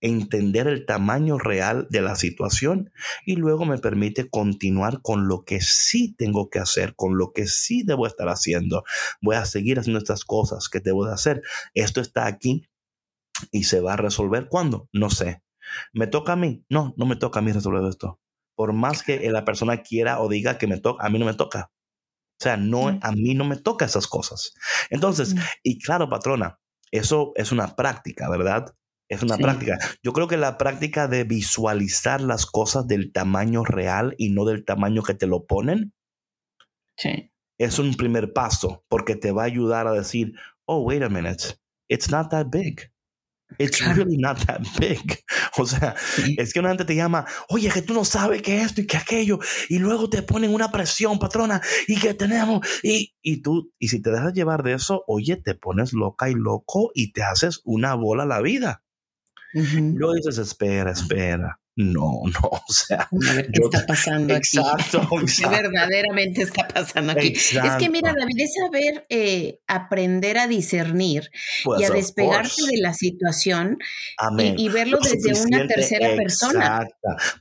entender 0.00 0.66
el 0.66 0.86
tamaño 0.86 1.38
real 1.38 1.86
de 1.90 2.00
la 2.00 2.16
situación 2.16 2.90
y 3.26 3.36
luego 3.36 3.66
me 3.66 3.78
permite 3.78 4.28
continuar 4.28 5.02
con 5.02 5.28
lo 5.28 5.44
que 5.44 5.60
sí 5.60 6.14
tengo 6.16 6.48
que 6.48 6.58
hacer, 6.58 6.94
con 6.96 7.18
lo 7.18 7.32
que 7.32 7.46
sí 7.46 7.82
debo 7.84 8.06
estar 8.06 8.28
haciendo. 8.28 8.82
Voy 9.20 9.36
a 9.36 9.44
seguir 9.44 9.78
haciendo 9.78 9.98
estas 9.98 10.24
cosas 10.24 10.68
que 10.68 10.80
debo 10.80 11.06
de 11.06 11.12
hacer. 11.12 11.42
Esto 11.74 12.00
está 12.00 12.26
aquí 12.26 12.69
y 13.50 13.64
se 13.64 13.80
va 13.80 13.94
a 13.94 13.96
resolver. 13.96 14.48
¿Cuándo? 14.48 14.88
No 14.92 15.10
sé. 15.10 15.42
¿Me 15.92 16.06
toca 16.06 16.32
a 16.32 16.36
mí? 16.36 16.64
No, 16.68 16.94
no 16.96 17.06
me 17.06 17.16
toca 17.16 17.40
a 17.40 17.42
mí 17.42 17.52
resolver 17.52 17.84
esto. 17.88 18.20
Por 18.56 18.72
más 18.72 19.02
que 19.02 19.30
la 19.30 19.44
persona 19.44 19.82
quiera 19.82 20.20
o 20.20 20.28
diga 20.28 20.58
que 20.58 20.66
me 20.66 20.78
toca, 20.78 21.04
a 21.04 21.10
mí 21.10 21.18
no 21.18 21.26
me 21.26 21.34
toca. 21.34 21.70
O 22.40 22.42
sea, 22.42 22.56
no, 22.56 22.98
a 23.02 23.12
mí 23.12 23.34
no 23.34 23.44
me 23.44 23.56
toca 23.56 23.84
esas 23.84 24.06
cosas. 24.06 24.54
Entonces, 24.88 25.34
y 25.62 25.78
claro, 25.78 26.08
patrona, 26.08 26.58
eso 26.90 27.32
es 27.36 27.52
una 27.52 27.76
práctica, 27.76 28.30
¿verdad? 28.30 28.74
Es 29.10 29.22
una 29.22 29.36
práctica. 29.36 29.76
Yo 30.02 30.12
creo 30.12 30.28
que 30.28 30.36
la 30.36 30.56
práctica 30.56 31.08
de 31.08 31.24
visualizar 31.24 32.20
las 32.20 32.46
cosas 32.46 32.86
del 32.86 33.12
tamaño 33.12 33.64
real 33.64 34.14
y 34.18 34.30
no 34.30 34.44
del 34.44 34.64
tamaño 34.64 35.02
que 35.02 35.14
te 35.14 35.26
lo 35.26 35.46
ponen. 35.46 35.92
Sí. 36.96 37.32
Es 37.58 37.78
un 37.78 37.94
primer 37.94 38.32
paso 38.32 38.84
porque 38.88 39.16
te 39.16 39.32
va 39.32 39.42
a 39.42 39.46
ayudar 39.46 39.86
a 39.86 39.92
decir, 39.92 40.32
oh, 40.64 40.82
wait 40.82 41.02
a 41.02 41.08
minute, 41.08 41.58
it's 41.88 42.10
not 42.10 42.30
that 42.30 42.46
big. 42.50 42.92
It's 43.58 43.80
really 43.80 44.16
not 44.16 44.38
that 44.46 44.62
big. 44.78 45.00
O 45.58 45.66
sea, 45.66 45.94
es 46.38 46.52
que 46.52 46.60
una 46.60 46.70
gente 46.70 46.84
te 46.84 46.94
llama, 46.94 47.26
oye, 47.48 47.68
que 47.70 47.82
tú 47.82 47.92
no 47.92 48.04
sabes 48.04 48.40
que 48.40 48.62
esto 48.62 48.80
y 48.80 48.86
que 48.86 48.96
aquello, 48.96 49.38
y 49.68 49.78
luego 49.78 50.08
te 50.08 50.22
ponen 50.22 50.54
una 50.54 50.70
presión, 50.70 51.18
patrona, 51.18 51.60
y 51.88 51.98
que 51.98 52.14
tenemos, 52.14 52.66
y, 52.82 53.14
y 53.20 53.42
tú, 53.42 53.72
y 53.78 53.88
si 53.88 54.00
te 54.00 54.10
dejas 54.10 54.32
llevar 54.32 54.62
de 54.62 54.74
eso, 54.74 55.02
oye, 55.06 55.36
te 55.36 55.54
pones 55.54 55.92
loca 55.92 56.30
y 56.30 56.34
loco 56.34 56.90
y 56.94 57.12
te 57.12 57.22
haces 57.22 57.60
una 57.64 57.94
bola 57.94 58.24
la 58.24 58.40
vida. 58.40 58.84
Luego 59.52 60.14
dices, 60.14 60.38
espera, 60.38 60.92
espera. 60.92 61.59
No, 61.80 62.20
no, 62.24 62.48
o 62.68 62.72
sea. 62.72 63.08
¿qué 63.10 63.60
está 63.62 63.86
pasando 63.86 64.34
aquí? 64.34 64.58
Exacto, 64.58 65.08
¿Qué 65.38 65.48
verdaderamente 65.48 66.42
está 66.42 66.68
pasando 66.68 67.12
aquí? 67.12 67.28
Es 67.28 67.76
que, 67.78 67.88
mira, 67.88 68.12
David, 68.12 68.38
es 68.38 68.54
saber 68.54 69.06
eh, 69.08 69.60
aprender 69.66 70.38
a 70.38 70.46
discernir 70.46 71.30
y 71.64 71.84
a 71.84 71.88
pues, 71.88 71.92
despegarte 71.92 72.66
de 72.70 72.78
la 72.78 72.92
situación 72.92 73.78
y, 74.38 74.68
verlo 74.68 74.98
desde 75.02 75.40
una 75.40 75.66
tercera 75.66 76.14
persona. 76.16 76.86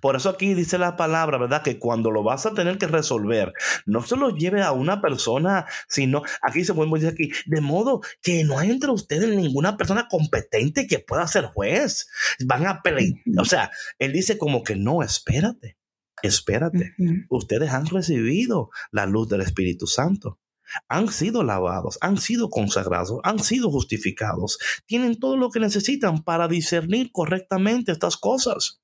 Por 0.02 0.16
eso 0.16 0.30
aquí 0.30 0.54
dice 0.54 0.78
la 0.78 0.96
palabra, 0.96 1.38
¿verdad? 1.38 1.62
Que 1.62 1.78
cuando 1.78 2.12
lo 2.12 2.24
vas 2.24 2.46
a 2.46 2.54
tener 2.54 2.78
que 2.78 2.88
resolver, 2.88 3.54
no 3.86 4.04
se 4.04 4.16
lo 4.16 4.30
lleve 4.30 4.62
a 4.62 4.72
una 4.72 5.02
persona, 5.02 5.66
sino, 5.88 6.24
aquí 6.42 6.64
se 6.64 6.74
puede 6.74 6.92
decir 6.92 7.10
aquí, 7.10 7.32
de 7.46 7.62
modo 7.62 8.02
que 8.22 8.44
no 8.44 8.58
hay 8.58 8.72
entre 8.72 8.92
ustedes 8.92 9.30
ninguna 9.30 9.76
persona 9.76 10.08
competente 10.10 10.88
que 10.88 11.00
pueda 11.00 11.28
ser 11.28 11.46
juez. 11.46 12.08
Van 12.46 12.66
a 12.66 12.82
pelear. 12.82 13.14
O 13.38 13.46
sea, 13.46 13.72
él 13.98 14.14
dice 14.14 14.29
como 14.38 14.64
que 14.64 14.76
no, 14.76 15.02
espérate, 15.04 15.78
espérate. 16.22 16.96
Ustedes 17.30 17.72
han 17.72 17.88
recibido 17.88 18.70
la 18.92 19.06
luz 19.06 19.30
del 19.30 19.42
Espíritu 19.42 19.88
Santo. 19.88 20.40
Han 20.88 21.08
sido 21.08 21.44
lavados, 21.44 21.98
han 22.02 22.18
sido 22.18 22.50
consagrados, 22.50 23.20
han 23.24 23.40
sido 23.40 23.72
justificados. 23.72 24.60
Tienen 24.86 25.20
todo 25.20 25.36
lo 25.36 25.50
que 25.50 25.60
necesitan 25.60 26.24
para 26.24 26.48
discernir 26.48 27.12
correctamente 27.12 27.92
estas 27.92 28.18
cosas. 28.18 28.82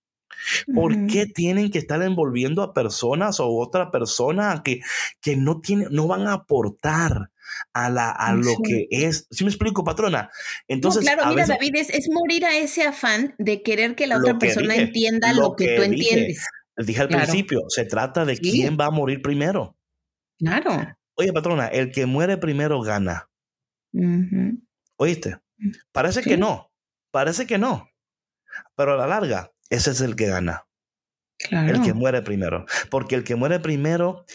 ¿Por 0.74 1.08
qué 1.08 1.26
tienen 1.26 1.72
que 1.72 1.80
estar 1.80 2.02
envolviendo 2.02 2.62
a 2.62 2.74
personas 2.74 3.40
o 3.40 3.50
otra 3.50 3.92
persona 3.92 4.62
que, 4.64 4.82
que 5.22 5.36
no, 5.36 5.62
tiene, 5.62 5.88
no 5.92 6.08
van 6.08 6.28
a 6.28 6.34
aportar 6.34 7.32
a, 7.74 7.90
la, 7.90 8.12
a 8.12 8.34
lo 8.34 8.56
que 8.64 8.88
es. 8.90 9.28
¿Sí 9.32 9.44
me 9.44 9.50
explico, 9.50 9.84
patrona? 9.84 10.30
Entonces, 10.68 11.04
claro, 11.04 11.28
mira, 11.30 11.46
David, 11.46 11.76
es, 11.76 12.10
morir 12.10 12.46
a 12.46 12.58
ese 12.58 12.84
afán 12.84 13.36
de 13.38 13.62
querer 13.62 13.96
que 13.96 14.08
la 14.08 14.18
otra 14.18 14.38
persona 14.38 14.76
entienda 14.76 15.34
lo, 15.34 15.56
que, 15.56 15.76
tú 15.76 15.84
entiendes. 15.84 16.46
Dije 16.78 17.02
al 17.02 17.08
principio, 17.08 17.64
se 17.70 17.86
trata 17.86 18.26
de 18.26 18.38
quién 18.38 18.78
va 18.80 18.88
a 18.88 18.92
morir 18.92 19.22
primero. 19.22 19.78
Claro. 20.38 20.96
Oye, 21.16 21.32
patrona, 21.32 21.68
el 21.68 21.92
que 21.92 22.06
muere 22.06 22.38
primero 22.38 22.82
gana. 22.82 23.30
¿Oíste? 24.98 25.38
Mm, 25.58 25.72
parece 25.92 26.22
que 26.22 26.38
no, 26.38 26.72
parece 27.12 27.48
que 27.48 27.58
no. 27.58 27.90
Pero 28.76 28.94
a 28.94 28.98
la 28.98 29.08
larga, 29.08 29.52
ese 29.70 29.92
es 29.92 30.02
el 30.02 30.16
que 30.16 30.28
gana. 30.28 30.68
Claro. 31.38 31.76
El 31.76 31.82
que 31.82 31.94
muere 31.94 32.22
primero. 32.22 32.66
Porque 32.90 33.16
el 33.16 33.24
que 33.24 33.36
muere 33.36 33.60
primero 33.60 34.26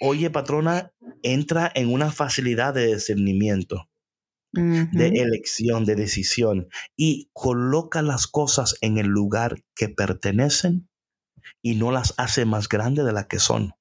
oye, 0.00 0.30
patrona, 0.30 0.92
entra 1.22 1.70
en 1.74 1.92
una 1.92 2.10
facilidad 2.10 2.74
de 2.74 2.94
discernimiento, 2.94 3.88
de 4.52 5.06
elección, 5.06 5.84
de 5.84 5.94
decisión, 5.94 6.68
y 6.96 7.30
coloca 7.32 8.02
las 8.02 8.26
cosas 8.26 8.76
en 8.80 8.98
el 8.98 9.06
lugar 9.06 9.62
que 9.76 9.88
pertenecen 9.88 10.88
y 11.62 11.76
no 11.76 11.92
las 11.92 12.14
hace 12.16 12.46
más 12.46 12.68
grandes 12.68 13.04
de 13.04 13.12
las 13.12 13.26
que 13.26 13.38
son. 13.38 13.74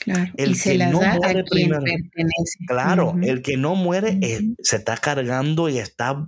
Claro, 0.00 0.32
el 0.36 0.52
y 0.52 0.54
se 0.54 0.78
las 0.78 0.98
da 0.98 1.12
a 1.12 1.18
quien 1.18 1.68
pertenece. 1.68 2.58
Claro, 2.66 3.16
el 3.22 3.42
que 3.42 3.58
no 3.58 3.74
muere 3.74 4.18
eh, 4.22 4.40
se 4.62 4.76
está 4.76 4.96
cargando 4.96 5.68
y 5.68 5.78
está 5.78 6.26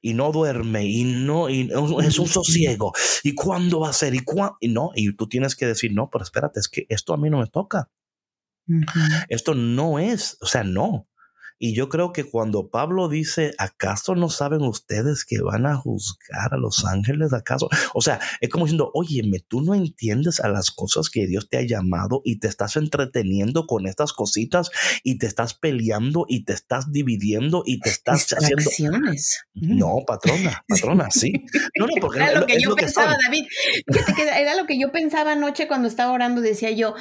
y 0.00 0.14
no 0.14 0.32
duerme 0.32 0.86
y 0.86 1.04
no 1.04 1.50
y 1.50 1.70
es 2.02 2.18
un 2.18 2.26
sosiego. 2.26 2.92
¿Y 3.22 3.34
cuándo 3.34 3.80
va 3.80 3.90
a 3.90 3.92
ser? 3.92 4.14
¿Y, 4.14 4.24
y 4.60 4.68
no, 4.68 4.90
y 4.94 5.14
tú 5.14 5.28
tienes 5.28 5.54
que 5.54 5.66
decir, 5.66 5.92
no, 5.92 6.08
pero 6.10 6.24
espérate, 6.24 6.58
es 6.58 6.68
que 6.68 6.86
esto 6.88 7.12
a 7.12 7.18
mí 7.18 7.28
no 7.28 7.38
me 7.38 7.46
toca. 7.46 7.90
Esto 9.28 9.54
no 9.54 9.98
es, 9.98 10.38
o 10.40 10.46
sea, 10.46 10.64
no. 10.64 11.06
Y 11.64 11.74
yo 11.74 11.88
creo 11.88 12.12
que 12.12 12.24
cuando 12.24 12.70
Pablo 12.70 13.08
dice, 13.08 13.54
¿acaso 13.56 14.16
no 14.16 14.28
saben 14.30 14.62
ustedes 14.62 15.24
que 15.24 15.40
van 15.40 15.64
a 15.64 15.76
juzgar 15.76 16.52
a 16.52 16.56
los 16.56 16.84
ángeles? 16.84 17.32
¿Acaso? 17.32 17.68
O 17.94 18.00
sea, 18.00 18.18
es 18.40 18.48
como 18.48 18.64
diciendo, 18.64 18.90
óyeme, 18.94 19.38
tú 19.46 19.60
no 19.60 19.72
entiendes 19.72 20.40
a 20.40 20.48
las 20.48 20.72
cosas 20.72 21.08
que 21.08 21.28
Dios 21.28 21.48
te 21.48 21.58
ha 21.58 21.62
llamado 21.62 22.20
y 22.24 22.40
te 22.40 22.48
estás 22.48 22.74
entreteniendo 22.74 23.68
con 23.68 23.86
estas 23.86 24.12
cositas 24.12 24.72
y 25.04 25.18
te 25.18 25.28
estás 25.28 25.54
peleando 25.54 26.24
y 26.26 26.44
te 26.44 26.52
estás 26.52 26.90
dividiendo 26.90 27.62
y 27.64 27.78
te 27.78 27.90
estás 27.90 28.26
haciendo... 28.32 29.12
Mm. 29.54 29.78
No, 29.78 29.98
patrona, 30.04 30.64
patrona, 30.66 31.12
sí. 31.12 31.32
No, 31.78 31.86
no, 31.86 31.92
porque 32.00 32.18
era 32.24 32.40
lo 32.40 32.46
que 32.46 32.60
yo 32.60 32.74
pensaba, 32.74 33.14
David. 33.24 33.44
era 34.36 34.56
lo 34.56 34.66
que 34.66 34.80
yo 34.80 34.90
pensaba 34.90 35.30
anoche 35.30 35.68
cuando 35.68 35.86
estaba 35.86 36.10
orando, 36.10 36.40
decía 36.40 36.72
yo, 36.72 36.96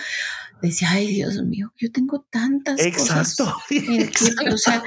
decía, 0.61 0.89
ay 0.91 1.07
Dios 1.07 1.41
mío, 1.43 1.71
yo 1.77 1.91
tengo 1.91 2.25
tantas 2.29 2.79
exacto, 2.79 3.45
cosas. 3.45 3.61
En 4.41 4.53
o 4.53 4.57
sea, 4.57 4.83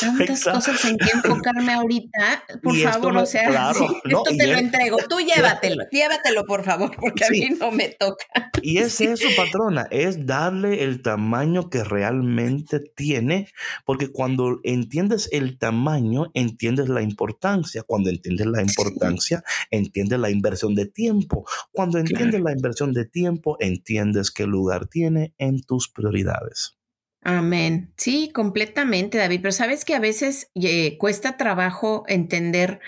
tantas 0.00 0.44
cosas 0.44 0.84
en 0.84 0.96
que 0.96 1.10
enfocarme 1.10 1.72
ahorita. 1.72 2.44
Por 2.62 2.76
favor, 2.76 3.16
o 3.16 3.26
sea, 3.26 3.70
esto 3.70 4.22
te 4.36 4.46
lo 4.46 4.58
entrego. 4.58 4.96
Tú 5.08 5.18
llévatelo, 5.20 5.84
llévatelo, 5.90 6.44
por 6.44 6.64
favor, 6.64 6.94
porque 6.98 7.24
a 7.24 7.30
mí 7.30 7.48
no 7.58 7.70
me 7.70 7.88
toca. 7.88 8.24
Y 8.62 8.78
es 8.78 9.00
eso, 9.00 9.26
patrona, 9.36 9.88
es 9.90 10.26
darle 10.26 10.84
el 10.84 11.02
tamaño 11.02 11.68
que 11.70 11.82
realmente 11.84 12.80
tiene, 12.80 13.48
porque 13.84 14.08
cuando 14.08 14.60
entiendes 14.62 15.28
el 15.32 15.58
tamaño, 15.58 16.30
entiendes 16.34 16.88
la 16.88 17.02
importancia. 17.02 17.82
Cuando 17.82 18.10
entiendes 18.10 18.46
la 18.46 18.62
importancia, 18.62 19.42
entiendes 19.70 20.18
la 20.18 20.30
inversión 20.30 20.74
de 20.74 20.86
tiempo. 20.86 21.44
Cuando 21.72 21.98
entiendes 21.98 22.40
la 22.40 22.52
inversión 22.52 22.92
de 22.92 23.04
tiempo, 23.04 23.56
entiendes 23.60 24.30
qué 24.30 24.46
lugar 24.46 24.88
tiene 24.92 25.34
en 25.38 25.62
tus 25.62 25.88
prioridades. 25.88 26.76
Amén. 27.24 27.92
Sí, 27.96 28.30
completamente, 28.32 29.18
David. 29.18 29.40
Pero 29.42 29.52
sabes 29.52 29.84
que 29.84 29.94
a 29.94 30.00
veces 30.00 30.50
eh, 30.54 30.98
cuesta 30.98 31.36
trabajo 31.36 32.04
entender 32.08 32.80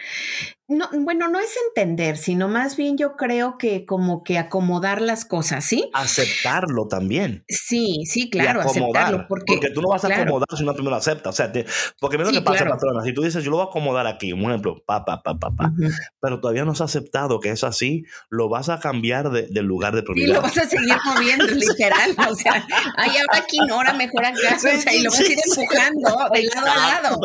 no, 0.66 0.88
bueno, 1.00 1.28
no 1.28 1.40
es 1.40 1.54
entender, 1.68 2.16
sino 2.16 2.48
más 2.48 2.76
bien 2.76 2.96
yo 2.96 3.16
creo 3.16 3.58
que 3.58 3.84
como 3.84 4.24
que 4.24 4.38
acomodar 4.38 5.02
las 5.02 5.26
cosas, 5.26 5.62
¿sí? 5.62 5.90
Aceptarlo 5.92 6.88
también. 6.88 7.44
Sí, 7.48 8.04
sí, 8.06 8.30
claro, 8.30 8.62
aceptarlo. 8.62 9.26
Porque, 9.28 9.70
tú 9.74 9.82
no 9.82 9.88
vas 9.90 10.04
a 10.06 10.08
acomodar 10.08 10.48
si 10.56 10.64
no 10.64 10.72
primero 10.72 10.96
aceptas. 10.96 11.34
O 11.34 11.36
sea, 11.36 11.52
porque 12.00 12.16
mira 12.16 12.30
lo 12.30 12.38
que 12.38 12.42
pasa, 12.42 12.64
patrona. 12.64 13.04
Si 13.04 13.12
tú 13.12 13.22
dices, 13.22 13.44
yo 13.44 13.50
lo 13.50 13.58
voy 13.58 13.66
a 13.66 13.68
acomodar 13.68 14.06
aquí, 14.06 14.32
un 14.32 14.40
ejemplo, 14.44 14.82
pa, 14.86 15.04
pa, 15.04 15.22
pa, 15.22 15.38
pa, 15.38 15.50
pa, 15.50 15.70
pero 16.18 16.40
todavía 16.40 16.64
no 16.64 16.72
has 16.72 16.80
aceptado 16.80 17.40
que 17.40 17.50
es 17.50 17.62
así, 17.62 18.04
lo 18.30 18.48
vas 18.48 18.70
a 18.70 18.80
cambiar 18.80 19.30
de, 19.30 19.62
lugar 19.62 19.94
de 19.94 20.02
propiedad. 20.02 20.30
Y 20.30 20.32
lo 20.32 20.40
vas 20.40 20.56
a 20.56 20.64
seguir 20.64 20.96
moviendo, 21.04 21.44
literal. 21.48 22.16
O 22.30 22.34
sea, 22.34 22.66
hay 22.96 23.10
ahora 23.10 23.42
aquí, 23.42 23.58
ahora 23.70 23.92
mejor 23.92 24.24
acá. 24.24 24.56
o 24.56 24.58
sea, 24.58 24.94
y 24.94 25.02
lo 25.02 25.10
vas 25.10 25.20
a 25.20 25.24
ir 25.24 25.38
empujando 25.44 26.08
de 26.32 26.42
lado 26.44 26.66
a 26.66 27.02
lado. 27.02 27.20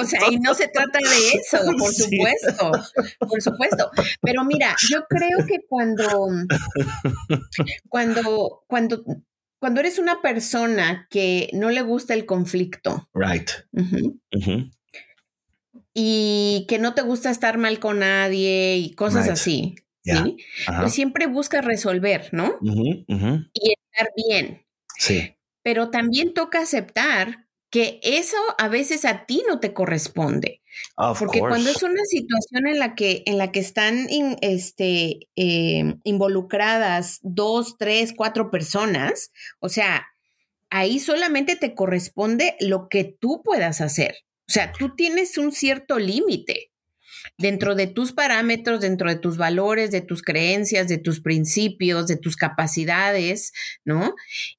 O 0.00 0.04
sea, 0.04 0.20
y 0.30 0.38
no 0.38 0.54
se 0.54 0.68
trata 0.68 0.98
de 1.00 1.40
eso, 1.40 1.58
por 1.76 1.92
supuesto 1.92 2.83
por 3.18 3.42
supuesto. 3.42 3.90
Pero 4.20 4.44
mira, 4.44 4.76
yo 4.88 5.04
creo 5.08 5.46
que 5.46 5.60
cuando, 5.68 6.28
cuando, 7.88 8.64
cuando, 8.66 9.04
cuando 9.58 9.80
eres 9.80 9.98
una 9.98 10.22
persona 10.22 11.06
que 11.10 11.50
no 11.52 11.70
le 11.70 11.82
gusta 11.82 12.14
el 12.14 12.26
conflicto. 12.26 13.08
Right. 13.14 13.50
Y 15.94 16.66
que 16.68 16.78
no 16.78 16.94
te 16.94 17.02
gusta 17.02 17.30
estar 17.30 17.58
mal 17.58 17.78
con 17.78 18.00
nadie 18.00 18.76
y 18.76 18.94
cosas 18.94 19.28
así. 19.28 19.76
¿sí? 20.04 20.36
Pues 20.80 20.92
siempre 20.92 21.26
buscas 21.26 21.64
resolver, 21.64 22.28
¿no? 22.32 22.58
Y 22.60 23.72
estar 23.72 24.08
bien. 24.28 24.66
Sí. 24.98 25.36
Pero 25.62 25.90
también 25.90 26.34
toca 26.34 26.60
aceptar 26.60 27.46
que 27.70 27.98
eso 28.02 28.36
a 28.58 28.68
veces 28.68 29.04
a 29.04 29.24
ti 29.26 29.42
no 29.48 29.60
te 29.60 29.72
corresponde. 29.72 30.62
Porque 31.18 31.40
cuando 31.40 31.70
es 31.70 31.82
una 31.82 32.04
situación 32.04 32.66
en 32.66 32.78
la 32.78 32.94
que, 32.94 33.22
en 33.26 33.38
la 33.38 33.52
que 33.52 33.60
están 33.60 34.06
este, 34.40 35.28
em, 35.36 36.00
involucradas 36.04 37.20
dos, 37.22 37.76
tres, 37.78 38.12
cuatro 38.16 38.50
personas, 38.50 39.32
o 39.60 39.68
sea, 39.68 40.06
ahí 40.70 40.98
solamente 40.98 41.56
te 41.56 41.74
corresponde 41.74 42.56
lo 42.60 42.88
que 42.88 43.04
tú 43.04 43.42
puedas 43.44 43.80
hacer. 43.80 44.14
O 44.48 44.52
sea, 44.52 44.72
tú 44.72 44.94
tienes 44.94 45.38
un 45.38 45.52
cierto 45.52 45.98
límite 45.98 46.70
dentro 47.38 47.74
de 47.74 47.86
tus 47.86 48.12
parámetros, 48.12 48.80
dentro 48.80 49.08
de 49.08 49.16
tus 49.16 49.36
valores, 49.36 49.90
de 49.90 50.00
tus 50.00 50.22
creencias, 50.22 50.88
de 50.88 50.98
tus 50.98 51.20
principios, 51.20 52.06
de 52.06 52.16
tus 52.16 52.36
capacidades, 52.36 53.52
¿no? 53.84 54.14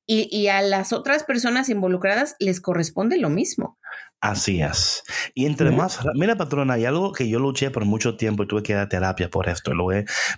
Y, 0.05 0.27
y 0.35 0.47
a 0.47 0.61
las 0.61 0.93
otras 0.93 1.23
personas 1.23 1.69
involucradas 1.69 2.35
les 2.39 2.61
corresponde 2.61 3.17
lo 3.17 3.29
mismo. 3.29 3.77
Así 4.25 4.59
es. 4.59 5.03
Y 5.35 5.45
entre 5.45 5.69
más, 5.69 5.99
mira 6.15 6.35
patrona, 6.35 6.73
hay 6.73 6.85
algo 6.85 7.13
que 7.13 7.29
yo 7.29 7.37
luché 7.37 7.69
por 7.69 7.85
mucho 7.85 8.17
tiempo 8.17 8.41
y 8.41 8.47
tuve 8.47 8.63
que 8.63 8.73
dar 8.73 8.89
terapia 8.89 9.29
por 9.29 9.47
esto, 9.47 9.71
lo 9.75 9.87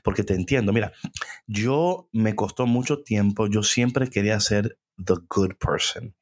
porque 0.03 0.23
te 0.23 0.33
entiendo. 0.33 0.73
Mira, 0.73 0.91
yo 1.45 2.09
me 2.11 2.35
costó 2.35 2.65
mucho 2.65 3.01
tiempo, 3.01 3.47
yo 3.47 3.63
siempre 3.63 4.09
quería 4.09 4.41
ser 4.41 4.77
the 4.97 5.13
good 5.29 5.53
person 5.57 6.13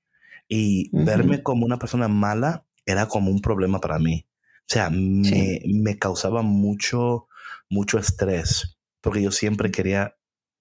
y 0.47 0.91
verme 0.93 1.41
como 1.41 1.66
una 1.66 1.80
persona 1.80 2.07
mala 2.07 2.66
era 2.86 3.07
como 3.07 3.32
un 3.32 3.41
problema 3.41 3.80
para 3.80 3.97
mí. 3.97 4.28
O 4.59 4.68
sea, 4.68 4.91
me, 4.91 5.59
me 5.66 5.97
causaba 5.97 6.43
mucho, 6.43 7.28
mucho 7.68 7.97
estrés 7.97 8.78
porque 9.01 9.24
yo 9.24 9.32
siempre 9.32 9.72
quería 9.72 10.18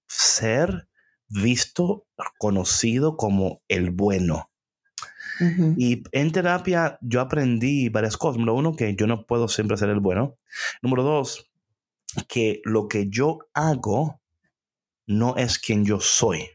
ser 0.07 0.87
visto, 1.27 2.07
conocido 2.39 3.15
como 3.15 3.61
el 3.67 3.91
bueno. 3.91 4.49
Y 5.77 6.03
en 6.11 6.31
terapia 6.31 6.97
yo 7.01 7.21
aprendí 7.21 7.89
varias 7.89 8.17
cosas. 8.17 8.37
Número 8.37 8.55
uno, 8.55 8.75
que 8.75 8.95
yo 8.95 9.07
no 9.07 9.25
puedo 9.25 9.47
siempre 9.47 9.77
ser 9.77 9.89
el 9.89 9.99
bueno. 9.99 10.37
Número 10.81 11.03
dos, 11.03 11.51
que 12.27 12.61
lo 12.63 12.87
que 12.87 13.09
yo 13.09 13.39
hago 13.53 14.21
no 15.07 15.35
es 15.35 15.59
quien 15.59 15.85
yo 15.85 15.99
soy. 15.99 16.49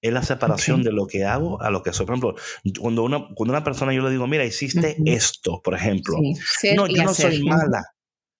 Es 0.00 0.12
la 0.12 0.22
separación 0.22 0.82
de 0.82 0.92
lo 0.92 1.06
que 1.06 1.24
hago 1.24 1.62
a 1.62 1.70
lo 1.70 1.82
que 1.82 1.92
soy. 1.94 2.04
Por 2.04 2.14
ejemplo, 2.14 2.34
cuando 2.78 3.04
una, 3.04 3.26
cuando 3.34 3.52
una 3.54 3.64
persona 3.64 3.94
yo 3.94 4.02
le 4.02 4.10
digo, 4.10 4.26
mira, 4.26 4.44
hiciste 4.44 4.96
esto, 5.06 5.62
por 5.62 5.74
ejemplo. 5.74 6.18
no, 6.76 6.86
yo 6.86 7.04
no 7.04 7.14
soy 7.14 7.42
mala. 7.42 7.82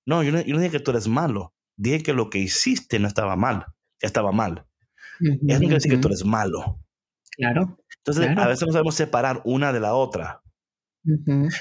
No 0.04 0.22
yo, 0.22 0.32
no, 0.32 0.42
yo 0.42 0.54
no 0.54 0.60
dije 0.60 0.72
que 0.72 0.80
tú 0.80 0.90
eres 0.90 1.08
malo. 1.08 1.54
Dije 1.76 2.02
que 2.02 2.12
lo 2.12 2.28
que 2.28 2.38
hiciste 2.38 2.98
no 2.98 3.08
estaba 3.08 3.36
mal. 3.36 3.64
Estaba 4.00 4.30
mal. 4.30 4.66
Eso 5.20 5.38
no 5.40 5.58
quiere 5.58 5.74
decir 5.74 5.92
que 5.92 5.98
tú 5.98 6.08
eres 6.08 6.24
malo. 6.24 6.80
Claro. 7.30 7.78
Entonces, 8.06 8.36
a 8.36 8.46
veces 8.46 8.66
no 8.66 8.72
sabemos 8.72 8.94
separar 8.94 9.40
una 9.44 9.72
de 9.72 9.80
la 9.80 9.94
otra. 9.94 10.42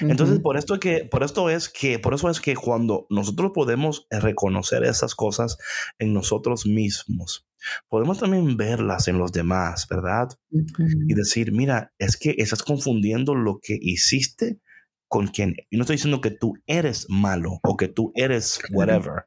Entonces, 0.02 0.40
por 0.40 0.58
esto, 0.58 0.80
que, 0.80 1.06
por 1.06 1.24
esto 1.24 1.50
es 1.50 1.70
que, 1.70 2.00
por 2.00 2.14
eso 2.14 2.30
es 2.30 2.40
que 2.40 2.56
cuando 2.56 3.08
nosotros 3.10 3.52
podemos 3.54 4.08
reconocer 4.10 4.84
esas 4.84 5.16
cosas 5.16 5.58
en 6.00 6.14
nosotros 6.14 6.66
mismos, 6.66 7.46
podemos 7.90 8.20
también 8.20 8.56
verlas 8.58 9.08
en 9.08 9.18
los 9.18 9.32
demás, 9.32 9.88
¿verdad? 9.90 10.30
Y 10.50 11.14
decir, 11.14 11.52
mira, 11.52 11.94
es 11.98 12.18
que 12.18 12.36
estás 12.38 12.64
confundiendo 12.64 13.36
lo 13.36 13.60
que 13.62 13.78
hiciste 13.80 14.60
con 15.08 15.28
quien. 15.28 15.56
Y 15.70 15.78
no 15.78 15.84
estoy 15.84 15.96
diciendo 15.96 16.22
que 16.22 16.32
tú 16.32 16.54
eres 16.66 17.06
malo 17.10 17.60
o 17.64 17.76
que 17.78 17.88
tú 17.88 18.12
eres 18.16 18.60
whatever, 18.72 19.26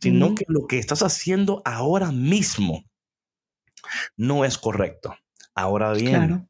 sino 0.00 0.34
que 0.34 0.44
lo 0.48 0.66
que 0.66 0.78
estás 0.78 1.02
haciendo 1.02 1.62
ahora 1.64 2.12
mismo 2.12 2.84
no 4.16 4.44
es 4.44 4.56
correcto. 4.56 5.14
Ahora 5.56 5.92
bien, 5.92 6.48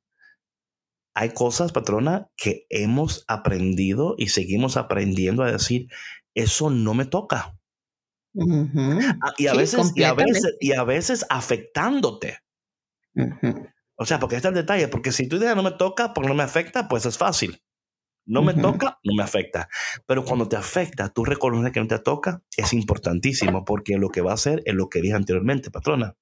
hay 1.15 1.31
cosas, 1.31 1.73
patrona, 1.73 2.29
que 2.37 2.67
hemos 2.69 3.25
aprendido 3.29 4.17
y 4.19 4.29
seguimos 4.29 4.77
aprendiendo 4.77 5.43
a 5.43 5.53
decir, 5.53 5.89
eso 6.35 6.69
no 6.69 6.93
me 6.93 7.07
toca. 7.07 7.57
Ah, 8.39 9.33
y, 9.39 9.47
a 9.47 9.55
veces, 9.55 9.93
y, 9.95 10.03
a 10.03 10.13
veces, 10.13 10.57
y 10.61 10.73
a 10.73 10.85
veces 10.85 11.25
afectándote. 11.31 12.41
O 13.97 14.05
sea, 14.05 14.19
porque 14.19 14.37
está 14.37 14.49
el 14.49 14.55
detalle, 14.55 14.89
porque 14.89 15.13
si 15.13 15.27
tu 15.29 15.37
idea 15.37 15.55
no 15.55 15.63
me 15.63 15.71
toca, 15.71 16.13
porque 16.13 16.29
no 16.29 16.35
me 16.35 16.43
afecta, 16.43 16.87
pues 16.89 17.07
es 17.07 17.17
fácil. 17.17 17.63
No 18.27 18.43
me 18.43 18.55
toca, 18.55 18.99
no 19.05 19.15
me 19.15 19.23
afecta. 19.23 19.69
Pero 20.05 20.25
cuando 20.25 20.49
te 20.49 20.57
afecta, 20.57 21.09
tú 21.09 21.25
reconoces 21.25 21.73
que 21.73 21.81
no 21.81 21.87
te 21.87 21.99
toca, 22.01 22.43
es 22.57 22.73
importantísimo 22.73 23.65
porque 23.65 23.97
lo 23.99 24.11
que 24.11 24.21
va 24.21 24.33
a 24.33 24.35
hacer 24.35 24.63
es 24.67 24.75
lo 24.75 24.89
que 24.89 25.01
dije 25.01 25.15
anteriormente, 25.15 25.71
patrona. 25.71 26.17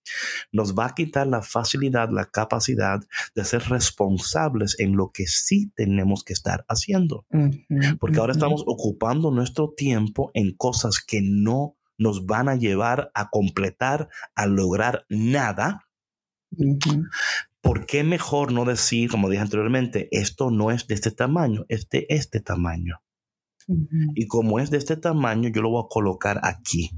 Nos 0.52 0.74
va 0.74 0.86
a 0.86 0.94
quitar 0.94 1.26
la 1.26 1.40
facilidad, 1.40 2.10
la 2.10 2.26
capacidad 2.26 3.00
de 3.34 3.44
ser 3.44 3.62
responsables 3.70 4.78
en 4.78 4.96
lo 4.96 5.10
que 5.12 5.26
sí 5.26 5.72
tenemos 5.74 6.24
que 6.24 6.34
estar 6.34 6.66
haciendo. 6.68 7.26
Porque 7.98 8.18
ahora 8.18 8.32
estamos 8.32 8.62
ocupando 8.66 9.30
nuestro 9.30 9.72
tiempo 9.74 10.30
en 10.34 10.54
cosas 10.54 11.00
que 11.00 11.20
no 11.22 11.76
nos 11.96 12.26
van 12.26 12.48
a 12.48 12.56
llevar 12.56 13.10
a 13.14 13.30
completar, 13.30 14.08
a 14.34 14.46
lograr 14.46 15.06
nada. 15.08 15.86
¿Por 17.64 17.86
qué 17.86 18.04
mejor 18.04 18.52
no 18.52 18.66
decir, 18.66 19.10
como 19.10 19.30
dije 19.30 19.42
anteriormente, 19.42 20.08
esto 20.12 20.50
no 20.50 20.70
es 20.70 20.86
de 20.86 20.94
este 20.94 21.10
tamaño, 21.10 21.64
es 21.68 21.88
de 21.88 22.06
este 22.10 22.40
tamaño? 22.40 23.00
Y 24.14 24.26
como 24.26 24.60
es 24.60 24.70
de 24.70 24.76
este 24.76 24.98
tamaño, 24.98 25.48
yo 25.48 25.62
lo 25.62 25.70
voy 25.70 25.82
a 25.82 25.88
colocar 25.88 26.38
aquí. 26.44 26.90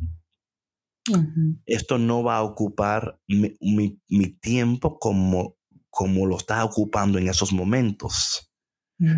Esto 1.64 1.99
no 1.99 2.25
va 2.25 2.39
a 2.39 2.43
ocupar 2.43 3.21
mi, 3.29 4.29
tiempo 4.41 4.99
como, 4.99 5.57
como 5.89 6.27
lo 6.27 6.37
está 6.37 6.64
ocupando 6.64 7.19
en 7.19 7.29
esos 7.29 7.53
momentos. 7.53 8.53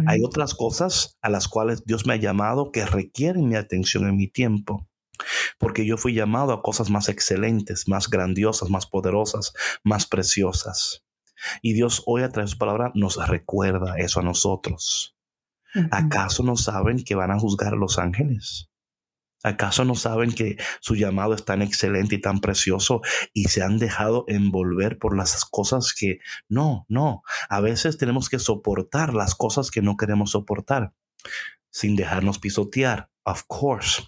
Hay 0.07 0.21
otras 0.23 0.55
cosas 0.55 1.17
a 1.23 1.31
las 1.31 1.49
cuales 1.49 1.85
Dios 1.87 2.05
me 2.05 2.13
ha 2.13 2.17
llamado 2.17 2.73
que 2.73 2.85
requieren 2.85 3.49
mi 3.49 3.55
atención 3.57 4.07
en 4.07 4.17
mi 4.17 4.29
tiempo. 4.29 4.87
Porque 5.59 5.87
yo 5.87 5.97
fui 5.97 6.15
llamado 6.15 6.53
a 6.53 6.63
cosas 6.63 6.91
más 6.91 7.09
excelentes, 7.09 7.89
más 7.89 8.11
grandiosas, 8.11 8.69
más 8.71 8.87
poderosas, 8.87 9.53
más 9.83 10.07
preciosas. 10.07 11.08
Y 11.63 11.73
Dios 11.73 12.03
hoy 12.07 12.23
a 12.23 12.31
través 12.31 12.51
de 12.51 12.53
su 12.55 12.59
palabra 12.59 12.93
nos 12.95 13.27
recuerda 13.29 13.97
eso 13.99 14.21
a 14.21 14.23
nosotros. 14.23 15.17
¿Acaso 15.91 16.43
no 16.43 16.57
saben 16.57 17.05
que 17.05 17.15
van 17.15 17.31
a 17.31 17.39
juzgar 17.39 17.75
a 17.75 17.77
los 17.77 17.99
ángeles? 17.99 18.71
¿Acaso 19.45 19.85
no 19.85 19.95
saben 19.95 20.33
que 20.33 20.57
su 20.81 20.97
llamado 20.97 21.35
es 21.35 21.45
tan 21.45 21.63
excelente 21.63 22.17
y 22.17 22.21
tan 22.21 22.41
precioso 22.41 23.03
y 23.33 23.45
se 23.45 23.63
han 23.63 23.79
dejado 23.79 24.25
envolver 24.27 24.99
por 24.99 25.17
las 25.17 25.45
cosas 25.45 25.95
que 25.95 26.19
no, 26.49 26.87
no? 26.89 27.23
A 27.49 27.61
veces 27.61 27.99
tenemos 27.99 28.29
que 28.29 28.41
soportar 28.41 29.15
las 29.15 29.37
cosas 29.37 29.71
que 29.71 29.83
no 29.83 29.97
queremos 29.97 30.33
soportar 30.33 30.93
sin 31.71 31.95
dejarnos 31.95 32.41
pisotear, 32.41 33.11
of 33.25 33.45
course. 33.47 34.03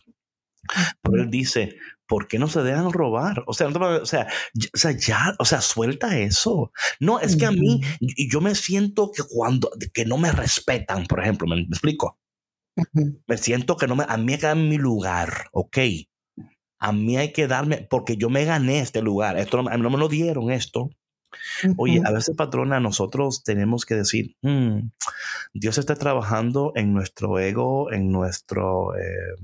Pero 1.03 1.23
él 1.23 1.31
dice, 1.31 1.77
¿por 2.11 2.27
qué 2.27 2.41
no 2.41 2.49
se 2.49 2.65
dejan 2.65 2.93
robar? 2.93 3.45
O 3.47 3.55
sea, 3.55 3.69
o 3.69 4.05
sea, 4.05 4.27
o 4.75 4.77
sea, 4.77 4.91
ya, 4.91 5.37
o 5.39 5.45
sea, 5.45 5.61
suelta 5.61 6.19
eso. 6.19 6.73
No, 6.99 7.21
es 7.21 7.37
que 7.37 7.47
a 7.47 7.53
mí, 7.53 7.81
yo 8.29 8.41
me 8.41 8.57
siento 8.57 9.13
que 9.13 9.23
cuando, 9.23 9.71
que 9.95 10.05
no 10.05 10.19
me 10.19 10.33
respetan, 10.33 11.07
por 11.07 11.21
ejemplo, 11.21 11.47
¿me, 11.47 11.61
explico? 11.61 12.19
Me 13.29 13.39
siento 13.39 13.77
que 13.77 13.87
no 13.87 13.95
me, 13.95 14.05
a 14.09 14.17
mí 14.17 14.33
hay 14.33 14.41
que 14.41 14.47
darme 14.47 14.71
mi 14.71 14.77
lugar, 14.77 15.51
¿ok? 15.53 15.79
A 16.81 16.91
mí 16.91 17.17
hay 17.17 17.33
que 17.33 17.47
darme, 17.47 17.87
porque 17.89 18.17
yo 18.17 18.29
me 18.29 18.45
gané 18.45 18.81
este 18.81 19.03
lugar, 19.03 19.39
esto 19.39 19.63
no, 19.63 19.71
no 19.71 19.91
me 19.91 19.99
lo 19.99 20.09
dieron 20.09 20.51
esto. 20.51 20.91
Oye, 21.77 22.03
a 22.05 22.11
veces, 22.11 22.35
patrona, 22.35 22.81
nosotros 22.81 23.45
tenemos 23.45 23.87
que 23.87 23.95
decir, 23.95 24.35
hmm, 24.43 24.91
Dios 25.55 25.79
está 25.79 25.95
trabajando 25.95 26.73
en 26.75 26.93
nuestro 26.93 27.39
ego, 27.39 27.93
en 27.93 28.11
nuestro, 28.11 28.97
eh, 28.97 29.37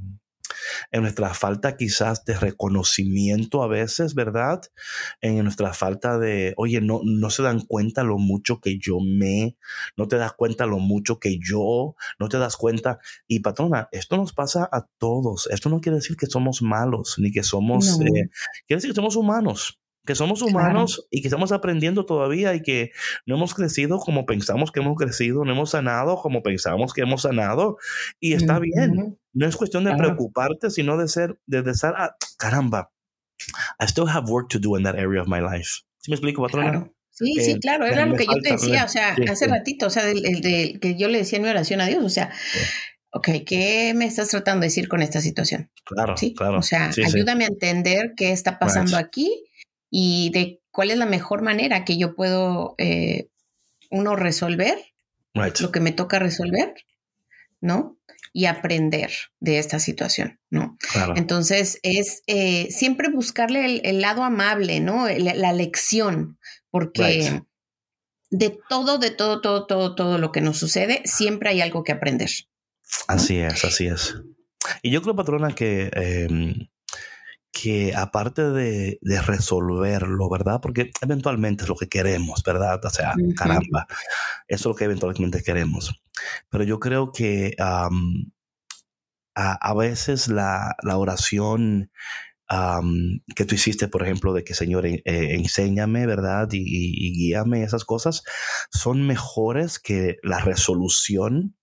en 0.90 1.02
nuestra 1.02 1.34
falta 1.34 1.76
quizás 1.76 2.24
de 2.24 2.38
reconocimiento 2.38 3.62
a 3.62 3.68
veces, 3.68 4.14
¿verdad? 4.14 4.62
En 5.20 5.42
nuestra 5.44 5.72
falta 5.72 6.18
de, 6.18 6.54
oye, 6.56 6.80
no, 6.80 7.00
no 7.04 7.30
se 7.30 7.42
dan 7.42 7.60
cuenta 7.60 8.02
lo 8.02 8.18
mucho 8.18 8.60
que 8.60 8.78
yo 8.78 8.98
me, 9.00 9.56
no 9.96 10.08
te 10.08 10.16
das 10.16 10.32
cuenta 10.32 10.66
lo 10.66 10.78
mucho 10.78 11.18
que 11.18 11.38
yo, 11.38 11.96
no 12.18 12.28
te 12.28 12.38
das 12.38 12.56
cuenta. 12.56 12.98
Y 13.26 13.40
patrona, 13.40 13.88
esto 13.92 14.16
nos 14.16 14.32
pasa 14.32 14.68
a 14.70 14.86
todos. 14.98 15.48
Esto 15.50 15.68
no 15.68 15.80
quiere 15.80 15.96
decir 15.96 16.16
que 16.16 16.26
somos 16.26 16.62
malos, 16.62 17.16
ni 17.18 17.30
que 17.30 17.42
somos, 17.42 18.00
eh, 18.00 18.30
quiere 18.66 18.78
decir 18.78 18.90
que 18.90 18.96
somos 18.96 19.16
humanos 19.16 19.78
que 20.07 20.14
somos 20.14 20.40
humanos 20.40 21.07
y 21.11 21.20
que 21.20 21.28
estamos 21.28 21.52
aprendiendo 21.52 22.07
todavía 22.07 22.54
y 22.54 22.62
que 22.62 22.92
no 23.26 23.36
hemos 23.36 23.52
crecido 23.52 23.98
como 23.98 24.24
pensamos 24.24 24.72
que 24.72 24.80
hemos 24.80 24.96
crecido, 24.96 25.44
no 25.44 25.52
hemos 25.52 25.70
sanado 25.70 26.16
como 26.16 26.42
pensamos 26.42 26.94
que 26.94 27.02
hemos 27.02 27.22
sanado 27.22 27.76
y 28.20 28.32
está 28.32 28.59
bien. 28.59 29.18
No 29.34 29.46
es 29.46 29.57
cuestión 29.57 29.84
de 29.84 29.94
preocuparte, 29.94 30.70
sino 30.70 30.96
de 30.96 31.09
ser, 31.09 31.38
de 31.46 31.70
estar, 31.70 31.94
ah, 31.98 32.16
caramba, 32.38 32.90
I 33.78 33.84
still 33.84 34.09
have 34.09 34.30
work 34.30 34.48
to 34.50 34.59
do 34.59 34.78
in 34.78 34.84
that 34.84 34.94
area 34.94 35.20
of 35.20 35.28
my 35.28 35.40
life. 35.40 35.82
¿Sí 35.98 36.11
me 36.11 36.14
explico, 36.14 36.42
patrona? 36.42 36.90
Sí, 37.11 37.34
sí, 37.40 37.52
eh, 37.52 37.59
claro, 37.61 37.86
era 37.86 38.04
lo 38.04 38.14
que 38.14 38.26
yo 38.26 38.40
te 38.42 38.52
decía, 38.52 38.84
o 38.84 38.88
sea, 38.88 39.16
hace 39.30 39.46
ratito, 39.46 39.86
o 39.86 39.90
sea, 39.90 40.11
el, 40.11 40.40
de, 40.42 40.78
que 40.80 40.96
yo 40.98 41.09
le 41.09 41.18
decía 41.18 41.38
en 41.38 41.44
mi 41.44 41.48
oración 41.48 41.80
a 41.80 41.86
Dios, 41.86 42.04
o 42.04 42.11
sea, 42.11 42.30
ok, 43.11 43.28
¿qué 43.46 43.94
me 43.96 44.04
estás 44.04 44.28
tratando 44.28 44.61
de 44.61 44.66
decir 44.66 44.86
con 44.86 45.00
esta 45.00 45.22
situación? 45.22 45.70
Claro, 45.84 46.16
¿Sí? 46.16 46.34
claro. 46.34 46.59
O 46.59 46.62
sea, 46.62 46.90
ayúdame 46.90 47.44
a 47.44 47.48
entender 47.48 48.12
qué 48.16 48.32
está 48.32 48.59
pasando 48.59 48.98
aquí 48.98 49.44
y 49.91 50.30
de 50.30 50.61
cuál 50.70 50.91
es 50.91 50.99
la 50.99 51.07
mejor 51.07 51.43
manera 51.43 51.84
que 51.84 51.99
yo 51.99 52.14
puedo, 52.14 52.74
eh, 52.78 53.28
uno, 53.91 54.16
resolver 54.16 54.76
lo 55.61 55.72
que 55.72 55.80
me 55.80 55.93
toca 55.93 56.18
resolver, 56.18 56.74
¿no? 57.61 57.99
Y 58.32 58.47
aprender 58.47 59.11
de 59.41 59.59
esta 59.59 59.78
situación, 59.78 60.41
¿no? 60.51 60.76
Entonces, 61.14 61.78
es 61.82 62.22
eh, 62.26 62.68
siempre 62.70 63.11
buscarle 63.11 63.80
el, 63.82 64.01
lado 64.01 64.24
amable, 64.24 64.80
¿no? 64.80 65.09
La, 65.09 65.53
lección, 65.53 66.39
porque 66.70 67.43
de 68.30 68.59
todo, 68.68 68.99
de 68.99 69.11
todo, 69.11 69.41
todo, 69.41 69.66
todo, 69.66 69.95
todo 69.95 70.18
lo 70.18 70.32
que 70.32 70.41
nos 70.41 70.59
sucede, 70.59 71.03
siempre 71.05 71.51
hay 71.51 71.61
algo 71.61 71.84
que 71.84 71.93
aprender. 71.93 72.30
Así 73.09 73.39
es, 73.39 73.64
así 73.64 73.87
es. 73.87 74.14
Y 74.82 74.91
yo 74.91 75.03
creo, 75.03 75.16
patrona, 75.16 75.55
que 75.55 75.91
em, 75.93 76.68
que 77.62 77.94
aparte 77.94 78.50
de, 78.50 78.98
resolverlo, 79.22 80.28
¿verdad? 80.28 80.61
Porque 80.61 80.90
eventualmente 81.00 81.62
es 81.62 81.68
lo 81.70 81.74
que 81.76 81.88
queremos, 81.88 82.42
¿verdad? 82.44 82.84
O 82.84 82.90
sea, 82.90 83.14
caramba, 83.34 83.86
eso 84.46 84.46
es 84.46 84.64
lo 84.66 84.74
que 84.74 84.84
eventualmente 84.84 85.42
queremos. 85.42 86.02
Pero 86.50 86.64
yo 86.64 86.78
creo 86.78 87.12
que 87.12 87.57
a, 87.59 87.88
veces 89.74 90.28
la, 90.28 90.76
oración 90.84 91.90
que 93.34 93.44
tú 93.46 93.54
hiciste, 93.54 93.88
por 93.88 94.02
ejemplo, 94.02 94.34
de 94.34 94.44
que 94.44 94.52
Señor, 94.52 94.84
eh, 94.84 95.02
enséñame, 95.07 96.04
¿verdad? 96.07 96.48
Y, 96.52 96.59
y, 96.62 97.12
guíame 97.14 97.62
esas 97.62 97.86
cosas, 97.86 98.22
son 98.70 99.07
mejores 99.07 99.78
que 99.78 100.16
la 100.22 100.40
resolución 100.40 101.57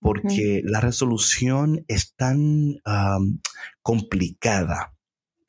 porque 0.00 0.62
la 0.64 0.80
resolución 0.80 1.84
es 1.88 2.14
tan 2.14 2.76
complicada 3.82 4.94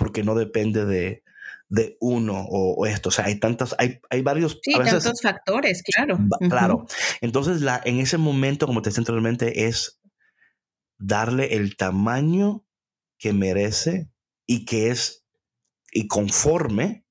porque 0.05 0.23
no 0.23 0.35
depende 0.35 0.85
de, 0.85 1.97
uno 1.99 2.45
o, 2.47 2.85
esto. 2.85 3.09
O 3.09 3.11
sea, 3.11 3.25
hay 3.25 3.39
tantas, 3.39 3.75
hay, 3.79 3.99
hay 4.11 4.21
varios. 4.21 4.59
Sí, 4.61 4.71
tantos 4.73 5.19
factores, 5.19 5.81
claro. 5.81 6.19
Claro. 6.47 6.85
Entonces, 7.21 7.61
la, 7.61 7.81
en 7.83 7.99
ese 7.99 8.19
momento, 8.19 8.67
como 8.67 8.83
te 8.83 8.91
decía 8.91 9.01
anteriormente, 9.01 9.65
es 9.65 9.99
darle 10.99 11.55
el 11.55 11.75
tamaño 11.75 12.67
que 13.17 13.33
merece 13.33 14.11
y 14.45 14.65
que 14.65 14.91
es 14.91 15.25
y 15.91 16.07
conforme, 16.07 17.03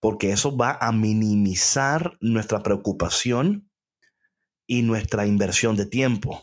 porque 0.00 0.32
eso 0.32 0.56
va 0.56 0.78
a 0.80 0.92
minimizar 0.92 2.16
nuestra 2.22 2.62
preocupación 2.62 3.70
y 4.66 4.80
nuestra 4.80 5.26
inversión 5.26 5.76
de 5.76 5.84
tiempo. 5.84 6.40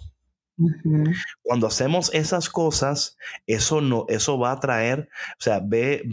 Cuando 1.41 1.67
hacemos 1.67 2.13
esas 2.13 2.49
cosas, 2.49 3.17
eso 3.47 3.81
no, 3.81 4.05
eso 4.09 4.37
va 4.37 4.51
a 4.51 4.59
traer, 4.59 5.09
o 5.39 5.41
sea, 5.41 5.61
ve 5.63 6.03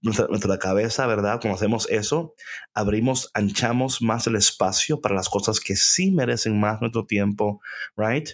nuestra, 0.00 0.58
cabeza, 0.58 1.06
¿verdad? 1.06 1.40
Cuando 1.40 1.56
hacemos 1.56 1.88
eso, 1.90 2.34
abrimos, 2.72 3.30
anchamos 3.34 4.00
más 4.00 4.26
el 4.26 4.36
espacio 4.36 5.00
para 5.00 5.14
las 5.14 5.28
cosas 5.28 5.60
que 5.60 5.76
sí 5.76 6.10
merecen 6.10 6.58
más 6.58 6.80
nuestro 6.80 7.04
tiempo, 7.06 7.60
¿right? 7.96 8.28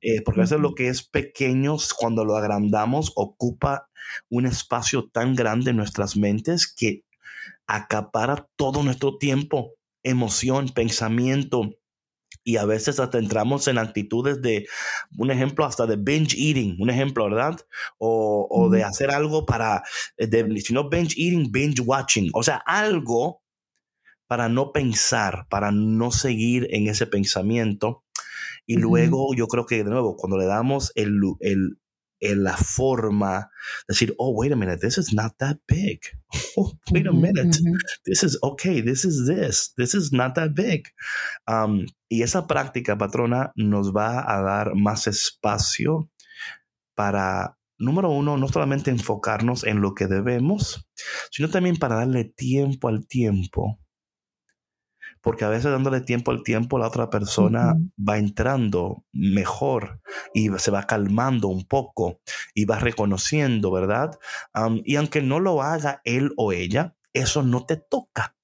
Eh, 0.00 0.22
porque 0.22 0.40
a 0.40 0.44
veces 0.44 0.60
lo 0.60 0.74
que 0.74 0.88
es 0.88 1.02
pequeño, 1.02 1.76
cuando 1.98 2.24
lo 2.24 2.36
agrandamos, 2.36 3.12
ocupa 3.14 3.88
un 4.28 4.46
espacio 4.46 5.08
tan 5.08 5.34
grande 5.34 5.70
en 5.70 5.76
nuestras 5.76 6.16
mentes 6.16 6.72
que 6.72 7.04
acapara 7.66 8.48
todo 8.56 8.82
nuestro 8.82 9.18
tiempo, 9.18 9.74
emoción, 10.02 10.68
pensamiento, 10.68 11.74
y 12.44 12.56
a 12.56 12.64
veces 12.64 12.98
hasta 13.00 13.18
entramos 13.18 13.68
en 13.68 13.78
actitudes 13.78 14.42
de, 14.42 14.66
un 15.16 15.30
ejemplo, 15.30 15.64
hasta 15.64 15.86
de 15.86 15.96
binge 15.96 16.36
eating, 16.36 16.76
un 16.80 16.90
ejemplo, 16.90 17.24
¿verdad? 17.24 17.60
O, 17.98 18.46
o 18.50 18.68
de 18.70 18.84
hacer 18.84 19.10
algo 19.10 19.46
para, 19.46 19.82
eh, 20.16 20.26
de, 20.26 20.60
si 20.60 20.72
no 20.72 20.88
binge 20.88 21.14
eating, 21.16 21.50
binge 21.52 21.80
watching, 21.80 22.30
o 22.34 22.42
sea, 22.42 22.56
algo 22.66 23.42
para 24.26 24.48
no 24.48 24.72
pensar, 24.72 25.46
para 25.50 25.72
no 25.72 26.10
seguir 26.10 26.66
en 26.70 26.88
ese 26.88 27.06
pensamiento. 27.06 28.02
Y 28.64 28.76
luego 28.76 29.34
yo 29.34 29.46
creo 29.46 29.66
que 29.66 29.84
de 29.84 29.90
nuevo, 29.90 30.16
cuando 30.16 30.38
le 30.38 30.46
damos 30.46 30.90
el, 30.94 31.20
el, 31.40 31.78
en 32.22 32.44
la 32.44 32.56
forma, 32.56 33.50
decir, 33.88 34.14
oh, 34.16 34.30
wait 34.30 34.52
a 34.52 34.56
minute, 34.56 34.80
this 34.80 34.96
is 34.96 35.12
not 35.12 35.36
that 35.38 35.58
big. 35.66 36.00
Oh, 36.56 36.72
wait 36.90 37.06
a 37.06 37.12
minute, 37.12 37.58
this 38.04 38.22
is 38.22 38.38
okay, 38.42 38.80
this 38.80 39.04
is 39.04 39.26
this, 39.26 39.72
this 39.76 39.94
is 39.94 40.12
not 40.12 40.34
that 40.34 40.54
big. 40.54 40.88
Um, 41.46 41.86
y 42.08 42.22
esa 42.22 42.46
práctica, 42.46 42.96
patrona, 42.96 43.52
nos 43.56 43.92
va 43.92 44.20
a 44.20 44.42
dar 44.42 44.74
más 44.74 45.06
espacio 45.06 46.10
para, 46.94 47.56
número 47.78 48.10
uno, 48.10 48.36
no 48.36 48.48
solamente 48.48 48.90
enfocarnos 48.90 49.64
en 49.64 49.80
lo 49.80 49.94
que 49.94 50.06
debemos, 50.06 50.88
sino 51.30 51.48
también 51.48 51.76
para 51.76 51.96
darle 51.96 52.24
tiempo 52.24 52.88
al 52.88 53.06
tiempo 53.06 53.81
porque 55.22 55.44
a 55.44 55.48
veces 55.48 55.70
dándole 55.70 56.00
tiempo 56.00 56.30
al 56.32 56.42
tiempo, 56.42 56.78
la 56.78 56.88
otra 56.88 57.08
persona 57.08 57.76
va 57.96 58.18
entrando 58.18 59.04
mejor 59.12 60.00
y 60.34 60.50
se 60.58 60.70
va 60.70 60.86
calmando 60.86 61.48
un 61.48 61.64
poco 61.64 62.20
y 62.54 62.64
va 62.64 62.78
reconociendo, 62.78 63.70
¿verdad? 63.70 64.18
y 64.84 64.96
aunque 64.96 65.22
no 65.22 65.40
lo 65.40 65.62
haga 65.62 66.00
él 66.04 66.32
o 66.36 66.52
ella, 66.52 66.96
eso 67.12 67.42
no 67.42 67.64
te 67.64 67.76
toca. 67.76 68.34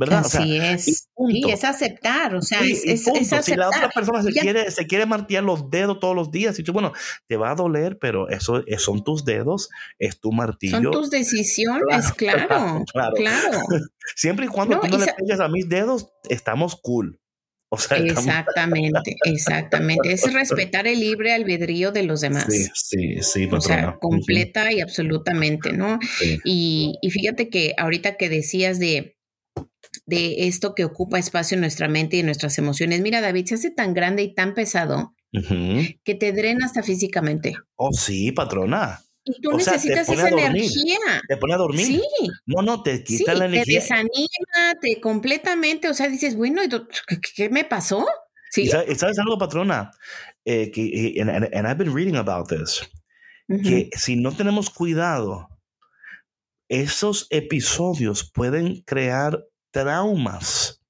¿Verdad? 0.00 0.22
Así 0.24 0.56
es. 0.56 0.84
Sí, 0.84 1.42
es 1.50 1.62
aceptar, 1.62 2.34
o 2.34 2.40
sea, 2.40 2.60
es, 2.62 2.86
es, 2.86 3.06
aceptar. 3.06 3.44
Si 3.44 3.54
la 3.54 3.68
otra 3.68 3.90
persona 3.90 4.22
se 4.22 4.32
quiere, 4.32 4.70
se 4.70 4.86
quiere 4.86 5.04
martillar 5.04 5.44
los 5.44 5.68
dedos 5.68 6.00
todos 6.00 6.16
los 6.16 6.30
días, 6.30 6.58
y 6.58 6.62
tú, 6.62 6.72
bueno, 6.72 6.94
te 7.28 7.36
va 7.36 7.50
a 7.50 7.54
doler, 7.54 7.98
pero 8.00 8.30
eso 8.30 8.64
son 8.78 9.04
tus 9.04 9.26
dedos, 9.26 9.68
es 9.98 10.18
tu 10.18 10.32
martillo. 10.32 10.80
Son 10.80 10.90
tus 10.90 11.10
decisiones, 11.10 12.12
claro, 12.14 12.82
claro. 12.86 13.58
Siempre 14.16 14.46
y 14.46 14.48
cuando 14.48 14.80
tú 14.80 14.88
no 14.88 14.96
le 14.96 15.12
pegues 15.12 15.38
a 15.38 15.48
mis 15.48 15.68
dedos, 15.68 16.08
estamos 16.30 16.80
cool. 16.80 17.20
O 17.68 17.76
sea, 17.76 17.98
exactamente, 17.98 19.16
exactamente. 19.26 20.12
Es 20.12 20.32
respetar 20.32 20.86
el 20.86 20.98
libre 20.98 21.34
albedrío 21.34 21.92
de 21.92 22.04
los 22.04 22.22
demás. 22.22 22.46
Sí, 22.48 22.66
sí, 22.72 23.22
sí. 23.22 23.48
O 23.52 23.60
sea, 23.60 23.98
completa 24.00 24.72
y 24.72 24.80
absolutamente, 24.80 25.74
¿no? 25.74 25.98
Y, 26.44 26.94
y 27.02 27.10
fíjate 27.10 27.50
que 27.50 27.74
ahorita 27.76 28.16
que 28.16 28.30
decías 28.30 28.80
de, 28.80 29.19
de 30.06 30.46
esto 30.46 30.74
que 30.74 30.84
ocupa 30.84 31.18
espacio 31.18 31.54
en 31.54 31.60
nuestra 31.60 31.88
mente 31.88 32.16
y 32.16 32.20
en 32.20 32.26
nuestras 32.26 32.58
emociones. 32.58 33.00
Mira, 33.00 33.20
David, 33.20 33.46
se 33.46 33.54
hace 33.54 33.70
tan 33.70 33.94
grande 33.94 34.22
y 34.22 34.34
tan 34.34 34.54
pesado 34.54 35.14
que 35.32 36.14
te 36.14 36.32
drena 36.32 36.66
hasta 36.66 36.82
físicamente. 36.82 37.54
Oh, 37.76 37.92
sí, 37.92 38.32
patrona. 38.32 39.00
Y 39.24 39.40
tú 39.40 39.52
necesitas 39.52 40.08
esa 40.08 40.28
energía. 40.28 40.98
Te 41.28 41.36
pone 41.36 41.54
a 41.54 41.58
dormir. 41.58 41.86
Sí. 41.86 42.02
No, 42.46 42.62
no, 42.62 42.82
te 42.82 43.04
quita 43.04 43.34
la 43.34 43.44
energía. 43.46 43.80
Te 43.80 43.80
desanima, 43.80 44.80
te 44.80 45.00
completamente. 45.00 45.88
O 45.88 45.94
sea, 45.94 46.08
dices, 46.08 46.36
bueno, 46.36 46.62
¿qué, 47.36 47.50
me 47.50 47.64
pasó? 47.64 48.06
Sí. 48.50 48.66
¿Sabes 48.68 49.18
algo, 49.18 49.38
patrona? 49.38 49.92
Eh, 50.44 50.70
que, 50.72 51.14
and, 51.20 51.30
and, 51.30 51.66
I've 51.66 51.76
been 51.76 51.94
reading 51.94 52.16
about 52.16 52.48
this. 52.48 52.80
Que 53.46 53.90
si 53.96 54.16
no 54.16 54.32
tenemos 54.32 54.70
cuidado, 54.70 55.48
esos 56.68 57.26
episodios 57.30 58.30
pueden 58.32 58.82
crear 58.82 59.44
traumas 59.70 60.82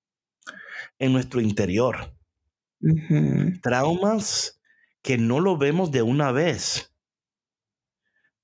en 0.99 1.13
nuestro 1.13 1.41
interior. 1.41 2.15
Traumas 3.63 4.61
que 5.03 5.19
no 5.19 5.41
lo 5.41 5.57
vemos 5.57 5.91
de 5.91 6.03
una 6.03 6.33
vez 6.33 6.91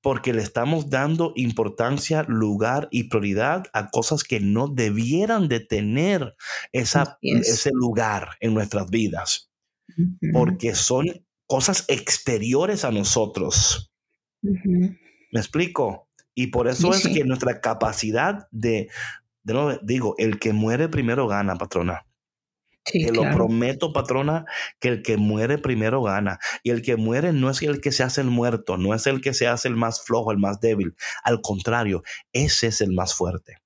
porque 0.07 0.33
le 0.33 0.41
estamos 0.41 0.89
dando 0.89 1.33
importancia, 1.35 2.25
lugar 2.29 2.87
y 2.93 3.09
prioridad 3.09 3.65
a 3.73 3.91
cosas 3.91 4.23
que 4.23 4.39
no 4.39 4.69
debieran 4.69 5.49
de 5.49 5.59
tener 5.59 6.37
esa, 6.71 7.19
ese 7.23 7.71
lugar 7.73 8.37
en 8.39 8.55
nuestras 8.55 8.89
vidas, 8.89 9.51
porque 10.33 10.77
son 10.77 11.27
cosas 11.47 11.85
exteriores 11.89 12.85
a 12.85 12.93
nosotros. 12.93 13.93
¿Me 14.43 15.41
explico? 15.41 16.09
Y 16.37 16.49
por 16.49 16.69
eso 16.69 16.93
es 16.93 17.09
que 17.09 17.25
nuestra 17.25 17.61
capacidad 17.61 18.47
de, 18.53 18.89
de 19.47 19.55
nuevo 19.55 19.79
digo, 19.81 20.17
el 20.19 20.41
que 20.41 20.53
muere 20.53 20.89
primero 20.89 21.29
gana, 21.29 21.55
patrona. 21.55 22.05
Te 22.85 23.13
lo 23.13 23.23
prometo, 23.33 23.93
patrona, 23.93 24.45
que 24.81 24.89
el 24.89 25.03
que 25.03 25.17
muere 25.17 25.59
primero 25.59 26.03
gana. 26.03 26.39
Y 26.65 26.71
el 26.71 26.83
que 26.83 26.97
muere 26.97 27.33
no 27.33 27.49
es 27.49 27.63
el 27.63 27.81
que 27.81 27.93
se 27.93 28.03
hace 28.03 28.21
el 28.21 28.29
muerto, 28.29 28.77
no 28.77 28.93
es 28.93 29.07
el 29.07 29.21
que 29.21 29.35
se 29.35 29.47
hace 29.47 29.69
el 29.69 29.77
más 29.77 30.05
flojo, 30.05 30.33
el 30.33 30.39
más 30.39 30.61
débil. 30.61 30.95
Al 31.23 31.41
contrario, 31.43 32.03
ese 32.33 32.69
es 32.69 32.81
el 32.81 32.93
más 32.93 33.15
fuerte. 33.15 33.59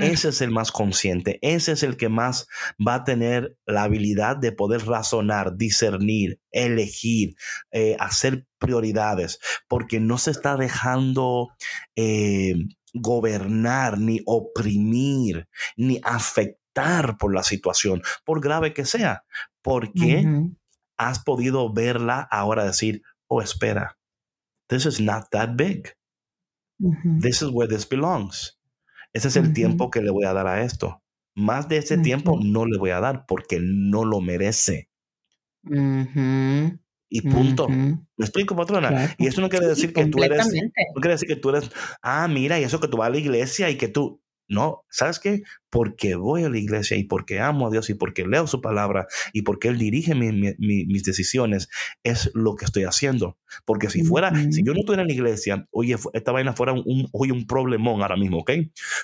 Ese 0.00 0.28
es 0.28 0.42
el 0.42 0.50
más 0.50 0.70
consciente, 0.70 1.38
ese 1.40 1.72
es 1.72 1.82
el 1.82 1.96
que 1.96 2.10
más 2.10 2.46
va 2.86 2.96
a 2.96 3.04
tener 3.04 3.56
la 3.64 3.84
habilidad 3.84 4.36
de 4.36 4.52
poder 4.52 4.84
razonar, 4.84 5.56
discernir, 5.56 6.38
elegir, 6.50 7.34
eh, 7.72 7.96
hacer 7.98 8.46
prioridades, 8.58 9.38
porque 9.66 10.00
no 10.00 10.18
se 10.18 10.32
está 10.32 10.56
dejando 10.56 11.48
eh, 11.96 12.56
gobernar, 12.94 13.98
ni 13.98 14.20
oprimir, 14.24 15.48
ni 15.76 16.00
afectar 16.02 17.18
por 17.18 17.34
la 17.34 17.42
situación, 17.42 18.02
por 18.24 18.40
grave 18.40 18.72
que 18.72 18.84
sea, 18.84 19.24
porque 19.62 20.26
has 20.96 21.22
podido 21.22 21.72
verla 21.72 22.20
ahora 22.30 22.64
decir, 22.64 23.02
oh, 23.26 23.42
espera, 23.42 23.98
this 24.68 24.86
is 24.86 25.00
not 25.00 25.24
that 25.30 25.50
big. 25.56 25.96
This 27.20 27.42
is 27.42 27.50
where 27.50 27.68
this 27.68 27.88
belongs. 27.88 28.58
Ese 29.12 29.28
es 29.28 29.36
el 29.36 29.52
tiempo 29.52 29.90
que 29.90 30.02
le 30.02 30.10
voy 30.10 30.24
a 30.24 30.32
dar 30.32 30.46
a 30.46 30.62
esto. 30.62 31.02
Más 31.36 31.68
de 31.68 31.78
ese 31.78 31.98
tiempo 31.98 32.38
no 32.42 32.66
le 32.66 32.78
voy 32.78 32.90
a 32.90 33.00
dar 33.00 33.26
porque 33.26 33.60
no 33.60 34.04
lo 34.04 34.20
merece. 34.20 34.88
Y 37.14 37.20
punto. 37.20 37.68
¿Me 37.68 37.96
explico, 38.18 38.56
patrona? 38.56 39.14
Y 39.18 39.28
eso 39.28 39.40
no 39.40 39.48
quiere 39.48 39.68
decir 39.68 39.92
que 39.92 40.06
tú 40.06 40.24
eres. 40.24 40.48
No 40.48 41.00
quiere 41.00 41.14
decir 41.14 41.28
que 41.28 41.36
tú 41.36 41.50
eres. 41.50 41.70
Ah, 42.02 42.26
mira, 42.26 42.58
y 42.58 42.64
eso 42.64 42.80
que 42.80 42.88
tú 42.88 42.96
vas 42.96 43.06
a 43.06 43.10
la 43.10 43.18
iglesia 43.18 43.70
y 43.70 43.76
que 43.76 43.86
tú. 43.86 44.20
No, 44.48 44.84
¿sabes 44.90 45.20
qué? 45.20 45.44
Porque 45.74 46.14
voy 46.14 46.44
a 46.44 46.48
la 46.48 46.58
iglesia 46.58 46.96
y 46.96 47.02
porque 47.02 47.40
amo 47.40 47.66
a 47.66 47.70
Dios 47.70 47.90
y 47.90 47.94
porque 47.94 48.24
leo 48.24 48.46
su 48.46 48.60
palabra 48.60 49.08
y 49.32 49.42
porque 49.42 49.66
Él 49.66 49.76
dirige 49.76 50.14
mis 50.14 51.02
decisiones, 51.02 51.68
es 52.04 52.30
lo 52.32 52.54
que 52.54 52.64
estoy 52.64 52.84
haciendo. 52.84 53.38
Porque 53.64 53.90
si 53.90 54.04
fuera, 54.04 54.32
si 54.52 54.62
yo 54.62 54.72
no 54.72 54.78
estuviera 54.78 55.02
en 55.02 55.08
la 55.08 55.14
iglesia, 55.14 55.66
oye, 55.72 55.96
esta 56.12 56.30
vaina 56.30 56.52
fuera 56.52 56.74
un, 56.74 57.08
hoy 57.10 57.32
un 57.32 57.44
problemón 57.48 58.02
ahora 58.02 58.14
mismo, 58.14 58.38
¿ok? 58.38 58.52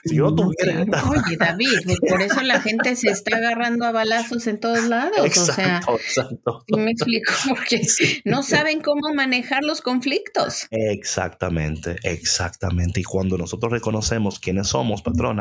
Si 0.05 0.15
yo 0.15 0.31
no 0.31 0.35
tuviera. 0.37 0.85
Oye, 1.09 1.37
David, 1.37 1.81
pues 1.85 1.99
por 2.09 2.23
eso 2.23 2.41
la 2.43 2.61
gente 2.61 2.95
se 2.95 3.11
está 3.11 3.39
agarrando 3.39 3.85
a 3.85 3.91
balazos 3.91 4.47
en 4.47 4.61
todos 4.61 4.85
lados. 4.85 5.27
Exacto, 5.27 5.95
o 5.95 5.99
sea, 5.99 6.25
exacto. 6.25 6.65
me 6.77 6.93
explico, 6.93 7.33
porque 7.49 7.83
no 8.25 8.45
saben 8.45 8.81
cómo 8.81 9.13
manejar 9.13 9.65
los 9.65 9.81
conflictos. 9.81 10.69
Exactamente, 10.71 11.97
exactamente. 12.05 13.01
Y 13.01 13.03
cuando 13.03 13.37
nosotros 13.37 13.73
reconocemos 13.73 14.39
quiénes 14.39 14.69
somos, 14.69 15.03
patrón, 15.03 15.41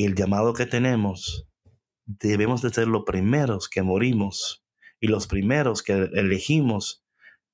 y 0.00 0.06
el 0.06 0.14
llamado 0.14 0.54
que 0.54 0.64
tenemos, 0.64 1.46
debemos 2.06 2.62
de 2.62 2.70
ser 2.70 2.88
los 2.88 3.02
primeros 3.04 3.68
que 3.68 3.82
morimos 3.82 4.64
y 4.98 5.08
los 5.08 5.26
primeros 5.26 5.82
que 5.82 5.92
elegimos 6.14 7.04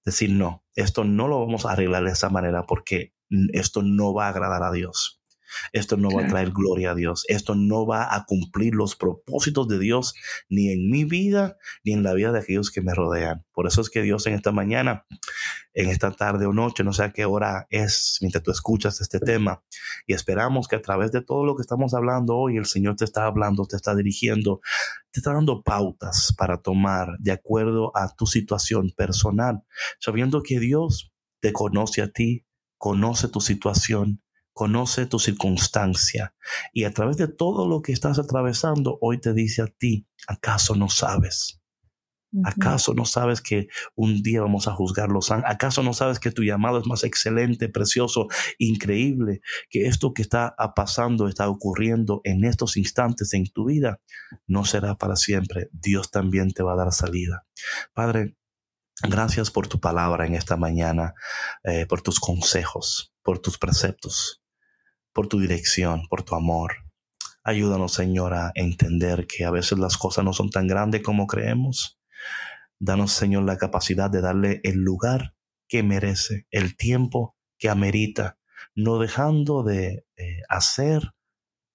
decir, 0.05 0.31
no, 0.31 0.65
esto 0.77 1.03
no 1.03 1.27
lo 1.27 1.41
vamos 1.41 1.67
a 1.67 1.73
arreglar 1.73 2.05
de 2.05 2.13
esa 2.13 2.31
manera 2.31 2.63
porque 2.63 3.15
esto 3.53 3.83
no 3.83 4.15
va 4.15 4.27
a 4.27 4.29
agradar 4.29 4.63
a 4.63 4.71
Dios. 4.71 5.21
Esto 5.73 5.97
no 5.97 6.11
va 6.11 6.25
a 6.25 6.29
traer 6.29 6.51
gloria 6.51 6.93
a 6.93 6.95
Dios. 6.95 7.25
Esto 7.29 7.55
no 7.55 7.87
va 7.87 8.15
a 8.15 8.25
cumplir 8.25 8.75
los 8.75 8.97
propósitos 8.97 9.69
de 9.69 9.79
Dios 9.79 10.15
ni 10.49 10.71
en 10.71 10.91
mi 10.91 11.05
vida 11.05 11.57
ni 11.85 11.93
en 11.93 12.03
la 12.03 12.15
vida 12.15 12.33
de 12.33 12.41
aquellos 12.41 12.71
que 12.71 12.83
me 12.83 12.95
rodean. 12.95 13.45
Por 13.53 13.67
eso 13.67 13.81
es 13.81 13.91
que 13.91 14.03
Dios 14.03 14.27
en 14.27 14.35
esta 14.35 14.53
mañana, 14.53 15.07
en 15.75 15.89
esta 15.89 16.11
tarde 16.11 16.47
o 16.47 16.53
noche, 16.53 16.85
no 16.85 16.93
sé 16.93 17.05
a 17.05 17.13
qué 17.13 17.25
hora 17.25 17.67
es 17.71 18.19
mientras 18.21 18.43
tú 18.43 18.51
escuchas 18.51 19.01
este 19.01 19.21
tema, 19.21 19.63
y 20.07 20.15
esperamos 20.15 20.69
que 20.69 20.77
a 20.77 20.83
través 20.83 21.13
de 21.13 21.23
todo 21.23 21.45
lo 21.45 21.57
que 21.57 21.63
estamos 21.63 21.95
hablando 21.95 22.37
hoy, 22.37 22.57
el 22.57 22.67
Señor 22.67 22.97
te 22.97 23.05
está 23.05 23.27
hablando, 23.27 23.67
te 23.67 23.77
está 23.77 23.95
dirigiendo, 23.95 24.61
te 25.11 25.21
está 25.21 25.33
dando 25.33 25.63
pautas 25.63 26.35
para 26.37 26.59
tomar 26.59 27.17
de 27.19 27.33
acuerdo 27.33 27.97
a 27.97 28.15
tu 28.15 28.27
situación 28.27 28.93
personal, 28.97 29.63
sabiendo 30.01 30.43
que 30.43 30.59
Dios 30.59 31.13
te 31.41 31.53
conoce 31.53 32.03
a 32.03 32.09
ti, 32.09 32.47
conoce 32.79 33.29
tu 33.29 33.41
situación 33.41 34.23
conoce 34.57 35.05
tu 35.05 35.19
circunstancia 35.19 36.35
y 36.73 36.85
a 36.85 36.91
través 36.91 37.19
de 37.19 37.29
todo 37.29 37.69
lo 37.69 37.83
que 37.83 37.93
estás 37.93 38.19
atravesando, 38.19 38.97
hoy 39.03 39.21
te 39.21 39.35
dice 39.35 39.61
a 39.61 39.67
ti, 39.67 40.09
¿acaso 40.27 40.75
no 40.75 40.89
sabes? 40.89 41.61
¿Acaso 42.43 42.95
no 42.95 43.05
sabes 43.05 43.43
que 43.43 43.69
un 43.95 44.23
día 44.23 44.41
vamos 44.41 44.67
a 44.67 44.73
juzgarlos? 44.73 45.31
¿Acaso 45.31 45.83
no 45.83 45.93
sabes 45.93 46.19
que 46.19 46.31
tu 46.31 46.43
llamado 46.43 46.79
es 46.79 46.87
más 46.87 47.05
excelente, 47.05 47.69
precioso, 47.69 48.29
increíble? 48.59 49.43
Que 49.69 49.89
esto 49.89 50.15
que 50.15 50.23
está 50.23 50.55
pasando, 50.75 51.29
está 51.29 51.51
ocurriendo 51.51 52.23
en 52.25 52.43
estos 52.47 52.79
instantes 52.79 53.35
en 53.35 53.45
tu 53.53 53.67
vida, 53.67 54.01
no 54.47 54.65
será 54.65 54.95
para 54.95 55.17
siempre. 55.17 55.69
Dios 55.71 56.11
también 56.11 56.51
te 56.53 56.63
va 56.63 56.73
a 56.73 56.77
dar 56.77 56.93
salida. 56.93 57.45
Padre, 57.93 58.37
gracias 59.03 59.51
por 59.51 59.69
tu 59.69 59.81
palabra 59.81 60.27
en 60.27 60.35
esta 60.35 60.57
mañana, 60.57 61.13
eh, 61.63 61.85
por 61.85 62.01
tus 62.01 62.21
consejos, 62.21 63.13
por 63.23 63.39
tus 63.39 63.59
preceptos 63.59 64.43
por 65.17 65.29
tu 65.29 65.41
dirección, 65.41 66.07
por 66.11 66.25
tu 66.25 66.35
amor. 66.35 66.85
Ayúdanos, 67.43 67.95
Señor, 67.95 68.35
a 68.35 68.53
entender 68.55 69.27
que 69.27 69.47
a 69.47 69.51
veces 69.51 69.79
las 69.79 69.97
cosas 69.97 70.27
no 70.27 70.35
son 70.35 70.51
tan 70.51 70.67
grandes 70.67 71.03
como 71.03 71.27
creemos. 71.27 71.99
Danos, 72.79 73.13
Señor, 73.13 73.45
la 73.45 73.57
capacidad 73.57 74.11
de 74.11 74.21
darle 74.21 74.61
el 74.63 74.77
lugar 74.77 75.35
que 75.69 75.83
merece, 75.83 76.47
el 76.51 76.77
tiempo 76.77 77.35
que 77.57 77.71
amerita, 77.71 78.37
no 78.75 78.99
dejando 78.99 79.63
de 79.63 80.05
eh, 80.19 80.43
hacer 80.51 81.15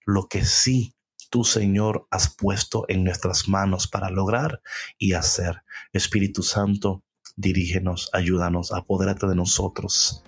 lo 0.06 0.28
que 0.28 0.46
sí 0.46 0.94
tú, 1.32 1.44
Señor, 1.44 2.06
has 2.12 2.36
puesto 2.36 2.86
en 2.90 3.04
nuestras 3.04 3.48
manos 3.48 3.88
para 3.88 4.12
lograr 4.12 4.62
y 5.00 5.14
hacer. 5.14 5.64
Espíritu 5.94 6.44
Santo, 6.44 7.04
dirígenos, 7.36 8.12
ayúdanos, 8.14 8.72
apodérate 8.72 9.26
de 9.26 9.36
nosotros. 9.36 10.24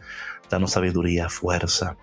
Danos 0.50 0.72
sabiduría, 0.72 1.30
fuerza 1.30 1.96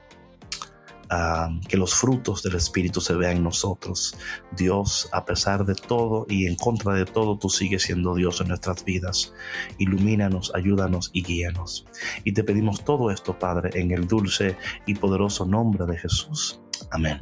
que 1.69 1.77
los 1.77 1.95
frutos 1.95 2.43
del 2.43 2.55
Espíritu 2.55 3.01
se 3.01 3.15
vean 3.15 3.39
en 3.39 3.45
nosotros. 3.45 4.17
Dios, 4.57 5.09
a 5.13 5.25
pesar 5.25 5.65
de 5.65 5.75
todo 5.75 6.27
y 6.29 6.47
en 6.47 6.55
contra 6.55 6.95
de 6.95 7.05
todo, 7.05 7.39
tú 7.39 7.49
sigues 7.49 7.83
siendo 7.83 8.15
Dios 8.15 8.41
en 8.41 8.49
nuestras 8.49 8.85
vidas. 8.85 9.33
Ilumínanos, 9.79 10.53
ayúdanos 10.55 11.11
y 11.13 11.23
guíanos. 11.23 11.87
Y 12.25 12.33
te 12.33 12.45
pedimos 12.45 12.85
todo 12.85 13.11
esto, 13.11 13.39
Padre, 13.39 13.71
en 13.81 13.91
el 13.91 14.07
dulce 14.07 14.57
y 14.87 14.95
poderoso 14.95 15.45
nombre 15.45 15.85
de 15.87 15.99
Jesús. 15.99 16.61
Amén. 16.91 17.21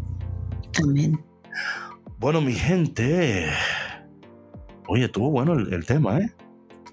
Amén. 0.82 1.24
Bueno, 2.18 2.41
mi 2.41 2.53
gente. 2.53 3.47
Oye, 4.86 5.05
estuvo 5.05 5.30
bueno 5.30 5.55
el, 5.55 5.86
tema, 5.86 6.18
¿eh? 6.18 6.32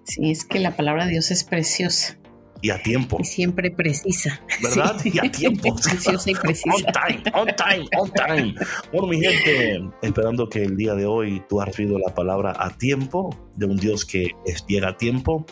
Sí, 0.04 0.32
es 0.32 0.46
que 0.46 0.60
la 0.60 0.76
palabra 0.76 1.06
de 1.06 1.12
Dios 1.12 1.32
es 1.32 1.44
preciosa. 1.44 2.18
Y 2.62 2.70
a 2.70 2.82
tiempo. 2.82 3.18
Y 3.20 3.26
siempre 3.26 3.70
precisa. 3.70 4.42
¿Verdad? 4.62 4.98
Y 5.04 5.20
a 5.20 5.32
tiempo. 5.32 5.76
preciosa 5.84 6.32
y 6.32 6.36
precisa. 6.36 6.76
On 6.76 6.84
time, 6.84 7.24
on 7.34 7.48
time, 7.56 7.88
on 8.00 8.12
time. 8.12 8.56
Bueno, 8.92 9.08
mi 9.08 9.20
gente, 9.20 9.82
esperando 10.02 10.50
que 10.50 10.64
el 10.64 10.76
día 10.76 10.96
de 10.96 11.06
hoy 11.06 11.44
tú 11.48 11.62
has 11.62 11.68
recibido 11.68 12.00
la 12.00 12.14
palabra 12.14 12.54
a 12.58 12.70
tiempo 12.70 13.30
de 13.56 13.66
un 13.66 13.78
Dios 13.78 14.06
que 14.06 14.32
llega 14.68 14.90
a 14.90 14.98
tiempo. 14.98 15.46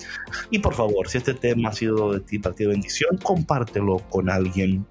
Y 0.49 0.59
por 0.59 0.73
favor, 0.73 1.07
si 1.07 1.17
este 1.17 1.33
tema 1.33 1.69
ha 1.69 1.73
sido 1.73 2.13
de 2.13 2.19
ti 2.21 2.39
para 2.39 2.55
ti 2.55 2.63
de 2.63 2.69
bendición, 2.69 3.17
compártelo 3.21 3.97
con 4.09 4.29
alguien 4.29 4.85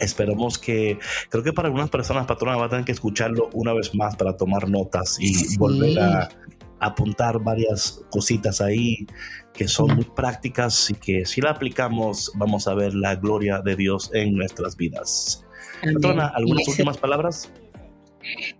esperamos 0.00 0.58
que, 0.58 0.98
creo 1.28 1.44
que 1.44 1.52
para 1.52 1.68
algunas 1.68 1.90
personas, 1.90 2.26
patrona, 2.26 2.56
va 2.56 2.66
a 2.66 2.68
tener 2.70 2.84
que 2.84 2.92
escucharlo 2.92 3.50
una 3.52 3.72
vez 3.74 3.94
más 3.94 4.16
para 4.16 4.36
tomar 4.36 4.68
notas 4.68 5.18
y 5.20 5.56
volver 5.58 5.98
a 6.00 6.28
apuntar 6.80 7.38
varias 7.38 8.02
cositas 8.10 8.60
ahí 8.60 9.06
que 9.52 9.68
son 9.68 9.94
muy 9.94 10.04
prácticas 10.04 10.90
y 10.90 10.94
que 10.94 11.26
si 11.26 11.40
la 11.40 11.50
aplicamos 11.50 12.32
vamos 12.34 12.66
a 12.68 12.74
ver 12.74 12.94
la 12.94 13.16
gloria 13.16 13.60
de 13.60 13.76
Dios 13.76 14.10
en 14.14 14.34
nuestras 14.34 14.76
vidas. 14.76 15.44
Patrona, 15.82 16.28
¿algunas 16.34 16.68
últimas 16.68 16.96
palabras? 16.96 17.50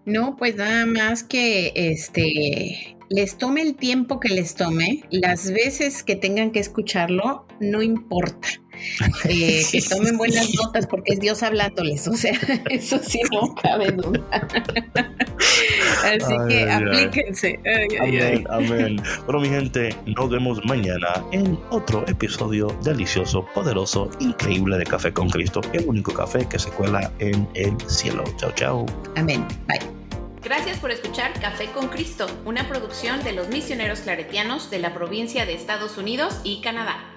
No, 0.04 0.36
pues 0.36 0.56
nada 0.56 0.86
más 0.86 1.22
que 1.22 1.72
este 1.74 2.96
les 3.10 3.36
tome 3.36 3.62
el 3.62 3.74
tiempo 3.74 4.20
que 4.20 4.28
les 4.28 4.54
tome, 4.54 5.02
las 5.10 5.50
veces 5.50 6.04
que 6.04 6.14
tengan 6.14 6.52
que 6.52 6.60
escucharlo, 6.60 7.44
no 7.58 7.82
importa. 7.82 8.48
Eh, 9.24 9.62
que 9.70 9.82
tomen 9.82 10.16
buenas 10.16 10.54
notas 10.54 10.86
porque 10.86 11.12
es 11.12 11.20
Dios 11.20 11.42
hablándoles, 11.42 12.06
o 12.08 12.14
sea, 12.14 12.32
eso 12.70 12.98
sí 13.02 13.20
no 13.30 13.54
cabe 13.54 13.92
duda. 13.92 14.20
Así 16.04 16.34
que 16.48 16.70
aplíquense. 16.70 17.58
amén, 18.00 18.46
amén. 18.50 19.02
Bueno, 19.26 19.40
mi 19.40 19.48
gente, 19.48 19.94
nos 20.06 20.30
vemos 20.30 20.64
mañana 20.64 21.24
en 21.32 21.58
otro 21.70 22.04
episodio 22.08 22.68
delicioso, 22.82 23.46
poderoso, 23.54 24.10
increíble 24.20 24.78
de 24.78 24.84
Café 24.84 25.12
con 25.12 25.28
Cristo, 25.28 25.60
el 25.72 25.86
único 25.86 26.12
café 26.12 26.46
que 26.48 26.58
se 26.58 26.70
cuela 26.70 27.12
en 27.18 27.48
el 27.54 27.76
cielo. 27.86 28.24
Chao, 28.36 28.52
chao. 28.52 28.86
Amén. 29.16 29.46
Bye. 29.68 30.00
Gracias 30.42 30.78
por 30.78 30.90
escuchar 30.90 31.38
Café 31.38 31.66
con 31.66 31.88
Cristo, 31.88 32.26
una 32.46 32.66
producción 32.66 33.22
de 33.22 33.32
los 33.32 33.48
misioneros 33.48 34.00
claretianos 34.00 34.70
de 34.70 34.78
la 34.78 34.94
provincia 34.94 35.44
de 35.44 35.54
Estados 35.54 35.98
Unidos 35.98 36.40
y 36.44 36.62
Canadá. 36.62 37.09